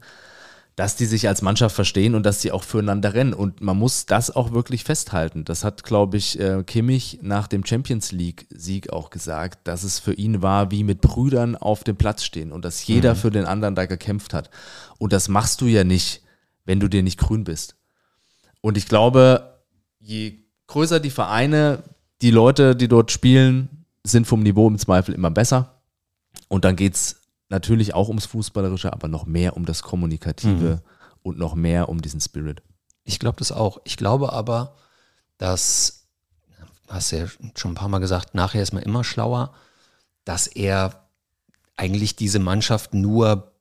dass 0.75 0.95
die 0.95 1.05
sich 1.05 1.27
als 1.27 1.41
Mannschaft 1.41 1.75
verstehen 1.75 2.15
und 2.15 2.25
dass 2.25 2.41
sie 2.41 2.51
auch 2.51 2.63
füreinander 2.63 3.13
rennen. 3.13 3.33
Und 3.33 3.61
man 3.61 3.77
muss 3.77 4.05
das 4.05 4.33
auch 4.33 4.51
wirklich 4.51 4.83
festhalten. 4.83 5.45
Das 5.45 5.63
hat, 5.63 5.83
glaube 5.83 6.17
ich, 6.17 6.39
äh, 6.39 6.63
Kimmich 6.63 7.19
nach 7.21 7.47
dem 7.47 7.65
Champions 7.65 8.11
League-Sieg 8.11 8.91
auch 8.91 9.09
gesagt, 9.09 9.67
dass 9.67 9.83
es 9.83 9.99
für 9.99 10.13
ihn 10.13 10.41
war, 10.41 10.71
wie 10.71 10.83
mit 10.83 11.01
Brüdern 11.01 11.55
auf 11.55 11.83
dem 11.83 11.95
Platz 11.95 12.23
stehen 12.23 12.51
und 12.51 12.65
dass 12.65 12.85
jeder 12.87 13.15
für 13.15 13.31
den 13.31 13.45
anderen 13.45 13.75
da 13.75 13.85
gekämpft 13.85 14.33
hat. 14.33 14.49
Und 14.97 15.13
das 15.13 15.29
machst 15.29 15.61
du 15.61 15.67
ja 15.67 15.83
nicht, 15.83 16.23
wenn 16.65 16.79
du 16.79 16.89
dir 16.89 17.03
nicht 17.03 17.19
grün 17.19 17.43
bist. 17.43 17.75
Und 18.61 18.77
ich 18.77 18.87
glaube, 18.87 19.61
je 19.99 20.39
größer 20.67 20.99
die 20.99 21.09
Vereine, 21.09 21.83
die 22.21 22.31
Leute, 22.31 22.75
die 22.75 22.87
dort 22.87 23.11
spielen, 23.11 23.85
sind 24.03 24.27
vom 24.27 24.41
Niveau 24.41 24.67
im 24.67 24.77
Zweifel 24.77 25.13
immer 25.13 25.31
besser. 25.31 25.81
Und 26.47 26.65
dann 26.65 26.75
geht's 26.75 27.21
natürlich 27.49 27.93
auch 27.93 28.07
ums 28.07 28.25
Fußballerische, 28.25 28.93
aber 28.93 29.07
noch 29.07 29.25
mehr 29.25 29.57
um 29.57 29.65
das 29.65 29.83
Kommunikative 29.83 30.81
und 31.23 31.37
noch 31.37 31.55
mehr 31.55 31.89
um 31.89 32.01
diesen 32.01 32.21
Spirit. 32.21 32.61
Ich 33.03 33.19
glaube 33.19 33.37
das 33.39 33.51
auch. 33.51 33.79
Ich 33.83 33.97
glaube 33.97 34.33
aber, 34.33 34.75
dass, 35.37 36.07
du 36.87 36.93
hast 36.93 37.11
ja 37.11 37.27
schon 37.55 37.71
ein 37.71 37.75
paar 37.75 37.89
Mal 37.89 37.99
gesagt, 37.99 38.35
nachher 38.35 38.61
ist 38.61 38.73
man 38.73 38.83
immer 38.83 39.03
schlauer, 39.03 39.53
dass 40.23 40.47
er 40.47 41.07
eigentlich 41.75 42.15
diese 42.15 42.39
Mannschaft 42.39 42.93
nur 42.93 43.51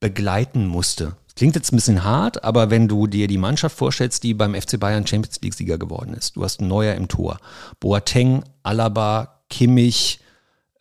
begleiten 0.00 0.66
musste. 0.66 1.16
Klingt 1.36 1.54
jetzt 1.54 1.72
ein 1.72 1.76
bisschen 1.76 2.04
hart, 2.04 2.44
aber 2.44 2.70
wenn 2.70 2.88
du 2.88 3.06
dir 3.06 3.26
die 3.28 3.38
Mannschaft 3.38 3.76
vorstellst, 3.76 4.22
die 4.22 4.34
beim 4.34 4.54
FC 4.54 4.78
Bayern 4.78 5.06
Champions 5.06 5.40
League-Sieger 5.40 5.78
geworden 5.78 6.14
ist, 6.14 6.36
du 6.36 6.44
hast 6.44 6.60
Neuer 6.60 6.94
im 6.94 7.08
Tor. 7.08 7.38
Boateng, 7.78 8.44
Alaba, 8.62 9.40
Kimmich, 9.48 10.20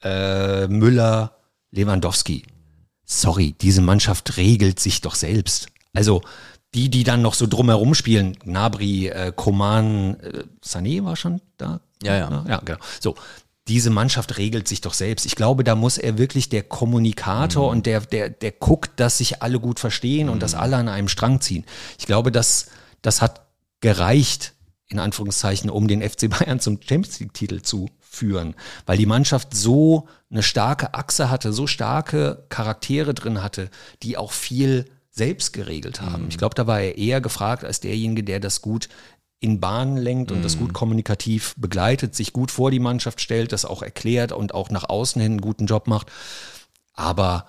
äh, 0.01 0.67
Müller, 0.67 1.33
Lewandowski. 1.71 2.43
Sorry, 3.05 3.55
diese 3.59 3.81
Mannschaft 3.81 4.37
regelt 4.37 4.79
sich 4.79 5.01
doch 5.01 5.15
selbst. 5.15 5.67
Also 5.93 6.21
die, 6.73 6.89
die 6.89 7.03
dann 7.03 7.21
noch 7.21 7.33
so 7.33 7.47
drumherum 7.47 7.95
spielen, 7.95 8.33
Gnabry, 8.33 9.07
äh, 9.07 9.33
Coman, 9.35 10.19
äh, 10.19 10.43
Sané 10.63 11.03
war 11.03 11.15
schon 11.15 11.41
da? 11.57 11.81
Ja, 12.03 12.15
ja. 12.15 12.45
Ja, 12.47 12.61
genau. 12.63 12.79
So, 12.99 13.15
diese 13.69 13.91
Mannschaft 13.91 14.37
regelt 14.37 14.67
sich 14.67 14.81
doch 14.81 14.93
selbst. 14.93 15.25
Ich 15.25 15.35
glaube, 15.35 15.63
da 15.63 15.75
muss 15.75 15.97
er 15.97 16.17
wirklich 16.17 16.49
der 16.49 16.63
Kommunikator 16.63 17.69
und 17.69 17.85
der, 17.85 18.01
der, 18.01 18.29
der 18.29 18.51
guckt, 18.51 18.99
dass 18.99 19.19
sich 19.19 19.41
alle 19.43 19.59
gut 19.59 19.79
verstehen 19.79 20.27
und 20.27 20.41
dass 20.41 20.55
alle 20.55 20.75
an 20.75 20.89
einem 20.89 21.07
Strang 21.07 21.39
ziehen. 21.39 21.65
Ich 21.97 22.07
glaube, 22.07 22.31
das, 22.31 22.67
das 23.01 23.21
hat 23.21 23.45
gereicht, 23.79 24.53
in 24.87 24.97
Anführungszeichen, 24.97 25.69
um 25.69 25.87
den 25.87 26.01
FC 26.01 26.29
Bayern 26.29 26.59
zum 26.59 26.79
Champions 26.81 27.19
League-Titel 27.19 27.61
zu 27.61 27.89
führen, 27.99 28.55
weil 28.87 28.97
die 28.97 29.05
Mannschaft 29.05 29.55
so 29.55 30.07
eine 30.31 30.41
starke 30.41 30.95
Achse 30.95 31.29
hatte, 31.29 31.53
so 31.53 31.67
starke 31.67 32.45
Charaktere 32.49 33.13
drin 33.13 33.43
hatte, 33.43 33.69
die 34.01 34.17
auch 34.17 34.31
viel 34.31 34.85
selbst 35.11 35.53
geregelt 35.53 36.01
haben. 36.01 36.27
Ich 36.29 36.37
glaube, 36.37 36.55
da 36.55 36.65
war 36.65 36.79
er 36.79 36.97
eher 36.97 37.21
gefragt 37.21 37.63
als 37.63 37.81
derjenige, 37.81 38.23
der 38.23 38.39
das 38.39 38.61
gut 38.61 38.89
in 39.39 39.59
Bahnen 39.59 39.97
lenkt 39.97 40.31
und 40.31 40.43
das 40.43 40.57
gut 40.57 40.73
kommunikativ 40.73 41.55
begleitet, 41.57 42.13
sich 42.13 42.33
gut 42.33 42.51
vor 42.51 42.71
die 42.71 42.79
Mannschaft 42.79 43.21
stellt, 43.21 43.53
das 43.53 43.63
auch 43.63 43.81
erklärt 43.81 44.31
und 44.31 44.53
auch 44.53 44.69
nach 44.69 44.89
außen 44.89 45.21
hin 45.21 45.33
einen 45.33 45.41
guten 45.41 45.65
Job 45.65 45.87
macht. 45.87 46.07
Aber 46.93 47.45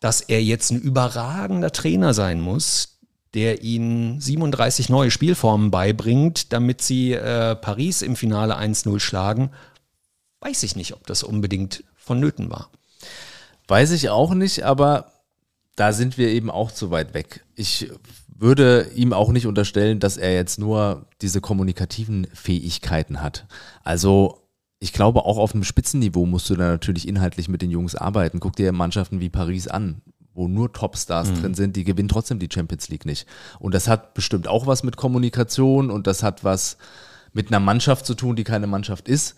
dass 0.00 0.20
er 0.22 0.42
jetzt 0.42 0.70
ein 0.70 0.80
überragender 0.80 1.70
Trainer 1.70 2.14
sein 2.14 2.40
muss, 2.40 2.98
der 3.34 3.62
ihnen 3.62 4.20
37 4.20 4.88
neue 4.88 5.10
Spielformen 5.10 5.70
beibringt, 5.70 6.52
damit 6.52 6.80
sie 6.80 7.12
äh, 7.12 7.56
Paris 7.56 8.00
im 8.00 8.16
Finale 8.16 8.56
1-0 8.58 8.98
schlagen, 9.00 9.50
weiß 10.40 10.62
ich 10.62 10.76
nicht, 10.76 10.94
ob 10.94 11.06
das 11.06 11.22
unbedingt 11.22 11.84
vonnöten 11.96 12.50
war. 12.50 12.70
Weiß 13.66 13.90
ich 13.90 14.08
auch 14.08 14.32
nicht, 14.32 14.62
aber 14.62 15.12
da 15.76 15.92
sind 15.92 16.16
wir 16.16 16.28
eben 16.28 16.50
auch 16.50 16.72
zu 16.72 16.90
weit 16.90 17.12
weg. 17.12 17.44
Ich 17.54 17.90
würde 18.38 18.90
ihm 18.94 19.12
auch 19.12 19.30
nicht 19.30 19.46
unterstellen, 19.46 19.98
dass 19.98 20.16
er 20.16 20.32
jetzt 20.32 20.58
nur 20.58 21.06
diese 21.20 21.40
kommunikativen 21.40 22.26
Fähigkeiten 22.32 23.20
hat. 23.20 23.46
Also 23.82 24.42
ich 24.78 24.92
glaube, 24.92 25.24
auch 25.24 25.38
auf 25.38 25.54
einem 25.54 25.64
Spitzenniveau 25.64 26.24
musst 26.24 26.48
du 26.48 26.54
da 26.54 26.68
natürlich 26.68 27.08
inhaltlich 27.08 27.48
mit 27.48 27.62
den 27.62 27.70
Jungs 27.70 27.96
arbeiten. 27.96 28.38
Guck 28.38 28.54
dir 28.54 28.70
Mannschaften 28.72 29.20
wie 29.20 29.28
Paris 29.28 29.66
an, 29.66 30.02
wo 30.34 30.46
nur 30.46 30.72
Topstars 30.72 31.32
drin 31.34 31.54
sind, 31.54 31.74
die 31.74 31.82
gewinnen 31.82 32.08
trotzdem 32.08 32.38
die 32.38 32.48
Champions 32.52 32.88
League 32.88 33.04
nicht. 33.04 33.26
Und 33.58 33.74
das 33.74 33.88
hat 33.88 34.14
bestimmt 34.14 34.46
auch 34.46 34.68
was 34.68 34.84
mit 34.84 34.96
Kommunikation 34.96 35.90
und 35.90 36.06
das 36.06 36.22
hat 36.22 36.44
was 36.44 36.76
mit 37.32 37.48
einer 37.48 37.60
Mannschaft 37.60 38.06
zu 38.06 38.14
tun, 38.14 38.36
die 38.36 38.44
keine 38.44 38.68
Mannschaft 38.68 39.08
ist. 39.08 39.34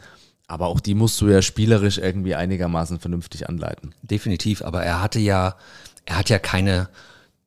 Aber 0.46 0.66
auch 0.66 0.80
die 0.80 0.94
musst 0.94 1.18
du 1.20 1.28
ja 1.28 1.40
spielerisch 1.40 1.96
irgendwie 1.96 2.34
einigermaßen 2.34 2.98
vernünftig 2.98 3.48
anleiten. 3.48 3.94
Definitiv, 4.02 4.62
aber 4.62 4.82
er 4.82 5.00
hatte 5.00 5.20
ja, 5.20 5.54
er 6.04 6.18
hat 6.18 6.28
ja 6.28 6.38
keine 6.38 6.88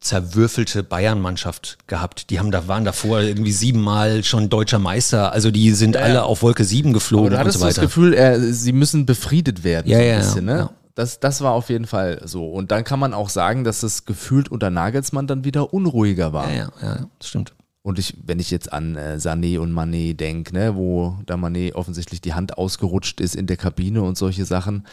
zerwürfelte 0.04 0.84
Bayern-Mannschaft 0.84 1.78
gehabt. 1.88 2.30
Die 2.30 2.40
haben 2.40 2.52
da, 2.52 2.68
waren 2.68 2.86
davor 2.86 3.22
irgendwie 3.22 3.52
siebenmal 3.54 4.24
schon 4.24 4.50
deutscher 4.50 4.80
Meister. 4.80 5.32
Also 5.32 5.50
die 5.50 5.72
sind 5.72 5.96
Ja, 5.96 6.02
ja. 6.02 6.06
alle 6.08 6.24
auf 6.24 6.42
Wolke 6.42 6.66
sieben 6.66 6.94
geflogen 6.94 7.28
Aber 7.28 7.30
du 7.32 7.36
und 7.36 7.40
hattest 7.40 7.60
so 7.60 7.66
das 7.66 7.78
weiter. 7.78 7.88
Gefühl, 7.88 8.14
er, 8.14 8.40
sie 8.54 8.74
müssen 8.74 9.06
befriedet 9.06 9.64
werden. 9.64 9.90
Ja, 9.90 9.98
so 9.98 10.04
ein 10.04 10.10
ja, 10.10 10.18
bisschen, 10.18 10.46
ne? 10.46 10.58
ja. 10.58 10.70
Das, 10.96 11.20
das 11.20 11.42
war 11.42 11.54
auf 11.54 11.70
jeden 11.70 11.88
Fall 11.88 12.22
so. 12.26 12.52
Und 12.52 12.72
dann 12.72 12.84
kann 12.84 13.00
man 13.00 13.14
auch 13.16 13.30
sagen, 13.30 13.64
dass 13.64 13.82
es 13.82 14.06
gefühlt 14.06 14.50
unter 14.50 14.70
Nagelsmann 14.70 15.26
dann 15.26 15.44
wieder 15.44 15.74
unruhiger 15.74 16.34
war. 16.34 16.50
ja, 16.52 16.70
ja, 16.82 16.96
ja, 16.96 17.08
das 17.18 17.30
stimmt. 17.30 17.54
Und 17.82 18.00
ich, 18.00 18.16
wenn 18.24 18.40
ich 18.40 18.52
jetzt 18.52 18.72
an 18.72 18.96
äh, 18.96 19.16
Sané 19.20 19.60
und 19.60 19.74
Mané 19.74 20.16
denke, 20.16 20.54
ne, 20.54 20.76
wo 20.76 21.18
da 21.26 21.36
Mané 21.36 21.74
offensichtlich 21.74 22.22
die 22.22 22.34
Hand 22.34 22.58
ausgerutscht 22.58 23.20
ist 23.20 23.36
in 23.36 23.48
der 23.48 23.58
Kabine 23.58 24.04
und 24.04 24.18
solche 24.18 24.46
Sachen, 24.46 24.86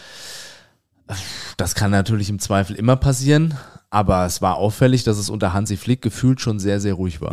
das 1.57 1.75
kann 1.75 1.91
natürlich 1.91 2.31
im 2.31 2.39
Zweifel 2.39 2.77
immer 2.77 2.97
passieren. 2.97 3.55
Aber 3.91 4.25
es 4.25 4.41
war 4.41 4.57
auffällig, 4.57 5.03
dass 5.03 5.19
es 5.19 5.29
unter 5.31 5.53
Hansi 5.53 5.77
Flick 5.77 6.01
gefühlt 6.01 6.41
schon 6.41 6.61
sehr, 6.61 6.81
sehr 6.81 6.95
ruhig 6.95 7.21
war 7.21 7.33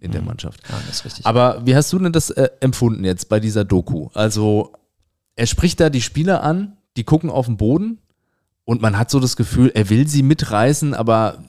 in 0.00 0.10
der 0.10 0.22
Mannschaft. 0.22 0.60
Ja, 0.68 0.76
das 0.86 0.96
ist 0.96 1.04
richtig. 1.04 1.26
Aber 1.26 1.66
wie 1.66 1.76
hast 1.76 1.92
du 1.92 1.98
denn 1.98 2.12
das 2.12 2.30
äh, 2.30 2.48
empfunden 2.60 3.04
jetzt 3.04 3.28
bei 3.28 3.40
dieser 3.40 3.64
Doku? 3.64 4.08
Also, 4.14 4.72
er 5.36 5.46
spricht 5.46 5.80
da 5.80 5.90
die 5.90 6.00
Spieler 6.00 6.42
an, 6.42 6.78
die 6.96 7.04
gucken 7.04 7.30
auf 7.30 7.46
den 7.46 7.58
Boden 7.58 7.98
und 8.64 8.82
man 8.82 8.98
hat 8.98 9.10
so 9.10 9.20
das 9.20 9.36
Gefühl, 9.36 9.70
er 9.74 9.88
will 9.90 10.08
sie 10.08 10.22
mitreißen, 10.22 10.94
aber 10.94 11.44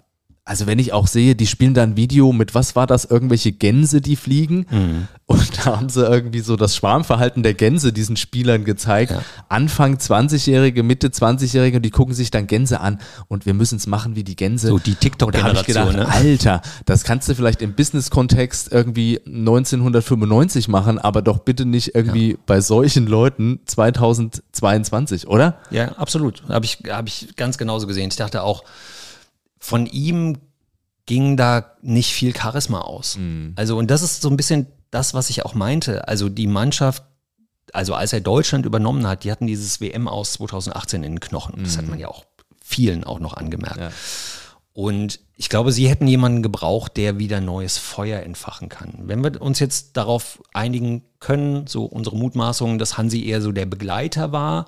also 0.49 0.65
wenn 0.65 0.79
ich 0.79 0.93
auch 0.93 1.05
sehe, 1.05 1.35
die 1.35 1.45
spielen 1.45 1.75
da 1.75 1.83
ein 1.83 1.95
Video 1.95 2.33
mit, 2.33 2.55
was 2.55 2.75
war 2.75 2.87
das, 2.87 3.05
irgendwelche 3.05 3.51
Gänse, 3.51 4.01
die 4.01 4.15
fliegen 4.15 5.07
und 5.27 5.57
da 5.59 5.77
haben 5.77 5.89
sie 5.89 6.03
irgendwie 6.03 6.39
so 6.39 6.55
das 6.55 6.75
Schwarmverhalten 6.75 7.43
der 7.43 7.53
Gänse 7.53 7.93
diesen 7.93 8.17
Spielern 8.17 8.65
gezeigt. 8.65 9.11
Ja. 9.11 9.21
Anfang 9.47 9.97
20-Jährige, 9.97 10.81
Mitte 10.81 11.09
20-Jährige 11.09 11.77
und 11.77 11.83
die 11.83 11.91
gucken 11.91 12.15
sich 12.15 12.31
dann 12.31 12.47
Gänse 12.47 12.79
an 12.79 12.97
und 13.27 13.45
wir 13.45 13.53
müssen 13.53 13.75
es 13.75 13.85
machen 13.85 14.15
wie 14.15 14.23
die 14.23 14.35
Gänse. 14.35 14.69
So 14.69 14.79
die 14.79 14.95
TikTok-Generation, 14.95 15.95
ne? 15.97 16.07
Alter, 16.07 16.63
das 16.85 17.03
kannst 17.03 17.29
du 17.29 17.35
vielleicht 17.35 17.61
im 17.61 17.75
Business-Kontext 17.75 18.71
irgendwie 18.71 19.19
1995 19.27 20.67
machen, 20.67 20.97
aber 20.97 21.21
doch 21.21 21.37
bitte 21.37 21.65
nicht 21.65 21.93
irgendwie 21.93 22.39
bei 22.47 22.59
solchen 22.59 23.05
Leuten 23.05 23.59
2022, 23.65 25.27
oder? 25.27 25.59
Ja, 25.69 25.89
absolut. 25.89 26.41
Habe 26.49 26.65
ich, 26.65 26.79
hab 26.89 27.07
ich 27.07 27.35
ganz 27.35 27.59
genauso 27.59 27.85
gesehen. 27.85 28.09
Ich 28.09 28.15
dachte 28.15 28.41
auch, 28.41 28.63
von 29.60 29.86
ihm 29.86 30.38
ging 31.05 31.38
da 31.38 31.76
nicht 31.82 32.14
viel 32.14 32.36
Charisma 32.36 32.82
aus. 32.82 33.18
Also, 33.55 33.78
und 33.78 33.89
das 33.91 34.01
ist 34.01 34.22
so 34.22 34.30
ein 34.30 34.38
bisschen 34.38 34.68
das, 34.91 35.14
was 35.14 35.30
ich 35.30 35.45
auch 35.45 35.53
meinte. 35.53 36.07
Also 36.07 36.30
die 36.30 36.47
Mannschaft, 36.47 37.03
also 37.74 37.93
als 37.93 38.14
er 38.14 38.22
Deutschland 38.22 38.66
übernommen 38.66 39.07
hat, 39.07 39.24
die 39.24 39.32
hatten 39.32 39.47
dieses 39.47 39.82
WM 39.82 40.07
aus 40.07 40.34
2018 40.34 41.03
in 41.03 41.14
den 41.14 41.20
Knochen. 41.20 41.64
Das 41.64 41.78
hat 41.78 41.88
man 41.88 41.99
ja 41.99 42.07
auch 42.07 42.26
vielen 42.64 43.03
auch 43.03 43.20
noch 43.20 43.34
angemerkt. 43.34 43.80
Ja. 43.80 43.91
Und 44.74 45.20
ich 45.36 45.49
glaube, 45.49 45.72
sie 45.72 45.89
hätten 45.89 46.07
jemanden 46.07 46.41
gebraucht, 46.41 46.95
der 46.95 47.20
wieder 47.20 47.41
neues 47.41 47.78
Feuer 47.78 48.22
entfachen 48.22 48.70
kann. 48.70 48.93
Wenn 49.03 49.24
wir 49.24 49.41
uns 49.41 49.60
jetzt 49.60 49.97
darauf 49.97 50.41
einigen 50.53 51.03
können, 51.20 51.68
so 51.68 51.86
unsere 51.86 52.16
Mutmaßungen, 52.16 52.80
dass 52.80 52.97
Hansi 52.97 53.26
eher 53.26 53.41
so 53.41 53.51
der 53.51 53.66
Begleiter 53.66 54.32
war, 54.32 54.68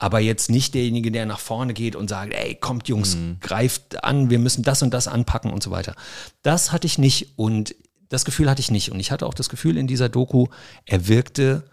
aber 0.00 0.18
jetzt 0.18 0.50
nicht 0.50 0.74
derjenige, 0.74 1.12
der 1.12 1.26
nach 1.26 1.38
vorne 1.38 1.74
geht 1.74 1.94
und 1.94 2.08
sagt, 2.08 2.32
ey, 2.32 2.56
kommt 2.56 2.88
Jungs, 2.88 3.16
greift 3.40 4.02
an, 4.02 4.30
wir 4.30 4.38
müssen 4.38 4.64
das 4.64 4.82
und 4.82 4.92
das 4.92 5.06
anpacken 5.06 5.52
und 5.52 5.62
so 5.62 5.70
weiter. 5.70 5.94
Das 6.42 6.72
hatte 6.72 6.86
ich 6.86 6.98
nicht 6.98 7.34
und 7.36 7.76
das 8.08 8.24
Gefühl 8.24 8.50
hatte 8.50 8.60
ich 8.60 8.70
nicht. 8.70 8.90
Und 8.90 8.98
ich 8.98 9.12
hatte 9.12 9.26
auch 9.26 9.34
das 9.34 9.48
Gefühl 9.50 9.76
in 9.76 9.86
dieser 9.86 10.08
Doku, 10.08 10.48
er 10.84 11.06
wirkte 11.06 11.64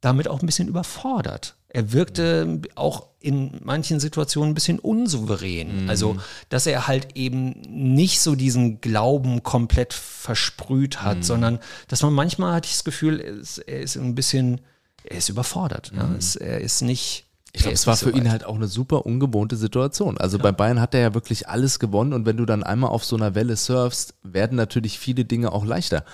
damit 0.00 0.28
auch 0.28 0.40
ein 0.40 0.46
bisschen 0.46 0.68
überfordert. 0.68 1.56
Er 1.68 1.92
wirkte 1.92 2.60
auch 2.76 3.08
in 3.18 3.60
manchen 3.64 3.98
Situationen 3.98 4.52
ein 4.52 4.54
bisschen 4.54 4.78
unsouverän. 4.78 5.88
Also, 5.88 6.16
dass 6.48 6.66
er 6.66 6.86
halt 6.86 7.16
eben 7.16 7.60
nicht 7.68 8.20
so 8.20 8.36
diesen 8.36 8.80
Glauben 8.80 9.42
komplett 9.42 9.92
versprüht 9.92 11.02
hat, 11.02 11.24
sondern 11.24 11.58
dass 11.88 12.02
man 12.02 12.12
manchmal 12.12 12.54
hatte 12.54 12.66
ich 12.66 12.74
das 12.74 12.84
Gefühl, 12.84 13.18
er 13.18 13.32
ist, 13.32 13.58
er 13.58 13.80
ist 13.80 13.96
ein 13.96 14.14
bisschen, 14.14 14.60
er 15.02 15.16
ist 15.18 15.28
überfordert. 15.28 15.90
Ja? 15.96 16.14
Es, 16.16 16.36
er 16.36 16.60
ist 16.60 16.82
nicht. 16.82 17.23
Ich 17.56 17.62
glaube, 17.62 17.74
es 17.74 17.86
war 17.86 17.96
für 17.96 18.10
ihn 18.10 18.32
halt 18.32 18.44
auch 18.44 18.56
eine 18.56 18.66
super 18.66 19.06
ungewohnte 19.06 19.54
Situation. 19.54 20.18
Also 20.18 20.40
bei 20.40 20.50
Bayern 20.50 20.80
hat 20.80 20.92
er 20.92 21.00
ja 21.00 21.14
wirklich 21.14 21.48
alles 21.48 21.78
gewonnen 21.78 22.12
und 22.12 22.26
wenn 22.26 22.36
du 22.36 22.46
dann 22.46 22.64
einmal 22.64 22.90
auf 22.90 23.04
so 23.04 23.14
einer 23.14 23.36
Welle 23.36 23.54
surfst, 23.54 24.14
werden 24.24 24.56
natürlich 24.56 24.98
viele 24.98 25.24
Dinge 25.24 25.52
auch 25.52 25.64
leichter. 25.64 26.04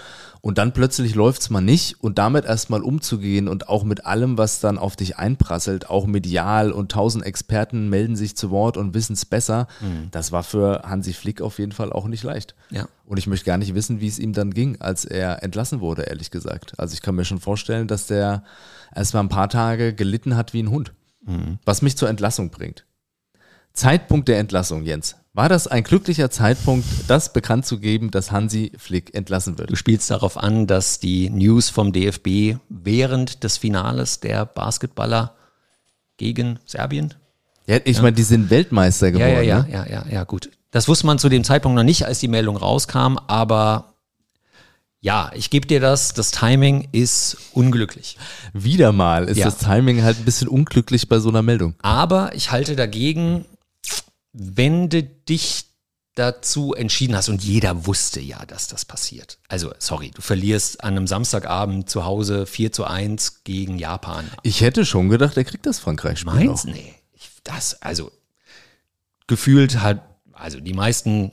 Und 0.42 0.58
dann 0.58 0.74
plötzlich 0.74 1.14
läuft's 1.14 1.48
mal 1.48 1.62
nicht 1.62 2.04
und 2.04 2.18
damit 2.18 2.44
erstmal 2.44 2.82
umzugehen 2.82 3.48
und 3.48 3.70
auch 3.70 3.84
mit 3.84 4.04
allem, 4.04 4.36
was 4.36 4.60
dann 4.60 4.76
auf 4.76 4.96
dich 4.96 5.16
einprasselt, 5.16 5.88
auch 5.88 6.06
medial 6.06 6.72
und 6.72 6.92
tausend 6.92 7.24
Experten 7.24 7.88
melden 7.88 8.16
sich 8.16 8.36
zu 8.36 8.50
Wort 8.50 8.76
und 8.76 8.92
wissen's 8.92 9.24
besser, 9.24 9.66
das 10.10 10.32
war 10.32 10.42
für 10.42 10.82
Hansi 10.84 11.14
Flick 11.14 11.40
auf 11.40 11.58
jeden 11.58 11.72
Fall 11.72 11.90
auch 11.90 12.06
nicht 12.06 12.22
leicht. 12.22 12.54
Ja. 12.68 12.86
Und 13.06 13.18
ich 13.18 13.26
möchte 13.26 13.46
gar 13.46 13.56
nicht 13.56 13.74
wissen, 13.74 14.00
wie 14.00 14.08
es 14.08 14.18
ihm 14.18 14.34
dann 14.34 14.52
ging, 14.52 14.78
als 14.80 15.06
er 15.06 15.42
entlassen 15.42 15.80
wurde, 15.80 16.02
ehrlich 16.02 16.30
gesagt. 16.30 16.74
Also 16.78 16.92
ich 16.92 17.00
kann 17.00 17.14
mir 17.14 17.24
schon 17.24 17.40
vorstellen, 17.40 17.88
dass 17.88 18.06
der 18.06 18.44
erst 18.94 19.14
mal 19.14 19.20
ein 19.20 19.30
paar 19.30 19.48
Tage 19.48 19.94
gelitten 19.94 20.36
hat 20.36 20.52
wie 20.52 20.62
ein 20.62 20.70
Hund. 20.70 20.92
Was 21.64 21.82
mich 21.82 21.96
zur 21.96 22.08
Entlassung 22.08 22.50
bringt. 22.50 22.84
Zeitpunkt 23.72 24.28
der 24.28 24.38
Entlassung, 24.38 24.82
Jens. 24.84 25.16
War 25.32 25.48
das 25.48 25.68
ein 25.68 25.84
glücklicher 25.84 26.28
Zeitpunkt, 26.30 26.86
das 27.06 27.32
bekannt 27.32 27.64
zu 27.64 27.78
geben, 27.78 28.10
dass 28.10 28.32
Hansi 28.32 28.72
Flick 28.76 29.14
entlassen 29.14 29.58
wird? 29.58 29.70
Du 29.70 29.76
spielst 29.76 30.10
darauf 30.10 30.36
an, 30.36 30.66
dass 30.66 30.98
die 30.98 31.30
News 31.30 31.70
vom 31.70 31.92
DFB 31.92 32.56
während 32.68 33.44
des 33.44 33.56
Finales 33.56 34.18
der 34.18 34.44
Basketballer 34.44 35.36
gegen 36.16 36.58
Serbien 36.66 37.14
Ja, 37.66 37.78
ich 37.84 38.02
meine, 38.02 38.16
die 38.16 38.24
sind 38.24 38.50
Weltmeister 38.50 39.12
geworden. 39.12 39.30
Ja, 39.30 39.40
ja, 39.42 39.62
Ne? 39.62 39.68
ja, 39.70 39.86
ja, 39.86 40.04
ja, 40.04 40.06
ja, 40.10 40.24
gut. 40.24 40.50
Das 40.72 40.88
wusste 40.88 41.06
man 41.06 41.18
zu 41.20 41.28
dem 41.28 41.44
Zeitpunkt 41.44 41.76
noch 41.76 41.84
nicht, 41.84 42.06
als 42.06 42.18
die 42.18 42.28
Meldung 42.28 42.56
rauskam, 42.56 43.16
aber 43.28 43.89
ja, 45.00 45.30
ich 45.34 45.50
gebe 45.50 45.66
dir 45.66 45.80
das, 45.80 46.12
das 46.12 46.30
Timing 46.30 46.88
ist 46.92 47.36
unglücklich. 47.52 48.18
Wieder 48.52 48.92
mal 48.92 49.24
ist 49.28 49.38
Ja. 49.38 49.46
das 49.46 49.58
Timing 49.58 50.02
halt 50.02 50.18
ein 50.18 50.24
bisschen 50.24 50.48
unglücklich 50.48 51.08
bei 51.08 51.18
so 51.20 51.30
einer 51.30 51.42
Meldung. 51.42 51.74
Aber 51.82 52.34
ich 52.34 52.50
halte 52.50 52.76
dagegen, 52.76 53.46
wenn 54.32 54.88
du 54.90 55.02
dich 55.02 55.64
dazu 56.16 56.74
entschieden 56.74 57.16
hast 57.16 57.28
und 57.30 57.42
jeder 57.42 57.86
wusste 57.86 58.20
ja, 58.20 58.44
dass 58.44 58.68
das 58.68 58.84
passiert. 58.84 59.38
Also, 59.48 59.72
sorry, 59.78 60.10
du 60.10 60.20
verlierst 60.20 60.82
an 60.84 60.96
einem 60.96 61.06
Samstagabend 61.06 61.88
zu 61.88 62.04
Hause 62.04 62.44
4 62.46 62.72
zu 62.72 62.84
1 62.84 63.44
gegen 63.44 63.78
Japan. 63.78 64.28
Ich 64.42 64.60
hätte 64.60 64.84
schon 64.84 65.08
gedacht, 65.08 65.36
er 65.38 65.44
kriegt 65.44 65.64
das 65.66 65.78
Frankreich-Spiel 65.78 66.32
Meins? 66.34 66.64
Nee. 66.64 66.94
Ich, 67.12 67.30
das, 67.44 67.80
also, 67.80 68.10
gefühlt 69.28 69.80
hat, 69.80 70.02
also 70.32 70.60
die 70.60 70.74
meisten, 70.74 71.32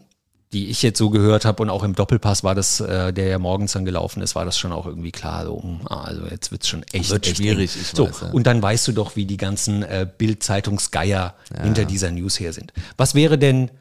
die 0.53 0.69
ich 0.69 0.81
jetzt 0.81 0.97
so 0.97 1.09
gehört 1.09 1.43
habe 1.43 1.61
und 1.61 1.69
auch 1.69 1.83
im 1.83 1.93
Doppelpass 1.93 2.43
war 2.43 2.55
das, 2.55 2.79
äh, 2.79 3.11
der 3.11 3.27
ja 3.27 3.39
morgens 3.39 3.73
dann 3.73 3.83
gelaufen 3.83 4.21
ist, 4.21 4.33
war 4.33 4.45
das 4.45 4.57
schon 4.57 4.71
auch 4.71 4.85
irgendwie 4.85 5.11
klar, 5.11 5.45
so, 5.45 5.61
hm, 5.61 5.81
ah, 5.89 6.03
also 6.03 6.25
jetzt 6.25 6.51
wird's 6.51 6.69
schon 6.69 6.83
echt, 6.93 7.09
Wird 7.09 7.27
echt 7.27 7.37
schwierig, 7.37 7.75
eng. 7.75 7.83
so, 7.93 8.07
weiß, 8.07 8.21
ja. 8.21 8.29
Und 8.29 8.47
dann 8.47 8.61
weißt 8.61 8.87
du 8.87 8.93
doch, 8.93 9.17
wie 9.17 9.25
die 9.25 9.35
ganzen 9.35 9.83
äh, 9.83 10.07
Bild-Zeitungsgeier 10.17 11.35
hinter 11.61 11.83
dieser 11.83 12.11
News 12.11 12.39
her 12.39 12.53
sind. 12.53 12.71
Was 12.95 13.13
wäre 13.13 13.37
denn, 13.37 13.71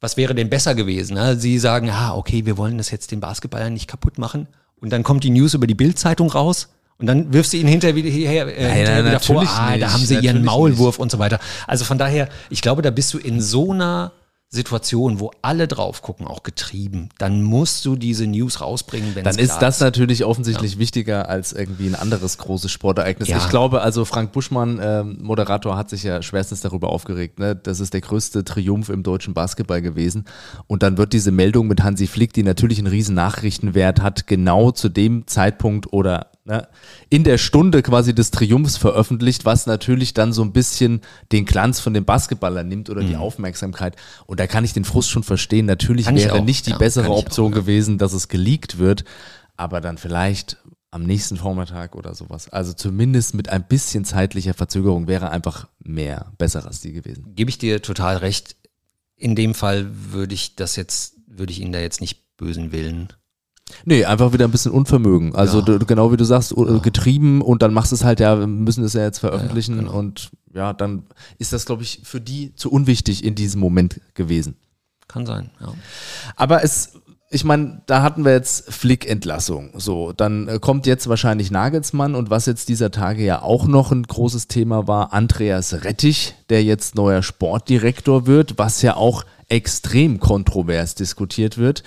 was 0.00 0.16
wäre 0.16 0.34
denn 0.34 0.50
besser 0.50 0.74
gewesen? 0.74 1.14
Ne? 1.14 1.36
Sie 1.36 1.58
sagen, 1.60 1.90
ah, 1.90 2.14
okay, 2.14 2.44
wir 2.44 2.56
wollen 2.56 2.78
das 2.78 2.90
jetzt 2.90 3.12
den 3.12 3.20
Basketballern 3.20 3.72
nicht 3.72 3.86
kaputt 3.86 4.18
machen. 4.18 4.48
Und 4.80 4.90
dann 4.90 5.04
kommt 5.04 5.22
die 5.22 5.30
News 5.30 5.54
über 5.54 5.68
die 5.68 5.74
Bild-Zeitung 5.74 6.28
raus. 6.28 6.68
Und 6.98 7.06
dann 7.06 7.32
wirfst 7.32 7.52
du 7.52 7.58
ihn 7.58 7.68
hinterher 7.68 7.94
wieder, 7.94 8.10
her, 8.10 8.46
äh, 8.46 8.50
hinterher 8.50 9.02
nein, 9.02 9.06
wieder 9.06 9.20
vor, 9.20 9.42
ah, 9.42 9.70
da 9.70 9.76
nicht, 9.76 9.88
haben 9.88 10.04
sie 10.04 10.18
ihren 10.18 10.44
Maulwurf 10.44 10.98
und 10.98 11.10
so 11.12 11.18
weiter. 11.18 11.38
Also 11.66 11.84
von 11.84 11.98
daher, 11.98 12.28
ich 12.50 12.62
glaube, 12.62 12.82
da 12.82 12.90
bist 12.90 13.14
du 13.14 13.18
in 13.18 13.40
so 13.40 13.72
einer 13.72 14.12
Situation, 14.48 15.18
wo 15.18 15.32
alle 15.42 15.66
drauf 15.66 16.02
gucken, 16.02 16.26
auch 16.26 16.44
getrieben. 16.44 17.08
Dann 17.18 17.42
musst 17.42 17.84
du 17.84 17.96
diese 17.96 18.28
News 18.28 18.60
rausbringen, 18.60 19.14
wenn 19.14 19.24
Dann 19.24 19.38
ist 19.38 19.58
das 19.58 19.80
natürlich 19.80 20.24
offensichtlich 20.24 20.78
wichtiger 20.78 21.28
als 21.28 21.52
irgendwie 21.52 21.88
ein 21.88 21.96
anderes 21.96 22.38
großes 22.38 22.70
Sportereignis. 22.70 23.28
Ja. 23.28 23.38
Ich 23.38 23.48
glaube, 23.48 23.80
also 23.80 24.04
Frank 24.04 24.30
Buschmann, 24.32 24.78
ähm, 24.80 25.18
Moderator, 25.20 25.76
hat 25.76 25.90
sich 25.90 26.04
ja 26.04 26.22
schwerstens 26.22 26.60
darüber 26.60 26.90
aufgeregt. 26.90 27.40
Ne? 27.40 27.56
Das 27.56 27.80
ist 27.80 27.92
der 27.92 28.00
größte 28.00 28.44
Triumph 28.44 28.88
im 28.88 29.02
deutschen 29.02 29.34
Basketball 29.34 29.82
gewesen. 29.82 30.26
Und 30.68 30.84
dann 30.84 30.96
wird 30.96 31.12
diese 31.12 31.32
Meldung 31.32 31.66
mit 31.66 31.82
Hansi 31.82 32.06
Flick, 32.06 32.32
die 32.32 32.44
natürlich 32.44 32.78
einen 32.78 32.86
riesen 32.86 33.16
Nachrichtenwert 33.16 34.00
hat, 34.00 34.28
genau 34.28 34.70
zu 34.70 34.88
dem 34.88 35.26
Zeitpunkt 35.26 35.92
oder 35.92 36.30
ne, 36.46 36.68
in 37.10 37.24
der 37.24 37.36
Stunde 37.38 37.82
quasi 37.82 38.14
des 38.14 38.30
Triumphs 38.30 38.76
veröffentlicht, 38.76 39.44
was 39.44 39.66
natürlich 39.66 40.14
dann 40.14 40.32
so 40.32 40.42
ein 40.42 40.52
bisschen 40.52 41.00
den 41.32 41.44
Glanz 41.44 41.80
von 41.80 41.92
dem 41.92 42.04
Basketballer 42.04 42.62
nimmt 42.62 42.88
oder 42.88 43.02
Mhm. 43.02 43.08
die 43.08 43.16
Aufmerksamkeit. 43.16 43.96
Und 44.26 44.40
da 44.40 44.46
kann 44.46 44.64
ich 44.64 44.72
den 44.72 44.84
Frust 44.84 45.10
schon 45.10 45.22
verstehen. 45.24 45.66
Natürlich 45.66 46.06
Kann 46.06 46.16
wäre 46.16 46.34
auch, 46.34 46.44
nicht 46.44 46.66
die 46.66 46.70
ja, 46.70 46.78
bessere 46.78 47.04
ich 47.06 47.10
auch, 47.10 47.18
Option 47.18 47.52
ja. 47.52 47.58
gewesen, 47.58 47.98
dass 47.98 48.12
es 48.12 48.28
geleakt 48.28 48.78
wird, 48.78 49.04
aber 49.56 49.80
dann 49.80 49.98
vielleicht 49.98 50.56
am 50.90 51.02
nächsten 51.02 51.36
Vormittag 51.36 51.94
oder 51.94 52.14
sowas. 52.14 52.48
Also 52.48 52.72
zumindest 52.72 53.34
mit 53.34 53.48
ein 53.50 53.64
bisschen 53.66 54.04
zeitlicher 54.04 54.54
Verzögerung 54.54 55.08
wäre 55.08 55.30
einfach 55.30 55.68
mehr 55.82 56.32
besserer 56.38 56.72
Stil 56.72 56.92
gewesen. 56.92 57.34
gebe 57.34 57.50
ich 57.50 57.58
dir 57.58 57.82
total 57.82 58.16
recht. 58.18 58.56
In 59.16 59.34
dem 59.34 59.54
Fall 59.54 59.88
würde 60.12 60.34
ich 60.34 60.56
das 60.56 60.76
jetzt, 60.76 61.14
würde 61.26 61.52
ich 61.52 61.60
Ihnen 61.60 61.72
da 61.72 61.80
jetzt 61.80 62.00
nicht 62.00 62.36
bösen 62.36 62.70
Willen 62.72 63.08
Nee, 63.84 64.04
einfach 64.04 64.32
wieder 64.32 64.44
ein 64.46 64.50
bisschen 64.52 64.72
Unvermögen. 64.72 65.34
Also 65.34 65.58
Ja. 65.58 65.64
du, 65.64 65.78
genau 65.86 66.12
wie 66.12 66.16
du 66.16 66.24
sagst, 66.24 66.56
u- 66.56 66.80
getrieben 66.80 67.42
und 67.42 67.62
dann 67.62 67.72
machst 67.74 67.90
du 67.92 67.96
es 67.96 68.04
halt, 68.04 68.20
ja, 68.20 68.38
wir 68.38 68.46
müssen 68.46 68.84
es 68.84 68.92
ja 68.92 69.02
jetzt 69.02 69.18
veröffentlichen 69.18 69.78
genau. 69.78 69.92
und 69.98 70.30
ja, 70.54 70.72
dann 70.72 71.02
ist 71.38 71.52
das, 71.52 71.66
glaube 71.66 71.82
ich, 71.82 72.00
für 72.04 72.20
die 72.20 72.54
zu 72.54 72.70
unwichtig 72.70 73.24
in 73.24 73.34
diesem 73.34 73.60
Moment 73.60 74.00
gewesen. 74.14 74.56
Kann 75.08 75.26
sein, 75.26 75.50
ja. 75.60 75.72
Aber 76.36 76.62
es, 76.64 76.94
ich 77.30 77.44
meine, 77.44 77.82
da 77.86 78.02
hatten 78.02 78.24
wir 78.24 78.32
jetzt 78.32 78.72
Flick-Entlassung. 78.72 79.70
So, 79.76 80.12
dann 80.12 80.46
äh, 80.48 80.58
kommt 80.60 80.86
jetzt 80.86 81.08
wahrscheinlich 81.08 81.50
Nagelsmann 81.50 82.14
und 82.14 82.30
was 82.30 82.46
jetzt 82.46 82.68
dieser 82.68 82.90
Tage 82.92 83.24
ja 83.24 83.42
auch 83.42 83.66
noch 83.66 83.90
ein 83.92 84.04
großes 84.04 84.46
Thema 84.48 84.86
war, 84.88 85.12
Andreas 85.12 85.84
Rettich, 85.84 86.34
der 86.50 86.62
jetzt 86.64 86.94
neuer 86.94 87.22
Sportdirektor 87.22 88.26
wird, 88.26 88.58
was 88.58 88.80
ja 88.82 88.96
auch 88.96 89.24
extrem 89.48 90.18
kontrovers 90.20 90.94
diskutiert 90.94 91.58
wird. 91.58 91.82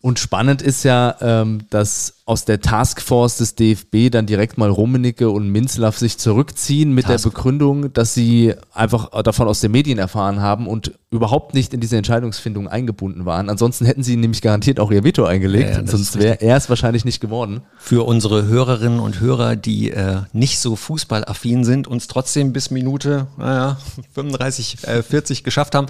Und 0.00 0.18
spannend 0.18 0.62
ist 0.62 0.82
ja, 0.84 1.16
ähm, 1.20 1.66
dass 1.70 2.19
aus 2.30 2.44
der 2.44 2.60
Taskforce 2.60 3.38
des 3.38 3.56
DFB 3.56 4.08
dann 4.08 4.26
direkt 4.26 4.56
mal 4.56 4.70
Rummenigge 4.70 5.30
und 5.30 5.48
Minzlaff 5.48 5.98
sich 5.98 6.16
zurückziehen 6.16 6.94
mit 6.94 7.06
Task- 7.06 7.24
der 7.24 7.30
Begründung, 7.30 7.92
dass 7.92 8.14
sie 8.14 8.54
einfach 8.72 9.10
davon 9.24 9.48
aus 9.48 9.58
den 9.58 9.72
Medien 9.72 9.98
erfahren 9.98 10.40
haben 10.40 10.68
und 10.68 10.92
überhaupt 11.10 11.54
nicht 11.54 11.74
in 11.74 11.80
diese 11.80 11.96
Entscheidungsfindung 11.96 12.68
eingebunden 12.68 13.26
waren. 13.26 13.50
Ansonsten 13.50 13.84
hätten 13.84 14.04
sie 14.04 14.16
nämlich 14.16 14.42
garantiert 14.42 14.78
auch 14.78 14.92
ihr 14.92 15.02
Veto 15.02 15.24
eingelegt, 15.24 15.70
Ja, 15.70 15.80
ja, 15.80 15.86
sonst 15.88 16.20
wäre 16.20 16.40
er 16.40 16.56
es 16.56 16.68
wahrscheinlich 16.68 17.04
nicht 17.04 17.20
geworden. 17.20 17.62
Für 17.78 18.06
unsere 18.06 18.46
Hörerinnen 18.46 19.00
und 19.00 19.18
Hörer, 19.18 19.56
die 19.56 19.90
äh, 19.90 20.18
nicht 20.32 20.60
so 20.60 20.76
fußballaffin 20.76 21.64
sind, 21.64 21.88
uns 21.88 22.06
trotzdem 22.06 22.52
bis 22.52 22.70
Minute 22.70 23.26
naja, 23.38 23.76
35, 24.14 24.86
äh, 24.86 25.02
40 25.02 25.42
geschafft 25.42 25.74
haben. 25.74 25.88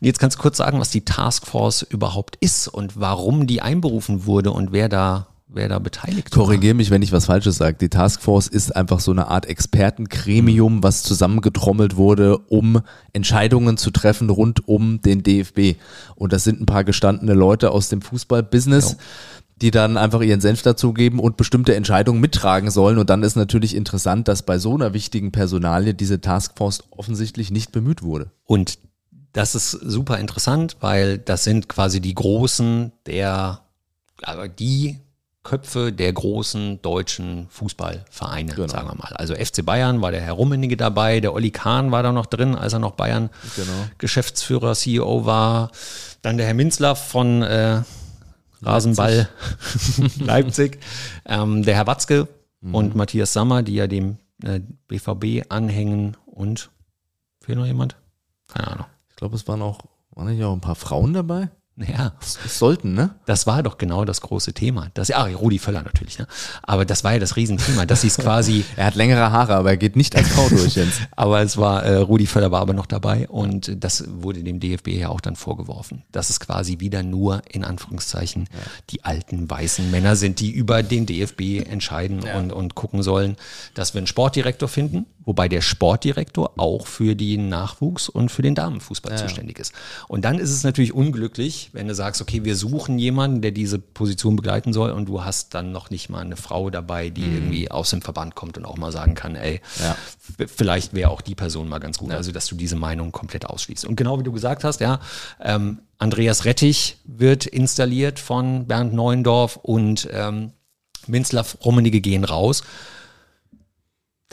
Jetzt 0.00 0.18
kannst 0.18 0.38
du 0.38 0.40
kurz 0.40 0.56
sagen, 0.56 0.80
was 0.80 0.88
die 0.88 1.04
Taskforce 1.04 1.82
überhaupt 1.82 2.36
ist 2.40 2.66
und 2.66 2.98
warum 2.98 3.46
die 3.46 3.60
einberufen 3.60 4.24
wurde 4.24 4.52
und 4.52 4.72
wer 4.72 4.88
da, 4.88 5.26
wer 5.54 5.68
da 5.68 5.78
beteiligt 5.78 6.30
war. 6.36 6.44
Korrigiere 6.44 6.74
mich, 6.74 6.90
wenn 6.90 7.02
ich 7.02 7.12
was 7.12 7.26
Falsches 7.26 7.56
sage. 7.56 7.76
Die 7.80 7.88
Taskforce 7.88 8.48
ist 8.48 8.74
einfach 8.74 9.00
so 9.00 9.10
eine 9.10 9.28
Art 9.28 9.46
Expertengremium, 9.46 10.82
was 10.82 11.02
zusammengetrommelt 11.02 11.96
wurde, 11.96 12.38
um 12.38 12.80
Entscheidungen 13.12 13.76
zu 13.76 13.90
treffen 13.90 14.30
rund 14.30 14.66
um 14.68 15.00
den 15.00 15.22
DFB. 15.22 15.78
Und 16.14 16.32
das 16.32 16.44
sind 16.44 16.60
ein 16.60 16.66
paar 16.66 16.84
gestandene 16.84 17.34
Leute 17.34 17.70
aus 17.70 17.88
dem 17.88 18.02
Fußballbusiness. 18.02 18.96
die 19.60 19.70
dann 19.70 19.96
einfach 19.96 20.22
ihren 20.22 20.40
Senf 20.40 20.62
dazugeben 20.62 21.20
und 21.20 21.36
bestimmte 21.36 21.76
Entscheidungen 21.76 22.20
mittragen 22.20 22.70
sollen. 22.72 22.98
Und 22.98 23.10
dann 23.10 23.22
ist 23.22 23.36
natürlich 23.36 23.76
interessant, 23.76 24.26
dass 24.26 24.42
bei 24.42 24.58
so 24.58 24.74
einer 24.74 24.92
wichtigen 24.92 25.30
Personalie 25.30 25.94
diese 25.94 26.20
Taskforce 26.20 26.82
offensichtlich 26.90 27.52
nicht 27.52 27.70
bemüht 27.70 28.02
wurde. 28.02 28.32
Und 28.44 28.80
das 29.32 29.54
ist 29.54 29.70
super 29.70 30.18
interessant, 30.18 30.76
weil 30.80 31.18
das 31.18 31.44
sind 31.44 31.68
quasi 31.68 32.00
die 32.00 32.14
großen 32.14 32.92
der, 33.06 33.60
aber 34.22 34.48
die 34.48 34.98
Köpfe 35.44 35.92
der 35.92 36.12
großen 36.12 36.80
deutschen 36.82 37.48
Fußballvereine, 37.50 38.54
Genau. 38.54 38.68
sagen 38.68 38.88
wir 38.88 38.94
mal. 38.94 39.12
Also 39.14 39.34
FC 39.34 39.64
Bayern 39.64 40.00
war 40.00 40.12
der 40.12 40.20
Herr 40.20 40.34
Rummenigge 40.34 40.76
dabei, 40.76 41.20
der 41.20 41.34
Olli 41.34 41.50
Kahn 41.50 41.90
war 41.90 42.02
da 42.04 42.12
noch 42.12 42.26
drin, 42.26 42.54
als 42.54 42.72
er 42.72 42.78
noch 42.78 42.92
Bayern 42.92 43.28
Genau. 43.56 43.72
Geschäftsführer, 43.98 44.74
CEO 44.74 45.26
war. 45.26 45.70
Dann 46.22 46.36
der 46.36 46.46
Herr 46.46 46.54
Minzlaff 46.54 47.08
von 47.08 47.42
äh, 47.42 47.82
Rasenball 48.62 49.28
Leipzig, 50.20 50.78
ähm, 51.26 51.62
der 51.64 51.74
Herr 51.76 51.86
Watzke 51.86 52.28
Mhm. 52.60 52.74
und 52.76 52.94
Matthias 52.94 53.32
Sammer, 53.32 53.64
die 53.64 53.74
ja 53.74 53.88
dem 53.88 54.18
äh, 54.44 54.60
BVB 54.86 55.46
anhängen 55.48 56.16
und 56.26 56.70
fehlt 57.40 57.58
noch 57.58 57.66
jemand? 57.66 57.96
Keine 58.46 58.68
Ahnung. 58.68 58.86
Ich 59.10 59.16
glaube, 59.16 59.34
es 59.34 59.48
waren 59.48 59.62
auch, 59.62 59.80
waren 60.12 60.28
nicht 60.28 60.44
auch 60.44 60.52
ein 60.52 60.60
paar 60.60 60.76
Frauen 60.76 61.12
dabei? 61.12 61.48
Ja, 61.92 62.12
Es 62.22 62.58
sollten, 62.58 62.94
ne? 62.94 63.14
das 63.26 63.46
war 63.46 63.62
doch 63.62 63.78
genau 63.78 64.04
das 64.04 64.20
große 64.20 64.52
Thema. 64.52 64.88
Das, 64.94 65.08
ja, 65.08 65.22
Rudi 65.24 65.58
Völler 65.58 65.82
natürlich, 65.82 66.18
ne? 66.18 66.26
Aber 66.62 66.84
das 66.84 67.02
war 67.02 67.14
ja 67.14 67.18
das 67.18 67.36
Riesenthema, 67.36 67.86
dass 67.86 68.02
sie 68.02 68.08
es 68.08 68.18
quasi 68.18 68.64
Er 68.76 68.86
hat 68.86 68.94
längere 68.94 69.32
Haare, 69.32 69.56
aber 69.56 69.70
er 69.70 69.76
geht 69.76 69.96
nicht 69.96 70.14
als 70.14 70.28
Frau 70.28 70.48
durch, 70.48 70.74
Jens. 70.76 70.94
Aber 71.16 71.40
es 71.40 71.56
war, 71.56 71.82
äh, 71.82 71.96
Rudi 71.96 72.26
Völler 72.26 72.50
war 72.50 72.60
aber 72.60 72.72
noch 72.72 72.86
dabei 72.86 73.28
und 73.28 73.82
das 73.82 74.04
wurde 74.08 74.42
dem 74.42 74.60
DFB 74.60 74.88
ja 74.88 75.08
auch 75.08 75.20
dann 75.20 75.36
vorgeworfen, 75.36 76.02
dass 76.12 76.30
es 76.30 76.40
quasi 76.40 76.80
wieder 76.80 77.02
nur 77.02 77.42
in 77.50 77.64
Anführungszeichen 77.64 78.48
die 78.90 79.04
alten 79.04 79.48
weißen 79.48 79.90
Männer 79.90 80.16
sind, 80.16 80.40
die 80.40 80.50
über 80.50 80.82
den 80.82 81.06
DFB 81.06 81.66
entscheiden 81.68 82.20
und, 82.22 82.52
und 82.52 82.74
gucken 82.74 83.02
sollen, 83.02 83.36
dass 83.74 83.94
wir 83.94 83.98
einen 83.98 84.06
Sportdirektor 84.06 84.68
finden, 84.68 85.06
wobei 85.24 85.48
der 85.48 85.60
Sportdirektor 85.60 86.52
auch 86.56 86.86
für 86.86 87.14
den 87.14 87.48
Nachwuchs 87.48 88.08
und 88.08 88.30
für 88.30 88.42
den 88.42 88.54
Damenfußball 88.54 89.16
zuständig 89.16 89.58
ist. 89.58 89.72
Und 90.08 90.24
dann 90.24 90.38
ist 90.38 90.50
es 90.50 90.64
natürlich 90.64 90.92
unglücklich, 90.92 91.61
wenn 91.72 91.88
du 91.88 91.94
sagst, 91.94 92.20
okay, 92.20 92.44
wir 92.44 92.56
suchen 92.56 92.98
jemanden, 92.98 93.40
der 93.42 93.50
diese 93.50 93.78
Position 93.78 94.36
begleiten 94.36 94.72
soll 94.72 94.90
und 94.90 95.06
du 95.06 95.24
hast 95.24 95.54
dann 95.54 95.72
noch 95.72 95.90
nicht 95.90 96.08
mal 96.08 96.20
eine 96.20 96.36
Frau 96.36 96.70
dabei, 96.70 97.10
die 97.10 97.22
irgendwie 97.22 97.70
aus 97.70 97.90
dem 97.90 98.02
Verband 98.02 98.34
kommt 98.34 98.58
und 98.58 98.64
auch 98.64 98.76
mal 98.76 98.92
sagen 98.92 99.14
kann, 99.14 99.34
ey, 99.36 99.60
Ja. 99.80 99.96
vielleicht 100.46 100.94
wäre 100.94 101.10
auch 101.10 101.20
die 101.20 101.34
Person 101.34 101.68
mal 101.68 101.78
ganz 101.78 101.98
gut. 101.98 102.10
Also, 102.12 102.32
dass 102.32 102.46
du 102.46 102.54
diese 102.54 102.76
Meinung 102.76 103.12
komplett 103.12 103.46
ausschließt. 103.46 103.84
Und 103.84 103.96
genau 103.96 104.18
wie 104.18 104.22
du 104.24 104.32
gesagt 104.32 104.64
hast, 104.64 104.80
ja, 104.80 105.00
ähm, 105.40 105.78
Andreas 105.98 106.44
Rettich 106.44 106.96
wird 107.04 107.46
installiert 107.46 108.18
von 108.18 108.66
Bernd 108.66 108.92
Neuendorf 108.92 109.56
und 109.56 110.08
ähm, 110.12 110.52
Minzlaff 111.06 111.58
Rummenigge 111.64 112.00
gehen 112.00 112.24
raus. 112.24 112.62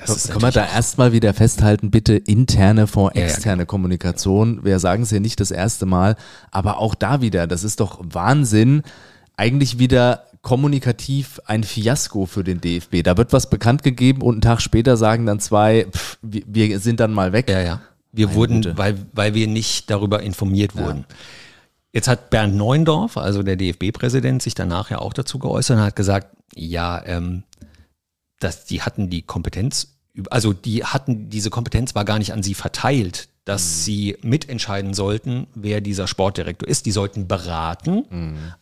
Das 0.05 0.27
Können 0.29 0.41
wir 0.41 0.51
da 0.51 0.65
erstmal 0.65 1.11
wieder 1.11 1.33
festhalten, 1.33 1.91
bitte 1.91 2.15
interne 2.15 2.87
vor 2.87 3.11
Ja, 3.15 3.21
ja, 3.21 3.27
externe 3.27 3.65
Kommunikation. 3.65 4.63
Wir 4.63 4.79
sagen 4.79 5.03
es 5.03 5.11
ja 5.11 5.19
nicht 5.19 5.39
das 5.39 5.51
erste 5.51 5.85
Mal, 5.85 6.15
aber 6.51 6.79
auch 6.79 6.95
da 6.95 7.21
wieder, 7.21 7.47
das 7.47 7.63
ist 7.63 7.79
doch 7.79 7.99
Wahnsinn. 8.01 8.83
Eigentlich 9.37 9.79
wieder 9.79 10.25
kommunikativ 10.41 11.39
ein 11.45 11.63
Fiasko 11.63 12.25
für 12.25 12.43
den 12.43 12.61
DFB. 12.61 13.03
Da 13.03 13.17
wird 13.17 13.33
was 13.33 13.49
bekannt 13.49 13.83
gegeben 13.83 14.21
und 14.21 14.35
einen 14.35 14.41
Tag 14.41 14.61
später 14.61 14.97
sagen 14.97 15.25
dann 15.25 15.39
zwei, 15.39 15.87
pff, 15.91 16.17
wir, 16.21 16.79
sind 16.79 16.99
dann 16.99 17.13
mal 17.13 17.33
weg. 17.33 17.49
Ja, 17.49 17.61
ja. 17.61 17.81
Wir 18.11 18.27
Meine 18.27 18.37
wurden, 18.37 18.77
weil, 18.77 18.95
weil 19.13 19.33
wir 19.33 19.47
nicht 19.47 19.89
darüber 19.89 20.23
informiert 20.23 20.75
wurden. 20.75 21.05
Jetzt 21.91 22.07
hat 22.07 22.29
Bernd 22.29 22.55
Neuendorf, 22.55 23.17
also 23.17 23.43
der 23.43 23.55
DFB-Präsident, 23.55 24.41
sich 24.41 24.55
danach 24.55 24.89
ja 24.89 24.99
auch 24.99 25.13
dazu 25.13 25.39
geäußert 25.39 25.77
und 25.77 25.83
hat 25.83 25.95
gesagt, 25.95 26.27
ja, 26.55 27.03
ähm, 27.05 27.43
dass 28.39 28.65
die 28.65 28.81
hatten 28.81 29.09
die 29.09 29.21
Kompetenz, 29.21 29.95
also 30.29 30.53
die 30.53 30.83
hatten, 30.83 31.29
diese 31.29 31.49
Kompetenz 31.49 31.95
war 31.95 32.05
gar 32.05 32.19
nicht 32.19 32.33
an 32.33 32.43
sie 32.43 32.53
verteilt, 32.53 33.29
dass 33.45 33.83
sie 33.85 34.17
mitentscheiden 34.21 34.93
sollten, 34.93 35.47
wer 35.55 35.81
dieser 35.81 36.07
Sportdirektor 36.07 36.67
ist. 36.67 36.85
Die 36.85 36.91
sollten 36.91 37.27
beraten, 37.27 38.05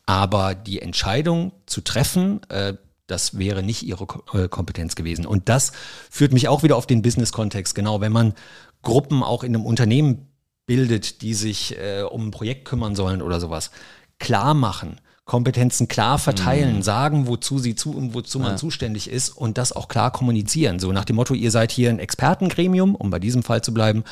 aber 0.05 0.55
die 0.55 0.81
Entscheidung 0.81 1.51
zu 1.65 1.81
treffen, 1.81 2.41
äh, 2.49 2.75
das 3.07 3.37
wäre 3.37 3.63
nicht 3.63 3.83
ihre 3.83 4.05
äh, 4.33 4.47
Kompetenz 4.47 4.95
gewesen. 4.95 5.25
Und 5.25 5.49
das 5.49 5.71
führt 6.09 6.33
mich 6.33 6.47
auch 6.47 6.63
wieder 6.63 6.75
auf 6.75 6.87
den 6.87 7.01
Business-Kontext. 7.01 7.73
Genau, 7.73 8.01
wenn 8.01 8.11
man 8.11 8.33
Gruppen 8.81 9.23
auch 9.23 9.43
in 9.43 9.55
einem 9.55 9.65
Unternehmen 9.65 10.27
bildet, 10.65 11.21
die 11.21 11.33
sich 11.33 11.77
äh, 11.77 12.03
um 12.03 12.27
ein 12.27 12.31
Projekt 12.31 12.65
kümmern 12.65 12.95
sollen 12.95 13.21
oder 13.21 13.39
sowas, 13.39 13.71
klar 14.19 14.53
machen, 14.53 14.99
Kompetenzen 15.27 15.87
klar 15.87 16.17
verteilen, 16.17 16.81
sagen, 16.81 17.27
wozu 17.27 17.59
sie 17.59 17.75
zu 17.75 17.91
und 17.91 18.13
wozu 18.13 18.39
man 18.39 18.57
zuständig 18.57 19.09
ist 19.09 19.29
und 19.29 19.57
das 19.57 19.73
auch 19.73 19.89
klar 19.89 20.09
kommunizieren. 20.11 20.79
So 20.79 20.91
nach 20.93 21.05
dem 21.05 21.17
Motto, 21.17 21.33
ihr 21.33 21.51
seid 21.51 21.71
hier 21.71 21.89
ein 21.89 21.99
Expertengremium, 21.99 22.95
um 22.95 23.09
bei 23.09 23.19
diesem 23.19 23.43
Fall 23.43 23.61
zu 23.61 23.73
bleiben. 23.73 24.03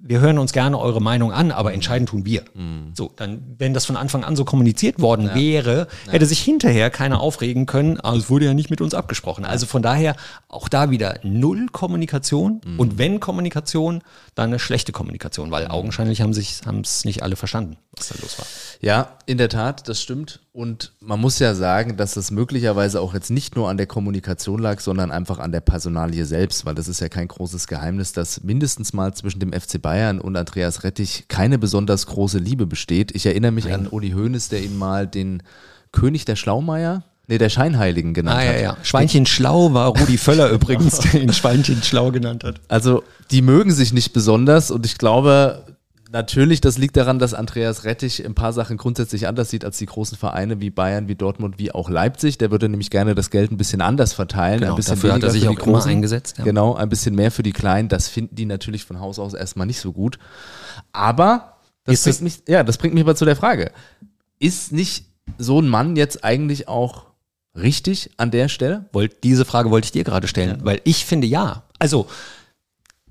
Wir 0.00 0.20
hören 0.20 0.38
uns 0.38 0.52
gerne 0.52 0.78
eure 0.78 1.02
Meinung 1.02 1.32
an, 1.32 1.50
aber 1.50 1.72
entscheiden 1.72 2.06
tun 2.06 2.24
wir. 2.24 2.44
So, 2.94 3.10
dann, 3.16 3.56
wenn 3.58 3.74
das 3.74 3.84
von 3.84 3.96
Anfang 3.96 4.22
an 4.22 4.36
so 4.36 4.44
kommuniziert 4.44 5.00
worden 5.00 5.34
wäre, 5.34 5.88
hätte 6.08 6.24
sich 6.24 6.40
hinterher 6.40 6.88
keiner 6.90 7.20
aufregen 7.20 7.66
können, 7.66 7.98
aber 7.98 8.16
es 8.16 8.30
wurde 8.30 8.44
ja 8.44 8.54
nicht 8.54 8.70
mit 8.70 8.80
uns 8.80 8.94
abgesprochen. 8.94 9.44
Also 9.44 9.66
von 9.66 9.82
daher 9.82 10.14
auch 10.46 10.68
da 10.68 10.90
wieder 10.90 11.18
null 11.24 11.66
Kommunikation 11.72 12.60
und 12.76 12.96
wenn 12.98 13.18
Kommunikation, 13.18 14.02
dann 14.36 14.50
eine 14.50 14.60
schlechte 14.60 14.92
Kommunikation, 14.92 15.50
weil 15.50 15.66
augenscheinlich 15.66 16.20
haben 16.20 16.32
sich 16.32 16.60
haben 16.64 16.82
es 16.82 17.04
nicht 17.04 17.24
alle 17.24 17.34
verstanden, 17.34 17.76
was 17.96 18.08
da 18.08 18.14
los 18.22 18.38
war. 18.38 18.46
Ja, 18.80 19.16
in 19.26 19.36
der 19.36 19.48
Tat, 19.48 19.88
das 19.88 20.00
stimmt. 20.00 20.38
Und 20.58 20.90
man 20.98 21.20
muss 21.20 21.38
ja 21.38 21.54
sagen, 21.54 21.96
dass 21.96 22.14
das 22.14 22.32
möglicherweise 22.32 23.00
auch 23.00 23.14
jetzt 23.14 23.30
nicht 23.30 23.54
nur 23.54 23.70
an 23.70 23.76
der 23.76 23.86
Kommunikation 23.86 24.58
lag, 24.60 24.80
sondern 24.80 25.12
einfach 25.12 25.38
an 25.38 25.52
der 25.52 25.60
Personalie 25.60 26.24
selbst, 26.24 26.66
weil 26.66 26.74
das 26.74 26.88
ist 26.88 26.98
ja 27.00 27.08
kein 27.08 27.28
großes 27.28 27.68
Geheimnis, 27.68 28.12
dass 28.12 28.42
mindestens 28.42 28.92
mal 28.92 29.14
zwischen 29.14 29.38
dem 29.38 29.52
FC 29.52 29.80
Bayern 29.80 30.20
und 30.20 30.34
Andreas 30.36 30.82
Rettich 30.82 31.26
keine 31.28 31.60
besonders 31.60 32.06
große 32.08 32.38
Liebe 32.40 32.66
besteht. 32.66 33.14
Ich 33.14 33.24
erinnere 33.24 33.52
mich 33.52 33.72
an 33.72 33.86
Uli 33.86 34.10
Hoeneß, 34.10 34.48
der 34.48 34.60
ihn 34.60 34.76
mal 34.76 35.06
den 35.06 35.44
König 35.92 36.24
der 36.24 36.34
Schlaumeier, 36.34 37.04
nee, 37.28 37.38
der 37.38 37.50
Scheinheiligen 37.50 38.12
genannt 38.12 38.40
Ah, 38.40 38.44
ja, 38.44 38.52
hat. 38.52 38.60
ja. 38.60 38.76
Schweinchen 38.82 39.26
Schlau 39.26 39.72
war 39.74 39.96
Rudi 39.96 40.18
Völler 40.18 40.50
übrigens, 40.50 40.98
der 41.12 41.22
ihn 41.22 41.32
Schweinchen 41.32 41.84
Schlau 41.84 42.10
genannt 42.10 42.42
hat. 42.42 42.60
Also 42.66 43.04
die 43.30 43.42
mögen 43.42 43.70
sich 43.70 43.92
nicht 43.92 44.12
besonders 44.12 44.72
und 44.72 44.84
ich 44.86 44.98
glaube 44.98 45.62
natürlich, 46.10 46.60
das 46.60 46.78
liegt 46.78 46.96
daran, 46.96 47.18
dass 47.18 47.34
Andreas 47.34 47.84
Rettich 47.84 48.24
ein 48.24 48.34
paar 48.34 48.52
Sachen 48.52 48.76
grundsätzlich 48.76 49.26
anders 49.28 49.50
sieht 49.50 49.64
als 49.64 49.78
die 49.78 49.86
großen 49.86 50.16
Vereine 50.18 50.60
wie 50.60 50.70
Bayern, 50.70 51.08
wie 51.08 51.14
Dortmund, 51.14 51.58
wie 51.58 51.72
auch 51.72 51.88
Leipzig. 51.90 52.38
Der 52.38 52.50
würde 52.50 52.68
nämlich 52.68 52.90
gerne 52.90 53.14
das 53.14 53.30
Geld 53.30 53.50
ein 53.50 53.56
bisschen 53.56 53.80
anders 53.80 54.12
verteilen, 54.12 54.60
Genau, 54.60 54.72
ein 54.72 54.76
bisschen 54.76 54.94
dafür 54.96 55.12
hat 55.14 55.22
er 55.22 55.30
sich 55.30 55.46
auch 55.48 55.52
immer 55.52 55.60
Großen. 55.78 55.90
eingesetzt, 55.90 56.38
ja. 56.38 56.44
Genau, 56.44 56.74
ein 56.74 56.88
bisschen 56.88 57.14
mehr 57.14 57.30
für 57.30 57.42
die 57.42 57.52
Kleinen. 57.52 57.88
Das 57.88 58.08
finden 58.08 58.34
die 58.36 58.46
natürlich 58.46 58.84
von 58.84 59.00
Haus 59.00 59.18
aus 59.18 59.34
erstmal 59.34 59.66
nicht 59.66 59.80
so 59.80 59.92
gut. 59.92 60.18
Aber 60.92 61.56
das 61.84 61.94
Ist 61.94 62.06
das- 62.06 62.16
bringt 62.18 62.24
mich, 62.24 62.42
ja, 62.48 62.62
das 62.64 62.78
bringt 62.78 62.94
mich 62.94 63.02
aber 63.04 63.16
zu 63.16 63.24
der 63.24 63.36
Frage: 63.36 63.72
Ist 64.38 64.72
nicht 64.72 65.06
so 65.36 65.60
ein 65.60 65.68
Mann 65.68 65.96
jetzt 65.96 66.24
eigentlich 66.24 66.68
auch 66.68 67.06
richtig 67.56 68.10
an 68.16 68.30
der 68.30 68.48
Stelle? 68.48 68.86
Wollt, 68.92 69.24
diese 69.24 69.44
Frage 69.44 69.70
wollte 69.70 69.86
ich 69.86 69.92
dir 69.92 70.04
gerade 70.04 70.28
stellen, 70.28 70.58
ja. 70.60 70.64
weil 70.64 70.80
ich 70.84 71.04
finde 71.04 71.26
ja. 71.26 71.64
Also 71.78 72.06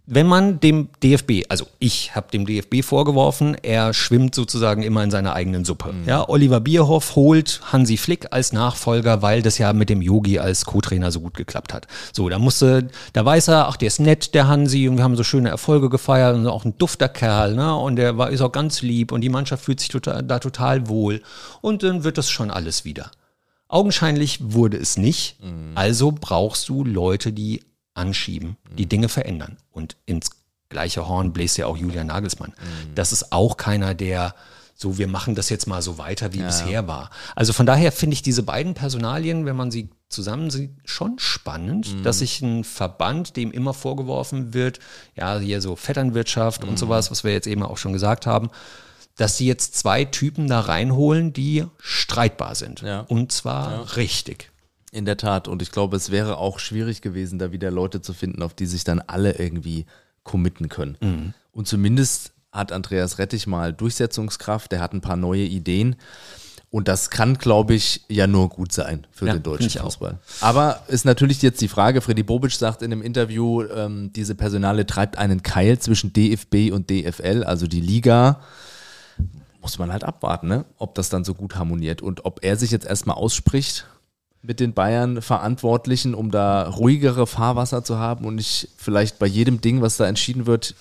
wenn 0.10 0.26
man 0.26 0.62
dem 0.62 0.88
DFB, 1.03 1.43
also 1.49 1.68
ich 1.80 2.16
habe 2.16 2.32
dem 2.32 2.45
DFB 2.45 2.82
vorgeworfen, 2.82 3.58
er 3.62 3.93
schwimmt 3.93 4.34
sozusagen 4.34 4.82
immer 4.82 5.03
in 5.03 5.12
seiner 5.12 5.34
eigenen 5.34 5.66
Suppe. 5.66 5.91
Mhm. 5.91 6.08
Ja, 6.08 6.28
Oliver 6.30 6.62
Bierhoff 6.62 7.18
holt 7.18 7.60
Hansi 7.74 7.97
Flick 7.97 8.28
als 8.32 8.53
Nachfolger, 8.53 9.22
weil 9.22 9.41
das 9.41 9.58
ja 9.58 9.74
mit 9.74 9.89
dem 9.89 10.01
Yogi 10.01 10.39
als 10.39 10.64
Co-Trainer 10.64 11.12
so 11.12 11.20
gut 11.20 11.34
geklappt 11.34 11.74
hat. 11.74 11.88
So, 12.14 12.30
da 12.30 12.39
musste, 12.39 12.88
da 13.12 13.26
weiß 13.26 13.49
er, 13.49 13.68
ach, 13.68 13.76
der 13.76 13.88
ist 13.88 13.99
nett, 13.99 14.34
der 14.34 14.47
Hansi, 14.47 14.88
und 14.88 14.95
wir 14.95 15.03
haben 15.03 15.18
so 15.18 15.26
schöne 15.26 15.49
Erfolge 15.49 15.89
gefeiert 15.89 16.38
und 16.38 16.47
auch 16.47 16.64
ein 16.64 16.78
dufter 16.78 17.10
Kerl, 17.10 17.53
ne? 17.55 17.76
Und 17.76 17.97
der 17.97 18.18
war, 18.18 18.30
ist 18.30 18.41
auch 18.41 18.53
ganz 18.53 18.82
lieb 18.82 19.12
und 19.12 19.20
die 19.20 19.30
Mannschaft 19.30 19.66
fühlt 19.66 19.82
sich 19.82 19.89
total, 19.89 20.24
da 20.24 20.39
total 20.39 20.88
wohl. 20.88 21.22
Und 21.60 21.84
dann 21.84 22.05
wird 22.05 22.18
das 22.18 22.30
schon 22.30 22.49
alles 22.49 22.86
wieder. 22.86 23.12
Augenscheinlich 23.68 24.39
wurde 24.41 24.78
es 24.78 24.95
nicht. 24.95 25.43
Mhm. 25.43 25.72
Also 25.76 26.14
brauchst 26.18 26.70
du 26.70 26.86
Leute, 26.86 27.34
die 27.34 27.60
anschieben, 27.98 28.58
die 28.78 28.86
mhm. 28.86 28.89
Dinge 28.89 29.10
verändern. 29.10 29.58
Und 29.72 29.98
ins 30.06 30.30
gleiche 30.70 31.08
Horn 31.08 31.34
bläst 31.34 31.58
ja 31.58 31.66
auch 31.66 31.78
Julian 31.78 32.08
Nagelsmann. 32.08 32.52
Mhm. 32.52 32.95
Das 32.95 33.12
ist 33.12 33.32
auch 33.32 33.58
keiner, 33.58 33.93
der 33.93 34.36
so, 34.80 35.00
wir 35.00 35.08
machen 35.08 35.34
das 35.34 35.50
jetzt 35.50 35.66
mal 35.66 35.82
so 35.82 35.98
weiter, 35.98 36.34
wie 36.34 36.39
ja. 36.39 36.45
bisher 36.45 36.88
war. 36.88 37.10
Also 37.36 37.52
von 37.52 37.66
daher 37.66 37.91
finde 37.91 38.14
ich 38.14 38.22
diese 38.22 38.43
beiden 38.43 38.76
Personalien, 38.76 39.48
wenn 39.48 39.56
man 39.56 39.72
sie 39.72 39.89
zusammen 40.08 40.52
sieht, 40.52 40.70
schon 40.86 41.18
spannend, 41.18 41.95
mhm. 41.95 42.04
dass 42.04 42.20
sich 42.20 42.41
ein 42.41 42.64
Verband, 42.64 43.36
dem 43.38 43.52
immer 43.52 43.74
vorgeworfen 43.74 44.54
wird, 44.54 44.80
ja, 45.16 45.39
hier 45.39 45.62
so 45.62 45.76
Vetternwirtschaft 45.76 46.64
mhm. 46.64 46.70
und 46.70 46.80
sowas, 46.80 47.10
was 47.10 47.24
wir 47.24 47.32
jetzt 47.32 47.48
eben 47.48 47.64
auch 47.64 47.78
schon 47.78 47.91
gesagt 47.91 48.28
haben, 48.28 48.52
dass 49.16 49.36
sie 49.36 49.48
jetzt 49.48 49.76
zwei 49.76 50.06
Typen 50.06 50.48
da 50.48 50.60
reinholen, 50.60 51.34
die 51.34 51.66
streitbar 51.80 52.54
sind. 52.54 52.82
Ja. 52.82 53.00
Und 53.02 53.32
zwar 53.32 53.72
ja. 53.72 53.82
richtig. 53.95 54.52
In 54.98 55.06
der 55.06 55.18
Tat. 55.18 55.48
Und 55.48 55.62
ich 55.62 55.72
glaube, 55.72 55.95
es 55.95 56.10
wäre 56.10 56.38
auch 56.38 56.58
schwierig 56.58 57.02
gewesen, 57.02 57.38
da 57.38 57.52
wieder 57.52 57.70
Leute 57.70 58.02
zu 58.02 58.14
finden, 58.14 58.41
auf 58.41 58.56
die 58.56 58.66
sich 58.66 58.84
dann 58.84 59.00
alle 59.00 59.38
irgendwie 59.38 59.86
committen 60.24 60.70
können. 60.70 60.98
Mhm. 61.00 61.34
Und 61.52 61.68
zumindest 61.68 62.32
hat 62.52 62.72
Andreas 62.72 63.20
Rettich 63.20 63.45
mal 63.45 63.74
Durchsetzungskraft, 63.74 64.72
der 64.72 64.82
hat 64.82 64.93
ein 64.93 65.02
paar 65.02 65.16
neue 65.16 65.43
Ideen. 65.43 65.98
Und 66.70 66.88
das 66.88 67.12
kann, 67.12 67.38
glaube 67.38 67.76
ich, 67.76 68.02
ja 68.10 68.26
nur 68.26 68.50
gut 68.50 68.72
sein 68.72 69.06
für 69.12 69.28
ja, 69.28 69.34
den 69.34 69.43
deutschen 69.43 69.70
Fußball. 69.70 70.18
Auch. 70.41 70.43
Aber 70.43 70.82
ist 70.88 71.06
natürlich 71.06 71.41
jetzt 71.43 71.62
die 71.62 71.68
Frage, 71.68 72.02
Freddy 72.02 72.24
Bobic 72.24 72.52
sagt 72.52 72.82
in 72.82 72.91
einem 72.91 73.04
Interview, 73.04 73.64
ähm, 73.64 74.12
diese 74.14 74.34
Personale 74.34 74.86
treibt 74.88 75.18
einen 75.18 75.43
Keil 75.43 75.80
zwischen 75.80 76.12
DFB 76.12 76.72
und 76.74 76.89
DFL, 76.89 77.43
also 77.43 77.68
die 77.68 77.82
Liga. 77.82 78.41
Muss 79.62 79.80
man 79.80 79.91
halt 79.91 80.04
abwarten, 80.04 80.48
ne? 80.48 80.66
ob 80.78 80.95
das 80.95 81.10
dann 81.10 81.24
so 81.24 81.34
gut 81.36 81.56
harmoniert 81.56 82.02
und 82.02 82.26
ob 82.26 82.43
er 82.43 82.58
sich 82.58 82.72
jetzt 82.72 82.86
erstmal 82.86 83.16
ausspricht 83.16 83.86
mit 84.48 84.62
den 84.62 84.74
Bayern 84.74 85.22
Verantwortlichen, 85.22 86.16
um 86.16 86.32
da 86.32 86.70
ruhigere 86.70 87.28
Fahrwasser 87.28 87.84
zu 87.84 88.00
haben 88.00 88.26
und 88.26 88.36
nicht 88.36 88.70
vielleicht 88.78 89.20
bei 89.20 89.28
jedem 89.28 89.60
Ding, 89.60 89.82
was 89.82 89.98
da 89.98 90.08
entschieden 90.08 90.45
wird, 90.48 90.74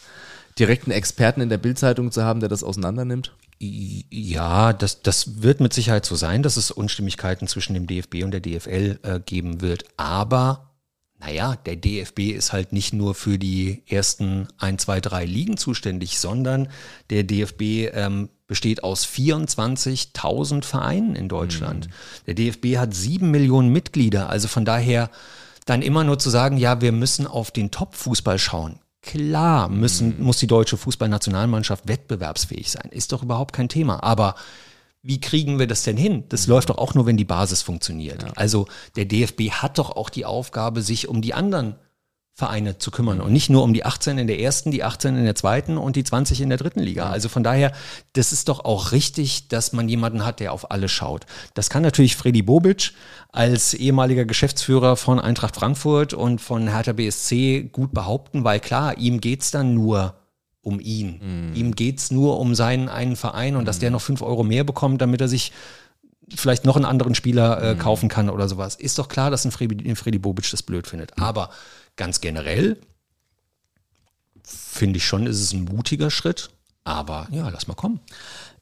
direkt 0.56 0.84
einen 0.84 0.96
Experten 0.96 1.40
in 1.40 1.48
der 1.48 1.58
Bildzeitung 1.58 2.12
zu 2.12 2.22
haben, 2.22 2.38
der 2.38 2.48
das 2.48 2.62
auseinandernimmt? 2.62 3.32
Ja, 3.58 4.72
das, 4.72 5.02
das 5.02 5.42
wird 5.42 5.60
mit 5.60 5.72
Sicherheit 5.72 6.06
so 6.06 6.14
sein, 6.14 6.44
dass 6.44 6.56
es 6.56 6.70
Unstimmigkeiten 6.70 7.48
zwischen 7.48 7.74
dem 7.74 7.88
DFB 7.88 8.22
und 8.22 8.30
der 8.30 8.40
DFL 8.40 9.00
äh, 9.02 9.18
geben 9.18 9.60
wird. 9.60 9.84
Aber, 9.96 10.70
naja, 11.18 11.56
der 11.56 11.76
DFB 11.76 12.20
ist 12.36 12.52
halt 12.52 12.72
nicht 12.72 12.92
nur 12.92 13.14
für 13.14 13.38
die 13.38 13.82
ersten 13.88 14.46
ein, 14.58 14.78
zwei, 14.78 15.00
drei 15.00 15.24
Ligen 15.24 15.56
zuständig, 15.56 16.20
sondern 16.20 16.68
der 17.10 17.24
DFB 17.24 17.90
ähm, 17.92 18.28
besteht 18.46 18.84
aus 18.84 19.06
24.000 19.06 20.64
Vereinen 20.64 21.16
in 21.16 21.28
Deutschland. 21.28 21.88
Mhm. 21.88 21.92
Der 22.26 22.34
DFB 22.34 22.76
hat 22.78 22.94
sieben 22.94 23.30
Millionen 23.30 23.70
Mitglieder. 23.70 24.28
Also 24.30 24.48
von 24.48 24.64
daher 24.64 25.10
dann 25.64 25.82
immer 25.82 26.04
nur 26.04 26.18
zu 26.18 26.30
sagen, 26.30 26.56
ja, 26.56 26.80
wir 26.80 26.92
müssen 26.92 27.26
auf 27.26 27.50
den 27.50 27.70
Top-Fußball 27.70 28.38
schauen. 28.38 28.78
Klar 29.02 29.68
müssen, 29.68 30.18
mhm. 30.18 30.24
muss 30.24 30.38
die 30.38 30.46
deutsche 30.46 30.76
Fußballnationalmannschaft 30.76 31.88
wettbewerbsfähig 31.88 32.70
sein. 32.70 32.90
Ist 32.90 33.12
doch 33.12 33.22
überhaupt 33.22 33.52
kein 33.52 33.68
Thema. 33.68 34.02
Aber 34.02 34.36
wie 35.02 35.20
kriegen 35.20 35.58
wir 35.58 35.66
das 35.66 35.82
denn 35.82 35.96
hin? 35.96 36.24
Das 36.28 36.46
mhm. 36.46 36.54
läuft 36.54 36.70
doch 36.70 36.78
auch 36.78 36.94
nur, 36.94 37.06
wenn 37.06 37.16
die 37.16 37.24
Basis 37.24 37.62
funktioniert. 37.62 38.22
Ja. 38.22 38.32
Also 38.36 38.66
der 38.96 39.04
DFB 39.04 39.50
hat 39.50 39.78
doch 39.78 39.90
auch 39.90 40.10
die 40.10 40.24
Aufgabe, 40.24 40.82
sich 40.82 41.08
um 41.08 41.22
die 41.22 41.34
anderen 41.34 41.76
Vereine 42.38 42.76
zu 42.76 42.90
kümmern 42.90 43.22
und 43.22 43.32
nicht 43.32 43.48
nur 43.48 43.62
um 43.62 43.72
die 43.72 43.86
18 43.86 44.18
in 44.18 44.26
der 44.26 44.38
ersten, 44.38 44.70
die 44.70 44.84
18 44.84 45.16
in 45.16 45.24
der 45.24 45.34
zweiten 45.34 45.78
und 45.78 45.96
die 45.96 46.04
20 46.04 46.42
in 46.42 46.50
der 46.50 46.58
dritten 46.58 46.80
Liga. 46.80 47.08
Also 47.08 47.30
von 47.30 47.42
daher, 47.42 47.72
das 48.12 48.30
ist 48.30 48.50
doch 48.50 48.62
auch 48.66 48.92
richtig, 48.92 49.48
dass 49.48 49.72
man 49.72 49.88
jemanden 49.88 50.22
hat, 50.26 50.38
der 50.40 50.52
auf 50.52 50.70
alle 50.70 50.90
schaut. 50.90 51.24
Das 51.54 51.70
kann 51.70 51.82
natürlich 51.82 52.14
Freddy 52.14 52.42
Bobic 52.42 52.92
als 53.32 53.72
ehemaliger 53.72 54.26
Geschäftsführer 54.26 54.96
von 54.96 55.18
Eintracht 55.18 55.56
Frankfurt 55.56 56.12
und 56.12 56.42
von 56.42 56.68
Hertha 56.68 56.92
BSC 56.92 57.70
gut 57.72 57.94
behaupten, 57.94 58.44
weil 58.44 58.60
klar, 58.60 58.98
ihm 58.98 59.22
geht's 59.22 59.50
dann 59.50 59.72
nur 59.72 60.16
um 60.60 60.78
ihn. 60.78 61.20
Mhm. 61.22 61.54
Ihm 61.54 61.74
geht's 61.74 62.10
nur 62.10 62.38
um 62.38 62.54
seinen 62.54 62.90
einen 62.90 63.16
Verein 63.16 63.56
und 63.56 63.62
mhm. 63.62 63.66
dass 63.66 63.78
der 63.78 63.90
noch 63.90 64.02
fünf 64.02 64.20
Euro 64.20 64.44
mehr 64.44 64.64
bekommt, 64.64 65.00
damit 65.00 65.22
er 65.22 65.28
sich 65.28 65.52
vielleicht 66.34 66.66
noch 66.66 66.76
einen 66.76 66.84
anderen 66.84 67.14
Spieler 67.14 67.62
äh, 67.62 67.74
mhm. 67.74 67.78
kaufen 67.78 68.08
kann 68.10 68.28
oder 68.28 68.46
sowas. 68.46 68.74
Ist 68.74 68.98
doch 68.98 69.08
klar, 69.08 69.30
dass 69.30 69.46
ein 69.46 69.52
Freddy, 69.52 69.88
ein 69.88 69.96
Freddy 69.96 70.18
Bobic 70.18 70.50
das 70.50 70.62
blöd 70.62 70.86
findet. 70.86 71.18
Aber 71.18 71.48
Ganz 71.96 72.20
generell 72.20 72.78
finde 74.44 74.98
ich 74.98 75.06
schon, 75.06 75.26
ist 75.26 75.40
es 75.40 75.52
ein 75.52 75.64
mutiger 75.64 76.10
Schritt, 76.10 76.50
aber 76.84 77.26
ja, 77.30 77.48
lass 77.48 77.66
mal 77.66 77.74
kommen. 77.74 78.00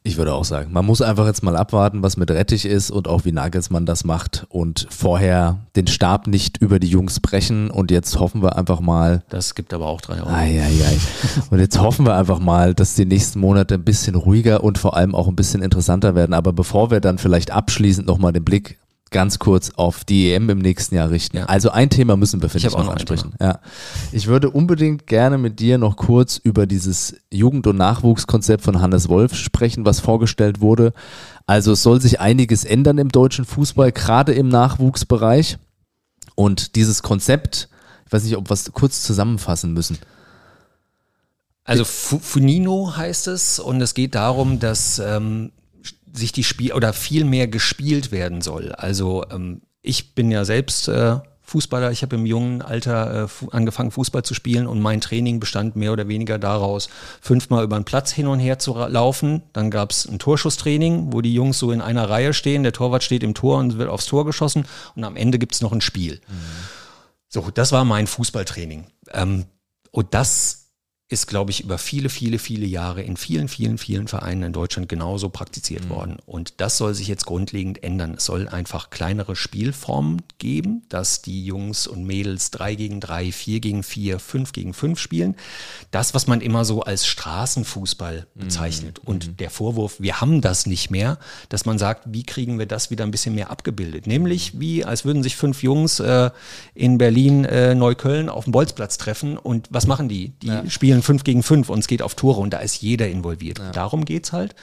Ich 0.07 0.19
würde 0.19 0.35
auch 0.35 0.45
sagen, 0.45 0.71
man 0.71 0.85
muss 0.85 1.01
einfach 1.01 1.25
jetzt 1.25 1.43
mal 1.43 1.57
abwarten, 1.57 2.03
was 2.03 2.19
mit 2.19 2.31
Rettich 2.31 2.67
ist 2.67 2.91
und 2.91 3.09
auch 3.09 3.25
wie 3.25 3.33
Nagelsmann 3.33 3.87
das 3.87 4.05
macht 4.05 4.45
und 4.51 4.87
vorher 4.91 5.61
den 5.77 5.87
Stab 5.87 6.27
nicht 6.27 6.59
über 6.59 6.79
die 6.79 6.89
Jungs 6.89 7.21
brechen 7.21 7.71
und 7.71 7.91
jetzt 7.91 8.21
hoffen 8.21 8.43
wir 8.43 8.57
einfach 8.57 8.81
mal. 8.81 9.23
Das 9.31 9.55
gibt 9.55 9.73
aber 9.73 9.87
auch 9.87 10.03
drei 10.03 10.21
Euro. 10.21 10.29
Ai, 10.29 10.61
ai, 10.61 10.85
ai. 10.85 10.99
Und 11.49 11.59
jetzt 11.59 11.81
hoffen 11.81 12.05
wir 12.05 12.17
einfach 12.17 12.39
mal, 12.39 12.75
dass 12.75 12.95
die 12.95 13.07
nächsten 13.07 13.41
Monate 13.41 13.77
ein 13.77 13.85
bisschen 13.85 14.15
ruhiger 14.15 14.63
und 14.63 14.77
vor 14.77 14.95
allem 14.95 15.15
auch 15.15 15.27
ein 15.27 15.37
bisschen 15.37 15.63
interessanter 15.63 16.15
werden. 16.15 16.35
Aber 16.35 16.53
bevor 16.53 16.91
wir 16.91 17.01
dann 17.01 17.17
vielleicht 17.17 17.51
abschließend 17.51 18.07
nochmal 18.07 18.35
den 18.35 18.45
Blick 18.45 18.79
ganz 19.15 19.39
kurz 19.39 19.71
auf 19.77 20.05
die 20.05 20.33
EM 20.33 20.51
im 20.51 20.59
nächsten 20.59 20.97
Jahr 20.97 21.09
richten. 21.09 21.37
Ja. 21.37 21.45
Also 21.45 21.71
ein 21.71 21.89
Thema 21.89 22.17
müssen 22.17 22.43
wir, 22.43 22.49
finde 22.49 22.67
ich, 22.67 22.73
ich 22.75 22.79
noch 22.79 22.89
ansprechen. 22.89 23.33
Ja. 23.41 23.61
Ich 24.11 24.27
würde 24.27 24.51
unbedingt 24.51 25.07
gerne 25.07 25.39
mit 25.39 25.61
dir 25.61 25.79
noch 25.79 25.97
kurz 25.97 26.37
über 26.37 26.67
dieses 26.67 27.15
Jugend- 27.33 27.69
und 27.69 27.77
Nachwuchskonzept 27.77 28.65
von 28.65 28.81
Hannes 28.81 29.09
Wolf 29.09 29.37
sprechen, 29.37 29.87
was 29.87 30.01
vorgestellt 30.01 30.61
wurde. 30.61 30.93
Also 31.47 31.73
es 31.73 31.83
soll 31.85 32.01
sich 32.01 32.19
einiges 32.19 32.65
ändern 32.65 32.99
im 32.99 33.09
deutschen 33.09 33.45
Fußball, 33.45 33.93
gerade 33.93 34.33
im 34.33 34.49
Nachwuchsbereich. 34.49 35.59
Und 36.35 36.75
dieses 36.75 37.05
Konzept, 37.05 37.69
ich 38.07 38.13
weiß 38.13 38.25
nicht, 38.25 38.37
ob 38.37 38.51
wir 38.51 38.55
es 38.55 38.73
kurz 38.73 39.03
zusammenfassen 39.03 39.73
müssen. 39.73 39.97
Also 41.63 41.85
Funino 41.85 42.97
heißt 42.97 43.29
es 43.29 43.61
und 43.61 43.81
es 43.81 43.95
geht 43.95 44.17
darum, 44.17 44.59
dass 44.59 44.99
ähm, 44.99 45.53
sich 46.15 46.33
die 46.33 46.45
Spiel 46.45 46.73
oder 46.73 46.93
viel 46.93 47.25
mehr 47.25 47.49
gespielt 47.49 48.13
werden 48.13 48.41
soll. 48.41 48.73
Also 48.73 49.25
ähm, 49.31 49.63
ich 49.83 50.15
bin 50.15 50.31
ja 50.31 50.45
selbst 50.45 50.89
äh, 50.89 51.19
Fußballer, 51.43 51.91
ich 51.91 52.03
habe 52.03 52.17
im 52.17 52.25
jungen 52.25 52.63
Alter 52.63 53.25
äh, 53.25 53.47
angefangen 53.51 53.91
Fußball 53.91 54.23
zu 54.23 54.33
spielen 54.33 54.67
und 54.67 54.81
mein 54.81 55.03
Training 55.03 55.41
bestand 55.41 55.77
mehr 55.77 55.93
oder 55.93 56.09
weniger 56.09 56.39
daraus, 56.39 56.89
fünfmal 57.21 57.65
über 57.65 57.79
den 57.79 57.85
Platz 57.85 58.13
hin 58.13 58.27
und 58.27 58.39
her 58.39 58.59
zu 58.59 58.73
laufen. 58.75 59.43
Dann 59.53 59.71
gab 59.71 59.91
es 59.91 60.07
ein 60.07 60.19
Torschusstraining, 60.19 61.13
wo 61.13 61.21
die 61.21 61.35
Jungs 61.35 61.59
so 61.59 61.71
in 61.71 61.83
einer 61.83 62.09
Reihe 62.09 62.33
stehen, 62.33 62.63
der 62.63 62.73
Torwart 62.73 63.03
steht 63.03 63.23
im 63.23 63.35
Tor 63.35 63.59
und 63.59 63.77
wird 63.77 63.91
aufs 63.91 64.07
Tor 64.07 64.25
geschossen 64.25 64.67
und 64.95 65.05
am 65.05 65.17
Ende 65.17 65.39
gibt 65.39 65.55
es 65.55 65.61
noch 65.61 65.73
ein 65.73 65.83
Spiel. 65.83 66.21
Mhm. 66.27 66.35
So, 67.29 67.51
das 67.53 67.73
war 67.73 67.85
mein 67.85 68.07
Fußballtraining. 68.07 68.87
Ähm, 69.13 69.45
und 69.91 70.15
das 70.15 70.64
ist, 71.15 71.29
glaube 71.29 71.53
ich, 71.53 71.61
über 71.63 71.79
viele, 71.79 72.09
viele, 72.09 72.41
viele 72.41 72.67
Jahre 72.67 73.01
in 73.01 73.17
vielen, 73.17 73.47
vielen, 73.47 73.79
vielen 73.79 74.09
Vereinen 74.09 74.43
in 74.43 74.53
Deutschland 74.53 74.89
genauso 74.89 75.29
praktiziert 75.29 75.85
mhm. 75.85 75.91
worden. 75.91 76.17
Und 76.27 76.55
das 76.61 76.77
soll 76.77 76.93
sich 76.93 77.07
jetzt 77.07 77.25
grundlegend 77.25 77.85
ändern. 77.85 78.15
Es 78.19 78.25
soll 78.25 78.49
einfach 78.49 78.91
kleinere 78.91 79.37
Spielformen 79.37 80.23
geben, 80.39 80.83
dass 80.89 81.23
die 81.23 81.45
Jungs 81.45 81.87
und 81.87 82.05
Mädels 82.05 82.51
drei 82.51 82.75
gegen 82.75 82.99
drei, 82.99 83.31
vier 83.31 83.61
gegen 83.61 83.85
vier, 83.85 84.19
fünf 84.19 84.53
gegen 84.53 84.75
fünf 84.75 84.99
spielen. 84.99 85.37
Das, 85.93 86.15
was 86.15 86.27
man 86.27 86.41
immer 86.41 86.65
so 86.65 86.83
als 86.83 87.07
Straßenfußball 87.07 88.27
mhm. 88.35 88.41
bezeichnet. 88.41 89.01
Mhm. 89.01 89.09
Und 89.09 89.41
der 89.41 89.51
Vorwurf, 89.51 90.01
wir 90.01 90.21
haben 90.21 90.41
das 90.41 90.67
nicht 90.67 90.91
mehr, 90.91 91.19
dass 91.49 91.65
man 91.65 91.79
sagt, 91.79 92.03
wie 92.07 92.25
kriegen 92.25 92.59
wir 92.59 92.67
das 92.67 92.91
wieder 92.91 93.05
ein 93.05 93.13
bisschen 93.13 93.37
mehr 93.37 93.51
abgebildet? 93.53 94.09
Nämlich 94.09 94.59
wie, 94.59 94.85
als 94.85 95.05
würden 95.05 95.23
sich 95.23 95.37
fünf 95.37 95.63
Jungs 95.63 96.01
äh, 96.01 96.31
in 96.75 96.99
Berlin, 96.99 97.45
äh, 97.45 97.77
Neukölln 97.77 98.29
auf 98.29 98.45
dem 98.45 98.53
Bolzplatz 98.53 98.99
treffen. 98.99 99.39
Und 99.39 99.69
was 99.71 99.87
machen 99.87 100.09
die? 100.09 100.31
Die 100.43 100.49
ja. 100.49 100.69
spielen 100.69 101.04
spielen 101.05 101.19
fünf 101.19 101.25
gegen 101.25 101.43
fünf 101.43 101.69
und 101.69 101.79
es 101.81 101.87
geht 101.87 102.03
auf 102.03 102.15
Tore 102.15 102.41
und 102.41 102.51
da 102.51 102.59
ist 102.59 102.81
jeder 102.81 103.09
involviert. 103.09 103.59
Ja. 103.59 103.71
Darum 103.73 104.05
geht's 104.05 104.33
halt, 104.33 104.55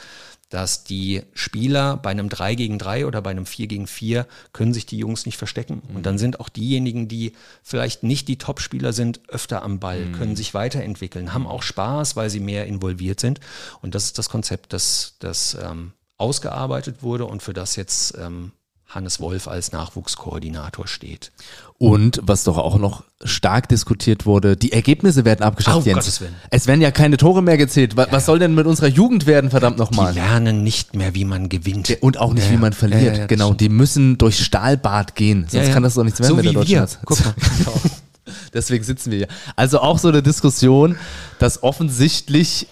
dass 0.50 0.84
die 0.84 1.22
Spieler 1.34 1.96
bei 1.96 2.10
einem 2.10 2.28
3 2.28 2.56
gegen 2.56 2.78
3 2.78 3.06
oder 3.06 3.22
bei 3.22 3.30
einem 3.32 3.46
4 3.46 3.68
gegen 3.68 3.88
4 3.88 4.28
können 4.52 4.74
sich 4.74 4.86
die 4.86 4.98
Jungs 4.98 5.26
nicht 5.26 5.38
verstecken. 5.38 5.82
Mhm. 5.88 5.96
Und 5.96 6.06
dann 6.06 6.18
sind 6.18 6.42
auch 6.42 6.50
diejenigen, 6.50 7.08
die 7.08 7.34
vielleicht 7.64 8.04
nicht 8.04 8.28
die 8.28 8.38
Top-Spieler 8.38 8.92
sind, 8.92 9.22
öfter 9.30 9.64
am 9.64 9.80
Ball, 9.80 10.06
mhm. 10.06 10.12
können 10.14 10.36
sich 10.36 10.54
weiterentwickeln, 10.54 11.34
haben 11.34 11.48
auch 11.48 11.64
Spaß, 11.64 12.18
weil 12.18 12.30
sie 12.30 12.42
mehr 12.42 12.66
involviert 12.66 13.22
sind. 13.22 13.40
Und 13.82 13.96
das 13.96 14.06
ist 14.06 14.18
das 14.18 14.30
Konzept, 14.30 14.74
das, 14.74 15.16
das 15.20 15.58
ähm, 15.64 15.94
ausgearbeitet 16.18 17.02
wurde 17.02 17.26
und 17.26 17.42
für 17.42 17.54
das 17.54 17.78
jetzt 17.78 18.18
ähm, 18.18 18.52
Hannes 18.94 19.20
Wolf 19.20 19.48
als 19.48 19.72
Nachwuchskoordinator 19.72 20.88
steht. 20.88 21.32
Und 21.78 22.20
was 22.24 22.44
doch 22.44 22.58
auch 22.58 22.78
noch 22.78 23.04
stark 23.24 23.70
diskutiert 23.70 24.26
wurde, 24.26 24.56
die 24.58 24.72
Ergebnisse 24.72 25.26
werden 25.26 25.44
abgeschafft, 25.44 25.78
Auf 25.78 25.86
Jens. 25.86 26.00
Gottes 26.00 26.22
Willen. 26.22 26.36
Es 26.50 26.68
werden 26.68 26.82
ja 26.82 26.92
keine 26.92 27.18
Tore 27.18 27.42
mehr 27.42 27.58
gezählt. 27.58 27.96
Was, 27.98 28.12
was 28.12 28.26
soll 28.26 28.38
denn 28.40 28.54
mit 28.54 28.68
unserer 28.68 28.88
Jugend 28.88 29.26
werden, 29.26 29.50
verdammt 29.50 29.78
Die 29.78 29.82
nochmal? 29.82 30.14
lernen 30.14 30.64
nicht 30.64 30.96
mehr, 30.96 31.16
wie 31.16 31.26
man 31.26 31.50
gewinnt. 31.50 31.98
Und 32.02 32.18
auch 32.18 32.34
nicht, 32.34 32.46
Ja, 32.48 32.52
wie 32.52 32.58
man 32.58 32.72
ja. 32.74 32.78
verliert. 32.78 33.02
Ja, 33.02 33.12
ja, 33.14 33.18
ja, 33.20 33.26
genau, 33.28 33.54
die 33.54 33.70
müssen 33.70 34.18
durch 34.18 34.44
Stahlbad 34.44 35.16
gehen. 35.16 35.42
Sonst 35.44 35.54
Ja, 35.54 35.64
ja. 35.64 35.74
kann 35.74 35.84
das 35.84 35.94
doch 35.96 36.04
nichts 36.04 36.20
werden 36.20 36.30
so 36.30 36.36
mit 36.36 36.46
der 36.46 36.52
wie 36.52 36.56
deutschen 36.56 36.72
wir. 36.74 36.82
Nation. 36.82 37.02
Guck 37.06 37.26
mal. 37.26 37.34
Deswegen 38.54 38.84
sitzen 38.84 39.12
wir 39.12 39.18
hier. 39.20 39.28
Also 39.56 39.80
auch 39.80 39.98
so 39.98 40.10
eine 40.10 40.22
Diskussion, 40.22 40.98
dass 41.40 41.64
offensichtlich 41.64 42.68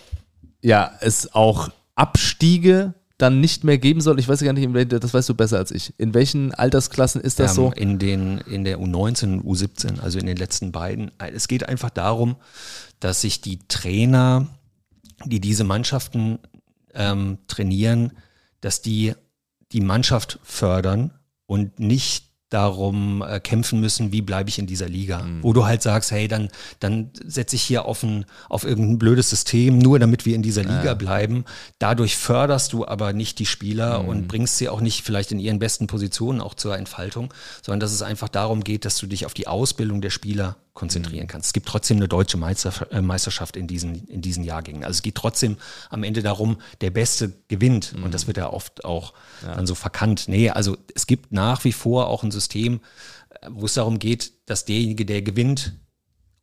ja 0.61 0.91
es 1.01 1.33
auch 1.33 1.69
Abstiege 1.95 2.93
dann 3.19 3.41
nicht 3.41 3.65
mehr 3.65 3.77
geben 3.77 3.99
soll. 3.99 4.17
Ich 4.17 4.29
weiß 4.29 4.41
gar 4.41 4.53
nicht, 4.53 4.93
das 4.93 5.13
weißt 5.13 5.27
du 5.27 5.35
besser 5.35 5.57
als 5.57 5.71
ich. 5.71 5.93
In 5.97 6.13
welchen 6.13 6.53
Altersklassen 6.53 7.21
ist 7.21 7.39
das 7.39 7.51
ähm, 7.51 7.55
so? 7.55 7.71
in, 7.75 7.99
den, 7.99 8.39
in 8.39 8.63
der 8.63 8.79
U19 8.79 9.39
und 9.39 9.45
U17, 9.45 9.99
also 9.99 10.17
in 10.17 10.25
den 10.25 10.37
letzten 10.37 10.71
beiden. 10.71 11.11
Es 11.19 11.49
geht 11.49 11.67
einfach 11.67 11.89
darum, 11.89 12.37
dass 13.01 13.21
sich 13.21 13.41
die 13.41 13.59
Trainer, 13.67 14.47
die 15.25 15.41
diese 15.41 15.65
Mannschaften 15.65 16.39
ähm, 16.93 17.39
trainieren, 17.47 18.13
dass 18.61 18.81
die 18.81 19.13
die 19.73 19.81
Mannschaft 19.81 20.39
fördern 20.43 21.11
und 21.45 21.77
nicht 21.77 22.28
darum 22.49 23.21
äh, 23.21 23.39
kämpfen 23.39 23.79
müssen, 23.79 24.11
wie 24.11 24.21
bleibe 24.21 24.49
ich 24.49 24.59
in 24.59 24.67
dieser 24.67 24.89
Liga. 24.89 25.25
Wo 25.41 25.53
du 25.53 25.65
halt 25.65 25.81
sagst, 25.81 26.11
hey, 26.11 26.27
dann, 26.27 26.49
dann 26.79 27.11
setze 27.25 27.55
ich 27.55 27.61
hier 27.61 27.85
auf, 27.85 28.03
ein, 28.03 28.25
auf 28.49 28.63
irgendein 28.63 28.97
blödes 28.99 29.29
System, 29.29 29.77
nur 29.77 29.99
damit 29.99 30.25
wir 30.25 30.35
in 30.35 30.41
dieser 30.41 30.63
Liga 30.63 30.93
bleiben. 30.95 31.45
Dadurch 31.77 32.17
förderst 32.17 32.73
du 32.73 32.87
aber 32.87 33.13
nicht 33.13 33.39
die 33.39 33.45
Spieler 33.45 34.05
und 34.05 34.27
bringst 34.27 34.57
sie 34.57 34.69
auch 34.69 34.81
nicht 34.81 35.03
vielleicht 35.03 35.31
in 35.31 35.39
ihren 35.39 35.59
besten 35.59 35.87
Positionen 35.87 36.41
auch 36.41 36.55
zur 36.55 36.77
Entfaltung, 36.77 37.33
sondern 37.61 37.79
dass 37.79 37.91
es 37.91 38.01
einfach 38.01 38.29
darum 38.29 38.63
geht, 38.63 38.85
dass 38.85 38.97
du 38.97 39.07
dich 39.07 39.25
auf 39.25 39.33
die 39.33 39.47
Ausbildung 39.47 40.01
der 40.01 40.09
Spieler 40.09 40.57
konzentrieren 40.73 41.27
kannst. 41.27 41.47
Es 41.47 41.53
gibt 41.53 41.67
trotzdem 41.67 41.97
eine 41.97 42.07
deutsche 42.07 42.37
äh, 42.37 43.01
Meisterschaft 43.01 43.55
in 43.55 43.67
diesen, 43.67 44.07
in 44.07 44.21
diesen 44.21 44.43
Jahrgängen. 44.43 44.83
Also 44.83 44.97
es 44.97 45.01
geht 45.01 45.15
trotzdem 45.15 45.57
am 45.89 46.03
Ende 46.03 46.21
darum, 46.21 46.57
der 46.81 46.91
Beste 46.91 47.33
gewinnt. 47.47 47.93
Und 48.01 48.13
das 48.13 48.27
wird 48.27 48.37
ja 48.37 48.49
oft 48.51 48.85
auch 48.85 49.13
dann 49.41 49.67
so 49.67 49.75
verkannt. 49.75 50.27
Nee, 50.27 50.49
also 50.49 50.77
es 50.95 51.07
gibt 51.07 51.31
nach 51.31 51.63
wie 51.63 51.73
vor 51.73 52.07
auch 52.07 52.23
ein 52.23 52.31
System, 52.31 52.81
äh, 53.29 53.49
wo 53.49 53.65
es 53.65 53.73
darum 53.73 53.99
geht, 53.99 54.33
dass 54.45 54.65
derjenige, 54.65 55.05
der 55.05 55.21
gewinnt, 55.21 55.73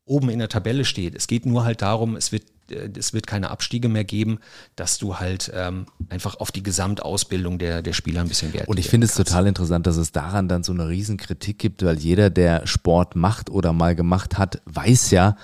oben 0.04 0.30
in 0.30 0.38
der 0.38 0.48
Tabelle 0.48 0.84
steht. 0.84 1.14
Es 1.14 1.26
geht 1.26 1.46
nur 1.46 1.64
halt 1.64 1.82
darum, 1.82 2.16
es 2.16 2.32
wird, 2.32 2.44
es 2.70 3.12
wird 3.12 3.26
keine 3.26 3.50
Abstiege 3.50 3.88
mehr 3.88 4.04
geben, 4.04 4.38
dass 4.74 4.98
du 4.98 5.16
halt 5.16 5.50
ähm, 5.54 5.86
einfach 6.08 6.40
auf 6.40 6.52
die 6.52 6.62
Gesamtausbildung 6.62 7.58
der, 7.58 7.82
der 7.82 7.92
Spieler 7.92 8.20
ein 8.20 8.28
bisschen 8.28 8.52
Wert 8.52 8.68
Und 8.68 8.78
ich 8.78 8.88
finde 8.88 9.06
es 9.06 9.14
total 9.14 9.46
interessant, 9.46 9.86
dass 9.86 9.96
es 9.96 10.12
daran 10.12 10.48
dann 10.48 10.62
so 10.62 10.72
eine 10.72 10.88
Riesenkritik 10.88 11.58
gibt, 11.58 11.84
weil 11.84 11.98
jeder, 11.98 12.30
der 12.30 12.66
Sport 12.66 13.16
macht 13.16 13.50
oder 13.50 13.72
mal 13.72 13.94
gemacht 13.94 14.38
hat, 14.38 14.60
weiß 14.66 15.10
ja, 15.10 15.36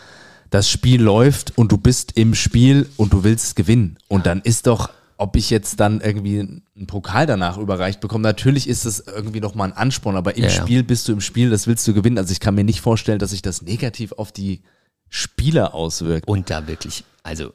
das 0.51 0.69
Spiel 0.69 1.01
läuft 1.03 1.57
und 1.57 1.73
du 1.73 1.79
bist 1.79 2.17
im 2.17 2.35
Spiel 2.35 2.89
und 2.97 3.13
du 3.13 3.25
willst 3.25 3.57
gewinnen. 3.57 3.97
Und 4.09 4.27
dann 4.27 4.43
ist 4.43 4.67
doch, 4.67 4.91
ob 5.17 5.37
ich 5.37 5.49
jetzt 5.49 5.81
dann 5.81 6.01
irgendwie 6.01 6.41
einen 6.41 6.87
Pokal 6.87 7.27
danach 7.27 7.57
überreicht 7.57 8.01
bekomme, 8.01 8.23
natürlich 8.23 8.69
ist 8.69 8.85
es 8.85 9.01
irgendwie 9.01 9.41
nochmal 9.41 9.71
ein 9.71 9.77
Ansporn, 9.77 10.17
aber 10.17 10.37
im 10.37 10.45
Ja, 10.45 10.51
ja. 10.51 10.63
Spiel 10.63 10.83
bist 10.83 11.09
du 11.09 11.13
im 11.13 11.21
Spiel, 11.21 11.49
das 11.49 11.67
willst 11.67 11.89
du 11.89 11.95
gewinnen. 11.95 12.19
Also 12.19 12.33
ich 12.33 12.41
kann 12.41 12.55
mir 12.55 12.65
nicht 12.65 12.83
vorstellen, 12.83 13.19
dass 13.19 13.31
sich 13.31 13.41
das 13.41 13.63
negativ 13.63 14.13
auf 14.13 14.31
die 14.31 14.63
Spieler 15.15 15.75
auswirkt. 15.75 16.27
Und 16.27 16.49
da 16.49 16.67
wirklich, 16.67 17.05
also 17.23 17.53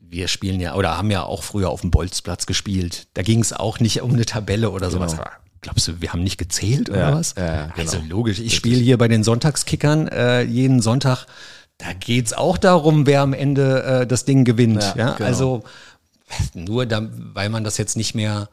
wir 0.00 0.26
spielen 0.26 0.58
ja 0.60 0.74
oder 0.74 0.98
haben 0.98 1.12
ja 1.12 1.22
auch 1.22 1.44
früher 1.44 1.70
auf 1.70 1.82
dem 1.82 1.92
Bolzplatz 1.92 2.44
gespielt. 2.46 3.06
Da 3.14 3.22
ging 3.22 3.40
es 3.40 3.52
auch 3.52 3.78
nicht 3.78 4.02
um 4.02 4.12
eine 4.12 4.26
Tabelle 4.26 4.70
oder 4.70 4.90
sowas. 4.90 5.12
Genau. 5.12 5.22
Aber 5.22 5.32
Glaubst 5.60 5.86
du, 5.88 6.00
wir 6.00 6.12
haben 6.12 6.22
nicht 6.24 6.38
gezählt 6.38 6.88
oder 6.90 6.98
Ja, 7.10 7.14
was? 7.14 7.34
ja, 7.36 7.66
genau. 7.66 7.78
Also 7.78 7.98
logisch, 8.08 8.38
ich 8.40 8.54
spiele 8.54 8.80
hier 8.80 8.98
bei 8.98 9.06
den 9.08 9.22
Sonntagskickern 9.24 10.08
äh, 10.08 10.42
jeden 10.42 10.80
Sonntag. 10.82 11.26
Da 11.78 11.92
geht's 11.92 12.32
auch 12.32 12.58
darum, 12.58 13.06
wer 13.06 13.22
am 13.22 13.32
Ende 13.32 13.82
äh, 13.84 14.06
das 14.06 14.24
Ding 14.24 14.44
gewinnt. 14.44 14.82
Ja, 14.82 14.94
Ja, 14.96 15.12
genau. 15.14 15.28
Also 15.28 15.64
nur 16.54 16.86
da, 16.86 17.08
weil 17.34 17.48
man 17.48 17.62
das 17.64 17.76
jetzt 17.78 17.96
nicht 17.96 18.14
mehr 18.14 18.48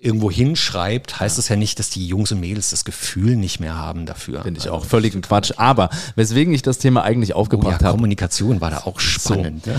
irgendwo 0.00 0.30
hinschreibt, 0.30 1.20
heißt 1.20 1.38
das 1.38 1.48
ja 1.48 1.56
nicht, 1.56 1.78
dass 1.78 1.90
die 1.90 2.06
Jungs 2.06 2.32
und 2.32 2.40
Mädels 2.40 2.70
das 2.70 2.84
Gefühl 2.84 3.36
nicht 3.36 3.60
mehr 3.60 3.76
haben 3.76 4.06
dafür. 4.06 4.42
Finde 4.42 4.58
ich 4.58 4.70
auch 4.70 4.84
völligen 4.84 5.20
Quatsch. 5.20 5.52
Aber 5.56 5.90
weswegen 6.16 6.54
ich 6.54 6.62
das 6.62 6.78
Thema 6.78 7.02
eigentlich 7.02 7.34
Oh 7.34 7.38
ja, 7.38 7.40
aufgebracht 7.42 7.84
habe, 7.84 7.96
Kommunikation 7.96 8.60
war 8.60 8.70
da 8.70 8.78
auch 8.84 8.98
spannend. 8.98 9.66
Ja. 9.66 9.76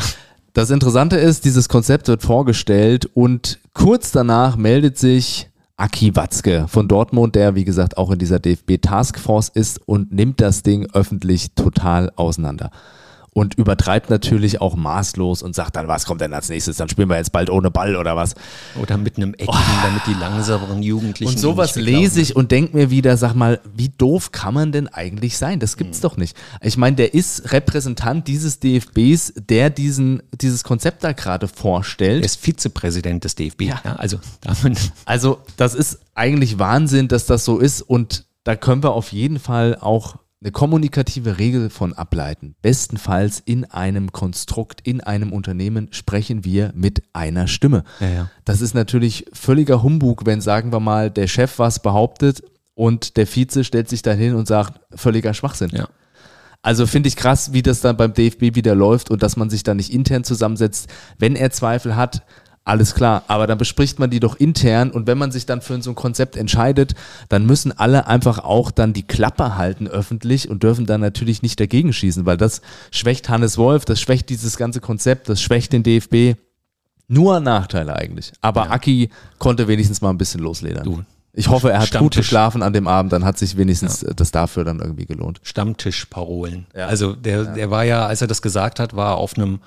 Das 0.53 0.69
Interessante 0.69 1.17
ist, 1.17 1.45
dieses 1.45 1.69
Konzept 1.69 2.07
wird 2.07 2.21
vorgestellt 2.21 3.09
und 3.13 3.59
kurz 3.73 4.11
danach 4.11 4.57
meldet 4.57 4.97
sich 4.97 5.49
Aki 5.77 6.15
Watzke 6.15 6.67
von 6.67 6.87
Dortmund, 6.87 7.35
der 7.35 7.55
wie 7.55 7.65
gesagt 7.65 7.97
auch 7.97 8.11
in 8.11 8.19
dieser 8.19 8.39
DFB-Taskforce 8.39 9.49
ist 9.49 9.79
und 9.87 10.11
nimmt 10.11 10.39
das 10.39 10.61
Ding 10.61 10.87
öffentlich 10.93 11.53
total 11.55 12.11
auseinander. 12.15 12.69
Und 13.33 13.53
übertreibt 13.53 14.09
natürlich 14.09 14.59
auch 14.59 14.75
maßlos 14.75 15.41
und 15.41 15.55
sagt 15.55 15.77
dann, 15.77 15.87
was 15.87 16.05
kommt 16.05 16.19
denn 16.19 16.33
als 16.33 16.49
nächstes? 16.49 16.75
Dann 16.75 16.89
spielen 16.89 17.09
wir 17.09 17.15
jetzt 17.15 17.31
bald 17.31 17.49
ohne 17.49 17.71
Ball 17.71 17.95
oder 17.95 18.17
was? 18.17 18.35
Oder 18.81 18.97
mit 18.97 19.15
einem 19.15 19.33
Eckigen, 19.33 19.55
damit 19.83 20.01
die 20.05 20.13
langsameren 20.15 20.83
Jugendlichen. 20.83 21.31
Und 21.31 21.39
sowas 21.39 21.75
lese 21.77 22.19
ich 22.19 22.35
und 22.35 22.51
denke 22.51 22.75
mir 22.75 22.89
wieder, 22.89 23.15
sag 23.15 23.33
mal, 23.33 23.61
wie 23.73 23.87
doof 23.87 24.33
kann 24.33 24.53
man 24.53 24.73
denn 24.73 24.89
eigentlich 24.89 25.37
sein? 25.37 25.61
Das 25.61 25.77
gibt's 25.77 25.99
Hm. 25.99 26.01
doch 26.01 26.17
nicht. 26.17 26.35
Ich 26.59 26.75
meine, 26.75 26.97
der 26.97 27.13
ist 27.13 27.53
Repräsentant 27.53 28.27
dieses 28.27 28.59
DFBs, 28.59 29.33
der 29.37 29.69
diesen, 29.69 30.21
dieses 30.41 30.65
Konzept 30.65 31.01
da 31.05 31.13
gerade 31.13 31.47
vorstellt. 31.47 32.23
Er 32.23 32.25
ist 32.25 32.35
Vizepräsident 32.45 33.23
des 33.23 33.35
DFB. 33.35 33.61
Ja. 33.61 33.81
Ja. 33.85 33.95
also 33.95 34.19
Also, 35.05 35.37
das 35.55 35.73
ist 35.73 35.99
eigentlich 36.15 36.59
Wahnsinn, 36.59 37.07
dass 37.07 37.27
das 37.27 37.45
so 37.45 37.59
ist 37.59 37.81
und 37.81 38.25
da 38.43 38.57
können 38.57 38.83
wir 38.83 38.91
auf 38.91 39.13
jeden 39.13 39.39
Fall 39.39 39.77
auch 39.79 40.17
eine 40.41 40.51
kommunikative 40.51 41.37
Regel 41.37 41.69
von 41.69 41.93
ableiten. 41.93 42.55
Bestenfalls 42.61 43.41
in 43.45 43.65
einem 43.65 44.11
Konstrukt, 44.11 44.81
in 44.81 45.01
einem 45.01 45.33
Unternehmen 45.33 45.89
sprechen 45.91 46.43
wir 46.43 46.71
mit 46.73 47.03
einer 47.13 47.47
Stimme. 47.47 47.83
Ja, 47.99 48.09
ja. 48.09 48.29
Das 48.43 48.61
ist 48.61 48.73
natürlich 48.73 49.25
völliger 49.33 49.83
Humbug, 49.83 50.25
wenn, 50.25 50.41
sagen 50.41 50.71
wir 50.71 50.79
mal, 50.79 51.11
der 51.11 51.27
Chef 51.27 51.59
was 51.59 51.81
behauptet 51.81 52.43
und 52.73 53.17
der 53.17 53.27
Vize 53.27 53.63
stellt 53.63 53.87
sich 53.87 54.01
dann 54.01 54.17
hin 54.17 54.33
und 54.33 54.47
sagt, 54.47 54.79
völliger 54.95 55.33
Schwachsinn. 55.33 55.69
ja. 55.73 55.87
Also 56.63 56.85
finde 56.85 57.09
ich 57.09 57.15
krass, 57.15 57.53
wie 57.53 57.63
das 57.63 57.81
dann 57.81 57.97
beim 57.97 58.13
DFB 58.13 58.55
wieder 58.55 58.75
läuft 58.75 59.09
und 59.09 59.23
dass 59.23 59.35
man 59.35 59.49
sich 59.49 59.63
da 59.63 59.73
nicht 59.73 59.91
intern 59.91 60.23
zusammensetzt. 60.23 60.87
Wenn 61.17 61.35
er 61.35 61.49
Zweifel 61.49 61.95
hat, 61.95 62.23
alles 62.63 62.93
klar, 62.93 63.23
aber 63.27 63.47
dann 63.47 63.57
bespricht 63.57 63.97
man 63.97 64.11
die 64.11 64.19
doch 64.19 64.35
intern 64.35 64.91
und 64.91 65.07
wenn 65.07 65.17
man 65.17 65.31
sich 65.31 65.47
dann 65.47 65.61
für 65.61 65.81
so 65.81 65.91
ein 65.91 65.95
Konzept 65.95 66.37
entscheidet, 66.37 66.93
dann 67.27 67.45
müssen 67.45 67.71
alle 67.71 68.05
einfach 68.05 68.37
auch 68.37 68.69
dann 68.69 68.93
die 68.93 69.01
Klappe 69.01 69.57
halten 69.57 69.87
öffentlich 69.87 70.47
und 70.47 70.61
dürfen 70.61 70.85
dann 70.85 71.01
natürlich 71.01 71.41
nicht 71.41 71.59
dagegen 71.59 71.91
schießen, 71.91 72.25
weil 72.27 72.37
das 72.37 72.61
schwächt 72.91 73.29
Hannes 73.29 73.57
Wolf, 73.57 73.85
das 73.85 73.99
schwächt 73.99 74.29
dieses 74.29 74.57
ganze 74.57 74.79
Konzept, 74.79 75.27
das 75.27 75.41
schwächt 75.41 75.73
den 75.73 75.81
DFB. 75.81 76.37
Nur 77.07 77.39
Nachteile 77.39 77.95
eigentlich. 77.95 78.31
Aber 78.41 78.71
Aki 78.71 79.09
konnte 79.39 79.67
wenigstens 79.67 80.01
mal 80.01 80.11
ein 80.11 80.17
bisschen 80.17 80.41
losledern. 80.41 80.83
Du, 80.83 81.03
ich 81.33 81.49
hoffe, 81.49 81.71
er 81.71 81.79
hat 81.79 81.87
gut 81.87 81.87
Stammtisch. 81.87 82.17
geschlafen 82.27 82.61
an 82.61 82.73
dem 82.73 82.87
Abend, 82.87 83.11
dann 83.11 83.25
hat 83.25 83.37
sich 83.37 83.57
wenigstens 83.57 84.03
äh, 84.03 84.13
das 84.13 84.31
dafür 84.31 84.65
dann 84.65 84.79
irgendwie 84.79 85.07
gelohnt. 85.07 85.39
Stammtischparolen. 85.43 86.67
Ja. 86.75 86.85
Also 86.87 87.15
der, 87.15 87.45
der 87.45 87.71
war 87.71 87.83
ja, 87.83 88.05
als 88.05 88.21
er 88.21 88.27
das 88.27 88.41
gesagt 88.41 88.79
hat, 88.79 88.95
war 88.95 89.13
er 89.13 89.17
auf 89.17 89.35
einem 89.35 89.61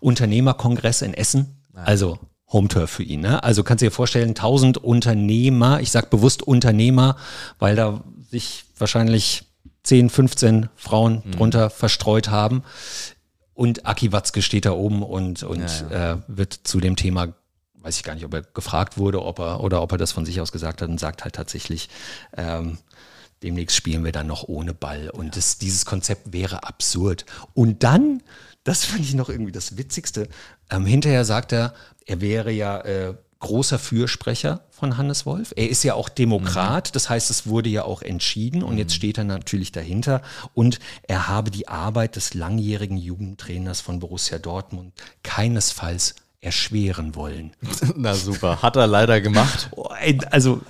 Unternehmerkongress 0.00 1.02
in 1.02 1.12
Essen. 1.12 1.56
Also 1.74 2.18
Home-Turf 2.56 2.90
für 2.90 3.02
ihn. 3.02 3.20
Ne? 3.20 3.42
Also 3.44 3.62
kannst 3.62 3.82
du 3.82 3.86
dir 3.86 3.90
vorstellen, 3.92 4.30
1000 4.30 4.78
Unternehmer, 4.78 5.80
ich 5.80 5.90
sag 5.90 6.08
bewusst 6.10 6.42
Unternehmer, 6.42 7.16
weil 7.58 7.76
da 7.76 8.02
sich 8.30 8.64
wahrscheinlich 8.78 9.44
10, 9.82 10.08
15 10.10 10.68
Frauen 10.74 11.22
Mhm. 11.24 11.32
drunter 11.32 11.70
verstreut 11.70 12.28
haben. 12.30 12.62
Und 13.54 13.86
Aki 13.86 14.12
Watzke 14.12 14.42
steht 14.42 14.64
da 14.64 14.72
oben 14.72 15.02
und, 15.02 15.42
und 15.42 15.62
Äh, 15.90 16.16
wird 16.28 16.52
zu 16.64 16.80
dem 16.80 16.96
Thema, 16.96 17.28
weiß 17.74 17.96
ich 17.98 18.02
gar 18.02 18.14
nicht, 18.14 18.24
ob 18.24 18.34
er 18.34 18.42
gefragt 18.42 18.98
wurde 18.98 19.22
ob 19.22 19.38
er, 19.38 19.60
oder 19.62 19.82
ob 19.82 19.92
er 19.92 19.98
das 19.98 20.12
von 20.12 20.24
sich 20.26 20.40
aus 20.40 20.50
gesagt 20.52 20.82
hat 20.82 20.88
und 20.88 20.98
sagt 20.98 21.24
halt 21.24 21.34
tatsächlich, 21.36 21.88
ähm, 22.36 22.78
demnächst 23.42 23.76
spielen 23.76 24.02
wir 24.04 24.12
dann 24.12 24.26
noch 24.26 24.44
ohne 24.48 24.74
Ball. 24.74 25.10
Und 25.10 25.36
das, 25.36 25.58
dieses 25.58 25.84
Konzept 25.84 26.32
wäre 26.32 26.64
absurd. 26.64 27.26
Und 27.54 27.82
dann, 27.82 28.22
das 28.64 28.84
fand 28.86 29.00
ich 29.02 29.14
noch 29.14 29.28
irgendwie 29.28 29.52
das 29.52 29.76
Witzigste, 29.78 30.28
ähm, 30.70 30.84
hinterher 30.84 31.24
sagt 31.24 31.52
er, 31.52 31.72
er 32.06 32.20
wäre 32.20 32.50
ja 32.50 32.80
äh, 32.80 33.14
großer 33.40 33.78
Fürsprecher 33.78 34.62
von 34.70 34.96
Hannes 34.96 35.26
Wolf. 35.26 35.52
Er 35.56 35.68
ist 35.68 35.82
ja 35.82 35.94
auch 35.94 36.08
Demokrat, 36.08 36.94
das 36.96 37.10
heißt, 37.10 37.30
es 37.30 37.46
wurde 37.46 37.68
ja 37.68 37.84
auch 37.84 38.02
entschieden 38.02 38.62
und 38.62 38.78
jetzt 38.78 38.94
steht 38.94 39.18
er 39.18 39.24
natürlich 39.24 39.72
dahinter. 39.72 40.22
Und 40.54 40.78
er 41.02 41.28
habe 41.28 41.50
die 41.50 41.68
Arbeit 41.68 42.16
des 42.16 42.34
langjährigen 42.34 42.96
Jugendtrainers 42.96 43.80
von 43.80 44.00
Borussia 44.00 44.38
Dortmund 44.38 44.94
keinesfalls 45.22 46.14
erschweren 46.40 47.14
wollen. 47.14 47.52
Na 47.96 48.14
super, 48.14 48.62
hat 48.62 48.76
er 48.76 48.86
leider 48.86 49.20
gemacht. 49.20 49.68
Oh, 49.72 49.88
Also 50.30 50.62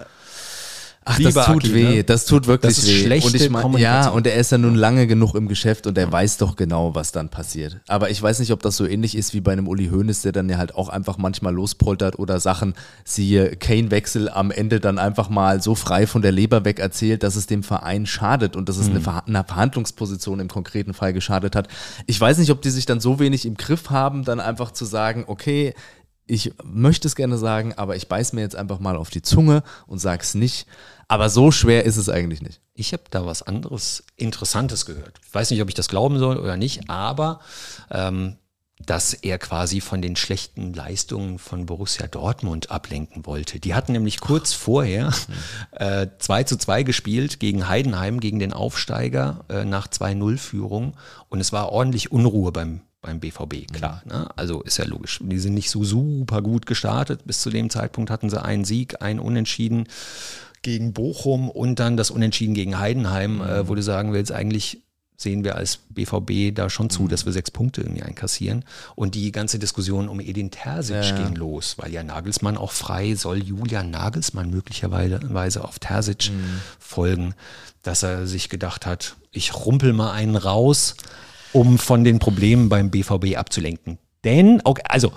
Ach, 1.09 1.21
das 1.21 1.35
tut 1.35 1.65
Aki, 1.65 1.75
weh, 1.75 1.85
ne? 1.99 2.05
das 2.05 2.27
tut 2.27 2.49
wirklich 2.49 2.75
Das 2.75 2.83
ist 2.83 2.89
weh. 2.89 3.03
schlechte 3.05 3.29
und 3.29 3.35
ich 3.37 3.49
mein, 3.49 3.77
ja, 3.79 4.09
und 4.09 4.27
er 4.27 4.35
ist 4.35 4.51
ja 4.51 4.59
nun 4.59 4.75
lange 4.75 5.07
genug 5.07 5.37
im 5.37 5.47
Geschäft 5.47 5.87
und 5.87 5.97
er 5.97 6.11
weiß 6.11 6.39
doch 6.39 6.57
genau, 6.57 6.97
was 6.97 7.13
dann 7.13 7.29
passiert. 7.29 7.81
Aber 7.87 8.11
ich 8.11 8.21
weiß 8.21 8.41
nicht, 8.41 8.51
ob 8.51 8.61
das 8.61 8.77
so 8.77 8.85
ähnlich 8.85 9.17
ist 9.17 9.33
wie 9.33 9.41
bei 9.41 9.53
einem 9.53 9.69
Uli 9.69 9.87
Hoeneß, 9.89 10.23
der 10.23 10.33
dann 10.33 10.49
ja 10.49 10.59
halt 10.59 10.75
auch 10.75 10.89
einfach 10.89 11.17
manchmal 11.17 11.55
lospoltert 11.55 12.19
oder 12.19 12.41
Sachen, 12.41 12.75
siehe 13.05 13.55
Kane-Wechsel 13.55 14.29
am 14.29 14.51
Ende 14.51 14.81
dann 14.81 14.99
einfach 14.99 15.29
mal 15.29 15.63
so 15.63 15.77
frei 15.77 16.09
von 16.09 16.23
der 16.23 16.33
Leber 16.33 16.65
weg 16.65 16.81
erzählt, 16.81 17.23
dass 17.23 17.37
es 17.37 17.47
dem 17.47 17.63
Verein 17.63 18.07
schadet 18.07 18.57
und 18.57 18.69
dass 18.69 18.77
es 18.77 18.89
eine, 18.89 18.99
Verha- 18.99 19.27
eine 19.29 19.45
Verhandlungsposition 19.45 20.41
im 20.41 20.49
konkreten 20.49 20.93
Fall 20.93 21.13
geschadet 21.13 21.55
hat. 21.55 21.69
Ich 22.07 22.21
weiß 22.21 22.39
nicht, 22.39 22.51
ob 22.51 22.63
die 22.63 22.71
sich 22.71 22.85
dann 22.85 22.99
so 22.99 23.21
wenig 23.21 23.47
im 23.47 23.55
Griff 23.57 23.91
haben, 23.91 24.25
dann 24.25 24.41
einfach 24.41 24.73
zu 24.73 24.85
sagen, 24.85 25.23
okay, 25.29 25.73
ich 26.27 26.53
möchte 26.65 27.07
es 27.07 27.15
gerne 27.15 27.39
sagen, 27.39 27.75
aber 27.75 27.97
ich 27.97 28.09
beiß 28.09 28.33
mir 28.33 28.41
jetzt 28.41 28.57
einfach 28.57 28.81
mal 28.81 28.97
auf 28.97 29.11
die 29.11 29.23
Zunge 29.23 29.63
und 29.87 29.99
sag's 29.99 30.35
nicht. 30.35 30.67
Aber 31.09 31.31
so 31.31 31.53
schwer 31.53 31.85
ist 31.85 31.97
es 31.97 32.09
eigentlich 32.09 32.43
nicht. 32.43 32.61
Ich 32.75 32.93
habe 32.93 33.05
da 33.11 33.25
was 33.25 33.43
anderes 33.43 34.05
Interessantes 34.17 34.87
gehört. 34.87 35.21
Ich 35.25 35.33
weiß 35.33 35.51
nicht, 35.51 35.63
ob 35.63 35.69
ich 35.69 35.75
das 35.75 35.89
glauben 35.89 36.19
soll 36.19 36.37
oder 36.37 36.57
nicht, 36.57 36.91
aber 36.91 37.41
ähm, 37.91 38.37
dass 38.85 39.15
er 39.15 39.39
quasi 39.39 39.81
von 39.81 40.03
den 40.03 40.17
schlechten 40.17 40.75
Leistungen 40.75 41.39
von 41.39 41.65
Borussia 41.65 42.09
Dortmund 42.09 42.71
ablenken 42.71 43.25
wollte. 43.25 43.59
Die 43.59 43.75
hatten 43.75 43.93
nämlich 43.93 44.21
kurz 44.21 44.53
vorher 44.53 45.15
äh, 45.71 46.09
2 46.19 46.45
zu 46.45 46.57
2 46.59 46.83
gespielt 46.83 47.41
gegen 47.41 47.69
Heidenheim, 47.69 48.21
gegen 48.21 48.39
den 48.39 48.53
Aufsteiger 48.53 49.45
äh, 49.49 49.65
nach 49.65 49.87
2-0-Führung 49.89 50.95
und 51.29 51.41
es 51.41 51.53
war 51.53 51.71
ordentlich 51.71 52.13
Unruhe 52.13 52.53
beim 52.53 52.81
beim 53.07 53.21
BVB, 53.21 53.73
klar. 53.73 54.03
Ne? 54.05 54.29
Also 54.37 54.61
ist 54.63 54.77
ja 54.77 54.85
logisch. 54.85 55.21
Die 55.23 55.39
sind 55.39 55.55
nicht 55.55 55.71
so 55.71 55.85
super 55.85 56.43
gut 56.43 56.67
gestartet. 56.67 57.21
Bis 57.25 57.41
zu 57.41 57.49
dem 57.51 57.71
Zeitpunkt 57.71 58.11
hatten 58.11 58.29
sie 58.29 58.43
einen 58.43 58.65
Sieg, 58.65 59.01
einen 59.01 59.21
Unentschieden 59.21 59.89
gegen 60.63 60.93
Bochum 60.93 61.49
und 61.49 61.79
dann 61.79 61.97
das 61.97 62.11
Unentschieden 62.11 62.55
gegen 62.55 62.79
Heidenheim, 62.79 63.41
äh, 63.41 63.69
wo 63.69 63.75
du 63.75 63.83
sagen 63.83 64.13
willst, 64.13 64.33
eigentlich 64.33 64.83
sehen 65.19 65.45
wir 65.45 65.55
als 65.57 65.79
BVB 65.89 66.55
da 66.55 66.69
schon 66.69 66.91
zu, 66.91 67.09
dass 67.09 67.25
wir 67.25 67.33
sechs 67.33 67.51
Punkte 67.51 67.81
irgendwie 67.81 68.03
einkassieren. 68.03 68.65
Und 68.97 69.15
die 69.15 69.33
ganze 69.33 69.59
Diskussion 69.59 70.09
um 70.11 70.21
Edin 70.21 70.51
Terzic 70.51 70.97
Ja. 70.97 71.17
ging 71.25 71.35
los, 71.37 71.77
weil 71.79 71.91
ja 71.91 72.03
Nagelsmann 72.03 72.59
auch 72.59 72.73
frei, 72.73 73.15
soll 73.15 73.43
Julian 73.43 73.91
Nagelsmann 73.91 74.51
möglicherweise 74.51 75.65
auf 75.65 75.79
Terzic 75.79 76.31
folgen, 76.79 77.35
dass 77.83 78.03
er 78.03 78.27
sich 78.27 78.51
gedacht 78.51 78.85
hat, 78.85 79.17
ich 79.31 79.55
rumpel 79.55 79.95
mal 79.95 80.13
einen 80.13 80.37
raus, 80.37 80.97
um 81.57 81.79
von 81.79 82.05
den 82.05 82.19
Problemen 82.19 82.69
beim 82.69 82.91
BVB 82.91 83.37
abzulenken. 83.37 83.99
Denn, 84.25 84.61
okay, 84.65 84.83
also 84.89 85.13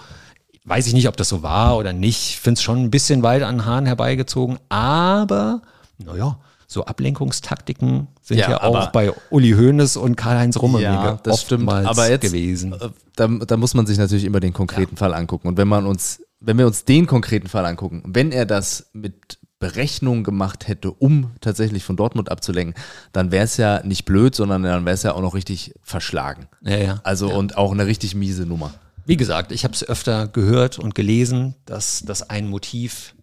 weiß 0.64 0.88
ich 0.88 0.94
nicht, 0.94 1.08
ob 1.08 1.18
das 1.18 1.28
so 1.30 1.44
war 1.44 1.78
oder 1.78 1.94
nicht. 1.94 2.30
Ich 2.30 2.40
finde 2.40 2.58
es 2.60 2.64
schon 2.64 2.82
ein 2.84 2.92
bisschen 2.92 3.24
weit 3.24 3.44
an 3.44 3.58
den 3.58 3.66
Haaren 3.66 3.86
herbeigezogen, 3.86 4.58
aber 4.70 5.62
naja, 5.98 6.40
so 6.68 6.86
Ablenkungstaktiken 6.86 8.08
sind 8.22 8.38
Ja, 8.38 8.52
ja, 8.52 8.64
auch 8.64 8.92
bei 8.92 9.12
Uli 9.32 9.52
Hoeneß 9.52 9.98
und 9.98 10.16
Karl-Heinz 10.16 10.58
Rummenigge 10.62 10.88
Ja, 10.94 11.20
das 11.24 11.42
stimmt. 11.42 11.64
oftmals 11.68 11.88
Aber 11.88 12.10
jetzt, 12.10 12.22
gewesen. 12.22 12.74
äh, 12.74 12.90
da, 13.16 13.28
da 13.28 13.58
muss 13.58 13.74
man 13.74 13.86
sich 13.88 13.98
natürlich 13.98 14.24
immer 14.26 14.40
den 14.40 14.54
konkreten 14.54 14.96
Fall 14.96 15.14
angucken. 15.14 15.48
Und 15.48 15.58
wenn 15.58 15.68
man 15.68 15.86
uns, 15.86 16.22
wenn 16.40 16.58
wir 16.58 16.68
uns 16.68 16.86
den 16.86 17.08
konkreten 17.08 17.48
Fall 17.48 17.66
angucken, 17.66 18.04
wenn 18.06 18.32
er 18.32 18.46
das 18.46 18.92
mit 18.94 19.40
Berechnungen 19.60 20.24
gemacht 20.24 20.68
hätte, 20.68 20.92
um 20.92 21.32
tatsächlich 21.42 21.84
von 21.84 21.98
Dortmund 21.98 22.32
abzulenken, 22.32 22.82
dann 23.12 23.32
wäre 23.32 23.44
es 23.44 23.58
ja 23.58 23.82
nicht 23.84 24.06
blöd, 24.06 24.34
sondern 24.34 24.64
dann 24.64 24.86
wäre 24.86 24.94
es 24.94 25.04
ja 25.04 25.14
auch 25.14 25.22
noch 25.22 25.36
richtig 25.36 25.74
verschlagen. 25.84 26.48
Ja, 26.62 26.78
ja. 26.78 27.02
Also 27.04 27.32
und 27.32 27.58
auch 27.58 27.72
eine 27.74 27.86
richtig 27.86 28.16
miese 28.16 28.46
Nummer. 28.46 28.74
Wie 29.06 29.18
gesagt, 29.18 29.52
ich 29.52 29.64
habe 29.64 29.74
es 29.74 29.84
öfter 29.84 30.28
gehört 30.28 30.80
und 30.80 30.96
gelesen, 30.96 31.56
dass 31.66 32.04
das 32.06 32.30
ein 32.30 32.48
Motiv 32.48 33.16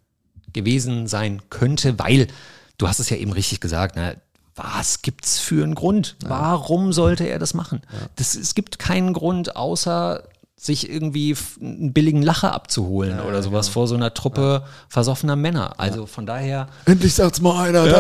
gewesen 0.53 1.07
sein 1.07 1.43
könnte, 1.49 1.99
weil 1.99 2.26
du 2.76 2.89
hast 2.89 2.99
es 2.99 3.09
ja 3.09 3.16
eben 3.16 3.32
richtig 3.32 3.61
gesagt, 3.61 3.97
ne, 3.97 4.16
was 4.55 5.03
gibt's 5.03 5.39
für 5.39 5.62
einen 5.62 5.74
Grund? 5.74 6.16
Warum 6.24 6.93
sollte 6.93 7.24
er 7.24 7.39
das 7.39 7.53
machen? 7.53 7.82
Das, 8.16 8.34
es 8.34 8.55
gibt 8.55 8.78
keinen 8.78 9.12
Grund, 9.12 9.55
außer 9.55 10.24
sich 10.59 10.90
irgendwie 10.90 11.36
einen 11.61 11.92
billigen 11.92 12.22
Lacher 12.22 12.54
abzuholen 12.54 13.20
oder 13.20 13.42
sowas 13.42 13.68
vor 13.68 13.86
so 13.86 13.94
einer 13.94 14.14
Truppe 14.14 14.62
versoffener 14.88 15.36
Männer. 15.36 15.74
Also 15.78 16.07
von 16.07 16.24
daher. 16.24 16.68
Endlich 16.86 17.12
sagt's 17.14 17.42
mal 17.42 17.62
einer, 17.68 17.86
ja, 17.86 17.98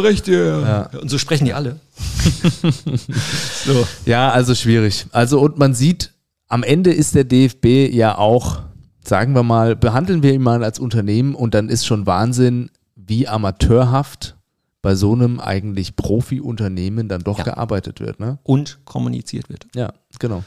recht, 0.00 0.28
ja. 0.28 0.88
Und 1.00 1.10
so 1.10 1.18
sprechen 1.18 1.44
die 1.44 1.52
alle. 1.52 1.78
so. 3.66 3.86
Ja, 4.06 4.30
also 4.30 4.54
schwierig. 4.54 5.06
Also 5.12 5.40
und 5.40 5.58
man 5.58 5.74
sieht, 5.74 6.12
am 6.48 6.62
Ende 6.62 6.92
ist 6.92 7.14
der 7.14 7.24
DFB 7.24 7.92
ja 7.92 8.16
auch, 8.16 8.62
sagen 9.04 9.34
wir 9.34 9.42
mal, 9.42 9.76
behandeln 9.76 10.22
wir 10.22 10.32
ihn 10.32 10.42
mal 10.42 10.64
als 10.64 10.78
Unternehmen 10.78 11.34
und 11.34 11.54
dann 11.54 11.68
ist 11.68 11.84
schon 11.86 12.06
Wahnsinn, 12.06 12.70
wie 12.96 13.28
amateurhaft 13.28 14.36
bei 14.80 14.94
so 14.94 15.12
einem 15.12 15.40
eigentlich 15.40 15.96
Profi-Unternehmen 15.96 17.08
dann 17.08 17.22
doch 17.22 17.38
Ja. 17.38 17.44
gearbeitet 17.44 18.00
wird. 18.00 18.20
Ne? 18.20 18.38
Und 18.42 18.78
kommuniziert 18.84 19.50
wird. 19.50 19.66
Ja, 19.74 19.92
genau. 20.18 20.44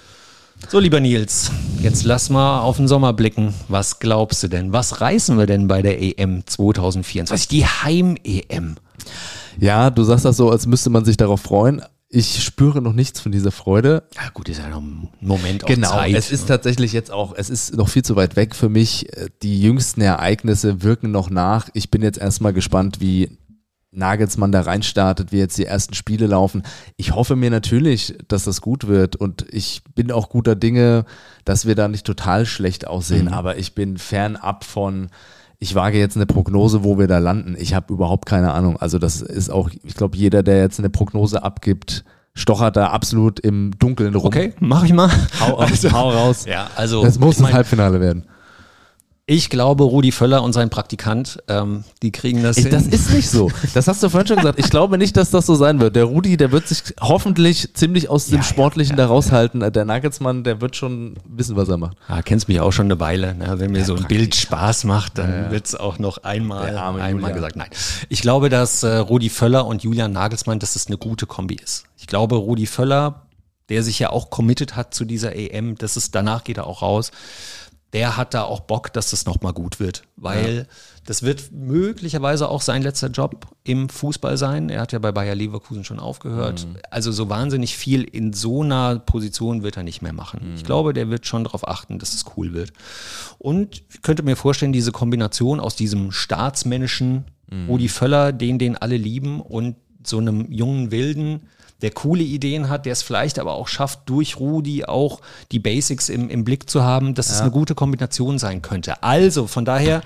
So, 0.70 0.80
lieber 0.80 1.00
Nils, 1.02 1.52
jetzt 1.82 2.04
lass 2.06 2.30
mal 2.30 2.60
auf 2.62 2.78
den 2.78 2.88
Sommer 2.88 3.12
blicken. 3.14 3.54
Was 3.68 4.00
glaubst 4.00 4.42
du 4.44 4.48
denn? 4.48 4.72
Was 4.72 5.02
reißen 5.02 5.38
wir 5.38 5.46
denn 5.46 5.68
bei 5.68 5.82
der 5.82 6.02
EM 6.02 6.44
2024? 6.46 7.48
Die 7.50 7.66
Heim-EM. 7.66 8.76
Ja, 9.60 9.90
du 9.90 10.04
sagst 10.04 10.24
das 10.26 10.38
so, 10.38 10.50
als 10.50 10.68
müsste 10.68 10.90
man 10.90 11.04
sich 11.04 11.18
darauf 11.18 11.42
freuen. 11.42 11.82
Ich 12.14 12.44
spüre 12.44 12.82
noch 12.82 12.94
nichts 12.94 13.20
von 13.22 13.32
dieser 13.32 13.52
Freude. 13.52 14.04
Ja, 14.16 14.30
gut, 14.34 14.50
ist 14.50 14.60
ja 14.60 14.68
noch 14.70 14.82
ein 14.82 15.10
Moment 15.22 15.66
Genau, 15.66 15.90
Zeit. 15.92 16.14
es 16.14 16.30
ist 16.32 16.48
tatsächlich 16.48 16.92
jetzt 16.94 17.10
auch, 17.12 17.34
es 17.36 17.50
ist 17.50 17.76
noch 17.76 17.88
viel 17.88 18.04
zu 18.04 18.16
weit 18.18 18.36
weg 18.36 18.54
für 18.56 18.68
mich. 18.70 19.12
Äh, 19.18 19.28
Die 19.44 19.62
jüngsten 19.62 20.02
Ereignisse 20.02 20.84
wirken 20.84 21.12
noch 21.12 21.30
nach. 21.30 21.70
Ich 21.74 21.90
bin 21.90 22.02
jetzt 22.02 22.18
erstmal 22.20 22.52
gespannt, 22.54 23.00
wie 23.00 23.38
Nagelsmann 23.92 24.52
da 24.52 24.62
reinstartet, 24.62 25.32
wie 25.32 25.38
jetzt 25.40 25.58
die 25.58 25.66
ersten 25.66 25.94
Spiele 25.94 26.28
laufen. 26.28 26.64
Ich 26.96 27.14
hoffe 27.14 27.36
mir 27.36 27.50
natürlich, 27.50 28.16
dass 28.28 28.46
das 28.46 28.62
gut 28.62 28.88
wird 28.88 29.18
und 29.18 29.46
ich 29.50 29.82
bin 29.96 30.12
auch 30.12 30.30
guter 30.30 30.56
Dinge, 30.56 31.06
dass 31.44 31.66
wir 31.66 31.76
da 31.76 31.88
nicht 31.88 32.06
total 32.06 32.46
schlecht 32.46 32.88
aussehen, 32.88 33.28
aber 33.28 33.58
ich 33.58 33.76
bin 33.76 33.98
fernab 33.98 34.64
von, 34.64 35.10
ich 35.60 35.76
wage 35.76 36.00
jetzt 36.00 36.16
eine 36.16 36.26
Prognose, 36.26 36.84
wo 36.84 36.98
wir 36.98 37.08
da 37.08 37.20
landen. 37.20 37.56
Ich 37.60 37.74
habe 37.74 37.94
überhaupt 37.94 38.26
keine 38.26 38.54
Ahnung. 38.54 38.78
Also 38.78 38.98
das 38.98 39.22
ist 39.22 39.50
auch, 39.50 39.70
ich 39.84 39.96
glaube, 39.96 40.18
jeder, 40.18 40.42
der 40.42 40.60
jetzt 40.60 40.80
eine 40.80 40.90
Prognose 40.90 41.44
abgibt, 41.44 42.06
stochert 42.34 42.78
da 42.78 42.88
absolut 42.88 43.40
im 43.42 43.72
Dunkeln 43.78 44.16
rum. 44.16 44.28
okay, 44.28 44.54
mach 44.60 44.86
ich 44.86 44.94
mal. 44.94 45.12
Hau, 45.40 45.62
hau 45.92 46.10
raus. 46.10 46.46
Ja, 46.46 46.70
also 46.76 47.06
Es 47.06 47.20
muss 47.20 47.36
ich, 47.36 47.42
mein, 47.42 47.50
das 47.50 47.58
Halbfinale 47.58 48.00
werden. 48.00 48.26
Ich 49.34 49.50
glaube, 49.50 49.86
Rudi 49.86 50.12
Völler 50.12 50.44
und 50.44 50.52
sein 50.52 50.70
Praktikant, 50.70 51.42
ähm, 51.48 51.86
die 52.02 52.12
kriegen 52.12 52.44
das 52.44 52.58
Ich, 52.58 52.64
hin. 52.66 52.74
das 52.74 52.86
ist 52.88 53.12
nicht 53.14 53.30
so. 53.30 53.50
Das 53.74 53.88
hast 53.88 54.04
du 54.04 54.10
vorhin 54.10 54.28
schon 54.28 54.36
gesagt. 54.36 54.60
Ich 54.60 54.70
glaube 54.70 54.98
nicht, 54.98 55.16
dass 55.16 55.30
das 55.32 55.46
so 55.46 55.56
sein 55.56 55.80
wird. 55.80 55.96
Der 55.96 56.04
Rudi, 56.04 56.36
der 56.36 56.52
wird 56.52 56.68
sich 56.68 56.82
hoffentlich 57.00 57.74
ziemlich 57.74 58.10
aus 58.10 58.26
dem 58.26 58.34
Ja, 58.34 58.38
ja, 58.40 58.44
Sportlichen 58.44 58.98
da 58.98 59.06
raushalten. 59.06 59.62
Der 59.72 59.86
Nagelsmann, 59.86 60.44
der 60.44 60.60
wird 60.60 60.76
schon 60.76 61.16
wissen, 61.24 61.56
was 61.56 61.70
er 61.70 61.78
macht. 61.78 61.96
Ja, 62.10 62.22
kennst 62.22 62.50
mich 62.50 62.60
auch 62.60 62.74
schon 62.74 62.88
eine 62.88 63.00
Weile. 63.00 63.34
Ne? 63.34 63.54
Wenn 63.58 63.72
mir 63.72 63.86
so 63.86 63.96
ein 63.96 64.04
Bild 64.04 64.36
Spaß 64.36 64.84
macht, 64.84 65.18
dann 65.18 65.50
wird's 65.50 65.76
auch 65.76 65.98
noch 65.98 66.18
einmal, 66.24 66.78
einmal 66.78 67.12
Julian. 67.12 67.34
gesagt. 67.34 67.56
Nein. 67.56 67.70
Ich 68.10 68.22
glaube, 68.22 68.50
dass 68.50 68.84
äh, 68.84 68.98
Rudi 68.98 69.30
Völler 69.30 69.66
und 69.66 69.82
Julian 69.84 70.12
Nagelsmann, 70.12 70.60
dass 70.60 70.74
das 70.74 70.88
eine 70.88 70.98
gute 70.98 71.26
Kombi 71.26 71.56
ist. 71.56 71.86
Ich 71.98 72.08
glaube, 72.08 72.36
Rudi 72.36 72.66
Völler, 72.66 73.22
der 73.70 73.82
sich 73.82 73.98
ja 74.00 74.10
auch 74.10 74.30
committed 74.30 74.76
hat 74.76 74.94
zu 74.94 75.06
dieser 75.06 75.34
EM, 75.38 75.76
das 75.78 75.96
ist, 75.96 76.16
danach 76.16 76.44
geht 76.44 76.58
er 76.58 76.68
auch 76.68 76.82
raus, 76.82 77.12
der 77.94 78.18
hat 78.18 78.34
da 78.34 78.44
auch 78.44 78.62
Bock, 78.62 78.94
dass 78.94 79.12
das 79.12 79.26
nochmal 79.26 79.54
gut 79.54 79.80
wird. 79.80 80.04
Weil 80.16 80.68
das 81.06 81.24
wird 81.24 81.52
möglicherweise 81.52 82.48
auch 82.48 82.62
sein 82.62 82.84
letzter 82.84 83.10
Job 83.10 83.48
im 83.64 83.90
Fußball 83.90 84.38
sein. 84.38 84.70
Er 84.70 84.82
hat 84.82 84.92
ja 84.92 85.00
bei 85.00 85.12
Bayer 85.12 85.36
Leverkusen 85.36 85.84
schon 85.84 86.00
aufgehört. 86.00 86.68
Also 86.90 87.12
so 87.12 87.28
wahnsinnig 87.30 87.76
viel 87.76 88.04
in 88.04 88.34
so 88.34 88.62
einer 88.62 89.00
Position 89.00 89.64
wird 89.64 89.78
er 89.78 89.84
nicht 89.84 90.02
mehr 90.02 90.14
machen. 90.14 90.54
Ich 90.56 90.64
glaube, 90.64 90.94
der 90.94 91.10
wird 91.10 91.26
schon 91.26 91.44
darauf 91.44 91.68
achten, 91.68 92.00
dass 92.00 92.14
es 92.14 92.26
cool 92.38 92.54
wird. 92.54 92.72
Und 93.40 93.84
ich 93.90 94.02
könnte 94.02 94.24
mir 94.24 94.36
vorstellen, 94.36 94.74
diese 94.74 94.92
Kombination 94.92 95.60
aus 95.60 95.76
diesem 95.76 96.12
staatsmännischen 96.12 97.26
Rudi 97.68 97.90
Völler, 97.90 98.32
den 98.32 98.60
den 98.60 98.78
alle 98.78 98.96
lieben, 98.96 99.42
und 99.42 99.76
so 100.04 100.20
einem 100.20 100.50
jungen 100.52 100.92
Wilden, 100.92 101.42
der 101.82 101.92
coole 101.92 102.24
Ideen 102.24 102.70
hat, 102.70 102.86
der 102.86 102.94
es 102.94 103.02
vielleicht 103.02 103.40
aber 103.40 103.54
auch 103.54 103.68
schafft, 103.68 104.02
durch 104.06 104.40
Rudi 104.40 104.86
auch 104.86 105.22
die 105.52 105.60
Basics 105.60 106.10
im, 106.10 106.30
im 106.30 106.44
Blick 106.44 106.70
zu 106.70 106.84
haben, 106.84 107.14
dass 107.14 107.30
es 107.30 107.42
eine 107.42 107.52
gute 107.52 107.76
Kombination 107.76 108.40
sein 108.40 108.62
könnte. 108.62 109.04
Also 109.04 109.48
von 109.48 109.66
daher, 109.66 110.02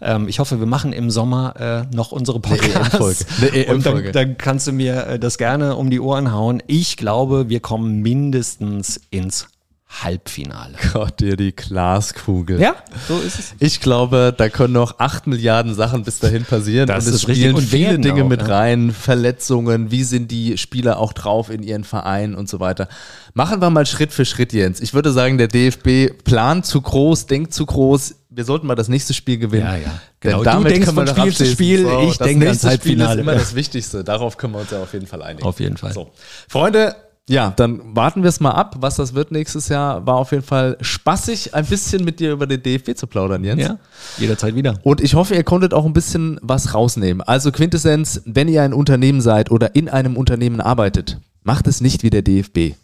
ähm, 0.00 0.28
ich 0.28 0.38
hoffe, 0.38 0.58
wir 0.58 0.66
machen 0.66 0.92
im 0.92 1.10
Sommer 1.10 1.86
äh, 1.90 1.94
noch 1.94 2.12
unsere 2.12 2.40
Podcasts. 2.40 2.94
EM-Folge. 2.94 3.24
Eine 3.40 3.74
Und 3.74 3.86
dann, 3.86 4.12
dann 4.12 4.38
kannst 4.38 4.66
du 4.66 4.72
mir 4.72 5.06
äh, 5.06 5.18
das 5.18 5.38
gerne 5.38 5.76
um 5.76 5.90
die 5.90 6.00
Ohren 6.00 6.32
hauen. 6.32 6.62
Ich 6.66 6.96
glaube, 6.96 7.48
wir 7.48 7.60
kommen 7.60 8.00
mindestens 8.00 9.00
ins 9.10 9.48
Halbfinale. 9.90 10.74
Gott, 10.92 11.18
dir 11.18 11.36
die 11.36 11.56
Glaskugel. 11.56 12.60
Ja, 12.60 12.76
so 13.08 13.18
ist 13.18 13.38
es. 13.38 13.54
Ich 13.58 13.80
glaube, 13.80 14.34
da 14.36 14.48
können 14.50 14.74
noch 14.74 14.98
acht 14.98 15.26
Milliarden 15.26 15.74
Sachen 15.74 16.04
bis 16.04 16.18
dahin 16.18 16.44
passieren. 16.44 16.86
Das 16.86 17.06
und 17.06 17.14
es 17.14 17.22
ist 17.22 17.28
richtig. 17.28 17.46
spielen 17.46 17.56
Und 17.56 17.62
viele 17.62 17.98
Dinge 17.98 18.24
auch, 18.24 18.28
mit 18.28 18.42
ja. 18.42 18.48
rein. 18.48 18.92
Verletzungen, 18.92 19.90
wie 19.90 20.04
sind 20.04 20.30
die 20.30 20.58
Spieler 20.58 20.98
auch 20.98 21.14
drauf 21.14 21.48
in 21.50 21.62
ihren 21.62 21.84
Vereinen 21.84 22.34
und 22.34 22.48
so 22.48 22.60
weiter. 22.60 22.88
Machen 23.32 23.60
wir 23.62 23.70
mal 23.70 23.86
Schritt 23.86 24.12
für 24.12 24.24
Schritt, 24.24 24.52
Jens. 24.52 24.80
Ich 24.80 24.92
würde 24.92 25.10
sagen, 25.10 25.38
der 25.38 25.48
DFB 25.48 26.22
plant 26.22 26.66
zu 26.66 26.80
groß, 26.80 27.26
denkt 27.26 27.54
zu 27.54 27.64
groß. 27.64 28.14
Wir 28.28 28.44
sollten 28.44 28.66
mal 28.66 28.74
das 28.74 28.88
nächste 28.88 29.14
Spiel 29.14 29.38
gewinnen. 29.38 29.66
Ja, 29.66 29.76
ja. 29.76 30.00
Genau, 30.20 30.36
Denn 30.36 30.44
du 30.44 30.50
damit 30.50 30.72
denkst 30.72 30.86
können 30.86 30.96
wir 30.98 31.06
von 31.06 31.32
Spiel 31.32 31.34
zu. 31.34 31.46
Spiel, 31.46 31.88
ich 32.08 32.18
das 32.18 32.28
denke 32.28 32.46
ans 32.46 32.62
nächste 32.62 32.78
Spiel 32.78 33.00
ist 33.00 33.08
Halbfinale. 33.08 33.20
immer 33.22 33.34
das 33.34 33.54
Wichtigste. 33.54 34.04
Darauf 34.04 34.36
können 34.36 34.52
wir 34.52 34.60
uns 34.60 34.70
ja 34.70 34.82
auf 34.82 34.92
jeden 34.92 35.06
Fall 35.06 35.22
einigen. 35.22 35.46
Auf 35.46 35.60
jeden 35.60 35.76
Fall. 35.78 35.92
So. 35.92 36.10
Freunde, 36.46 36.94
ja, 37.28 37.52
dann 37.56 37.94
warten 37.94 38.22
wir 38.22 38.28
es 38.28 38.40
mal 38.40 38.52
ab, 38.52 38.76
was 38.80 38.96
das 38.96 39.14
wird 39.14 39.30
nächstes 39.30 39.68
Jahr. 39.68 40.06
War 40.06 40.16
auf 40.16 40.32
jeden 40.32 40.42
Fall 40.42 40.76
spaßig, 40.80 41.54
ein 41.54 41.66
bisschen 41.66 42.04
mit 42.04 42.20
dir 42.20 42.32
über 42.32 42.46
den 42.46 42.62
DFB 42.62 42.96
zu 42.96 43.06
plaudern, 43.06 43.44
Jens. 43.44 43.62
Ja, 43.62 43.78
jederzeit 44.16 44.54
wieder. 44.54 44.78
Und 44.82 45.00
ich 45.02 45.14
hoffe, 45.14 45.34
ihr 45.34 45.44
konntet 45.44 45.74
auch 45.74 45.84
ein 45.84 45.92
bisschen 45.92 46.38
was 46.42 46.74
rausnehmen. 46.74 47.20
Also 47.20 47.52
Quintessenz, 47.52 48.22
wenn 48.24 48.48
ihr 48.48 48.62
ein 48.62 48.72
Unternehmen 48.72 49.20
seid 49.20 49.50
oder 49.50 49.74
in 49.76 49.88
einem 49.88 50.16
Unternehmen 50.16 50.60
arbeitet, 50.60 51.18
macht 51.42 51.66
es 51.66 51.80
nicht 51.80 52.02
wie 52.02 52.10
der 52.10 52.22
DFB. 52.22 52.74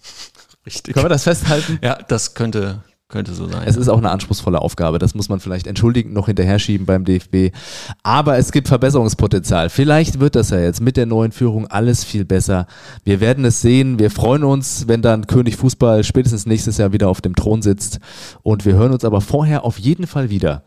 Richtig. 0.66 0.94
Können 0.94 1.06
wir 1.06 1.10
das 1.10 1.24
festhalten? 1.24 1.78
Ja, 1.82 1.98
das 2.08 2.34
könnte, 2.34 2.82
könnte 3.14 3.32
so 3.32 3.46
sein. 3.46 3.62
Es 3.64 3.76
ist 3.76 3.88
auch 3.88 3.98
eine 3.98 4.10
anspruchsvolle 4.10 4.60
Aufgabe. 4.60 4.98
Das 4.98 5.14
muss 5.14 5.28
man 5.28 5.38
vielleicht 5.38 5.68
entschuldigend 5.68 6.14
noch 6.14 6.26
hinterher 6.26 6.58
schieben 6.58 6.84
beim 6.84 7.04
DFB. 7.04 7.54
Aber 8.02 8.38
es 8.38 8.50
gibt 8.50 8.66
Verbesserungspotenzial. 8.66 9.70
Vielleicht 9.70 10.18
wird 10.18 10.34
das 10.34 10.50
ja 10.50 10.58
jetzt 10.58 10.80
mit 10.80 10.96
der 10.96 11.06
neuen 11.06 11.30
Führung 11.30 11.68
alles 11.68 12.02
viel 12.02 12.24
besser. 12.24 12.66
Wir 13.04 13.20
werden 13.20 13.44
es 13.44 13.60
sehen. 13.60 14.00
Wir 14.00 14.10
freuen 14.10 14.42
uns, 14.42 14.88
wenn 14.88 15.00
dann 15.00 15.28
König 15.28 15.54
Fußball 15.54 16.02
spätestens 16.02 16.44
nächstes 16.44 16.76
Jahr 16.76 16.92
wieder 16.92 17.08
auf 17.08 17.20
dem 17.20 17.36
Thron 17.36 17.62
sitzt. 17.62 18.00
Und 18.42 18.64
wir 18.64 18.74
hören 18.74 18.92
uns 18.92 19.04
aber 19.04 19.20
vorher 19.20 19.64
auf 19.64 19.78
jeden 19.78 20.08
Fall 20.08 20.28
wieder. 20.28 20.64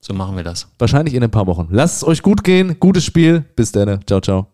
so 0.00 0.14
machen 0.14 0.36
wir 0.36 0.42
das. 0.42 0.66
Wahrscheinlich 0.80 1.14
in 1.14 1.22
ein 1.22 1.30
paar 1.30 1.46
Wochen. 1.46 1.68
Lasst 1.70 1.98
es 1.98 2.08
euch 2.08 2.22
gut 2.22 2.42
gehen. 2.42 2.80
Gutes 2.80 3.04
Spiel. 3.04 3.44
Bis 3.54 3.70
dann. 3.70 4.00
Ciao, 4.04 4.20
ciao. 4.20 4.53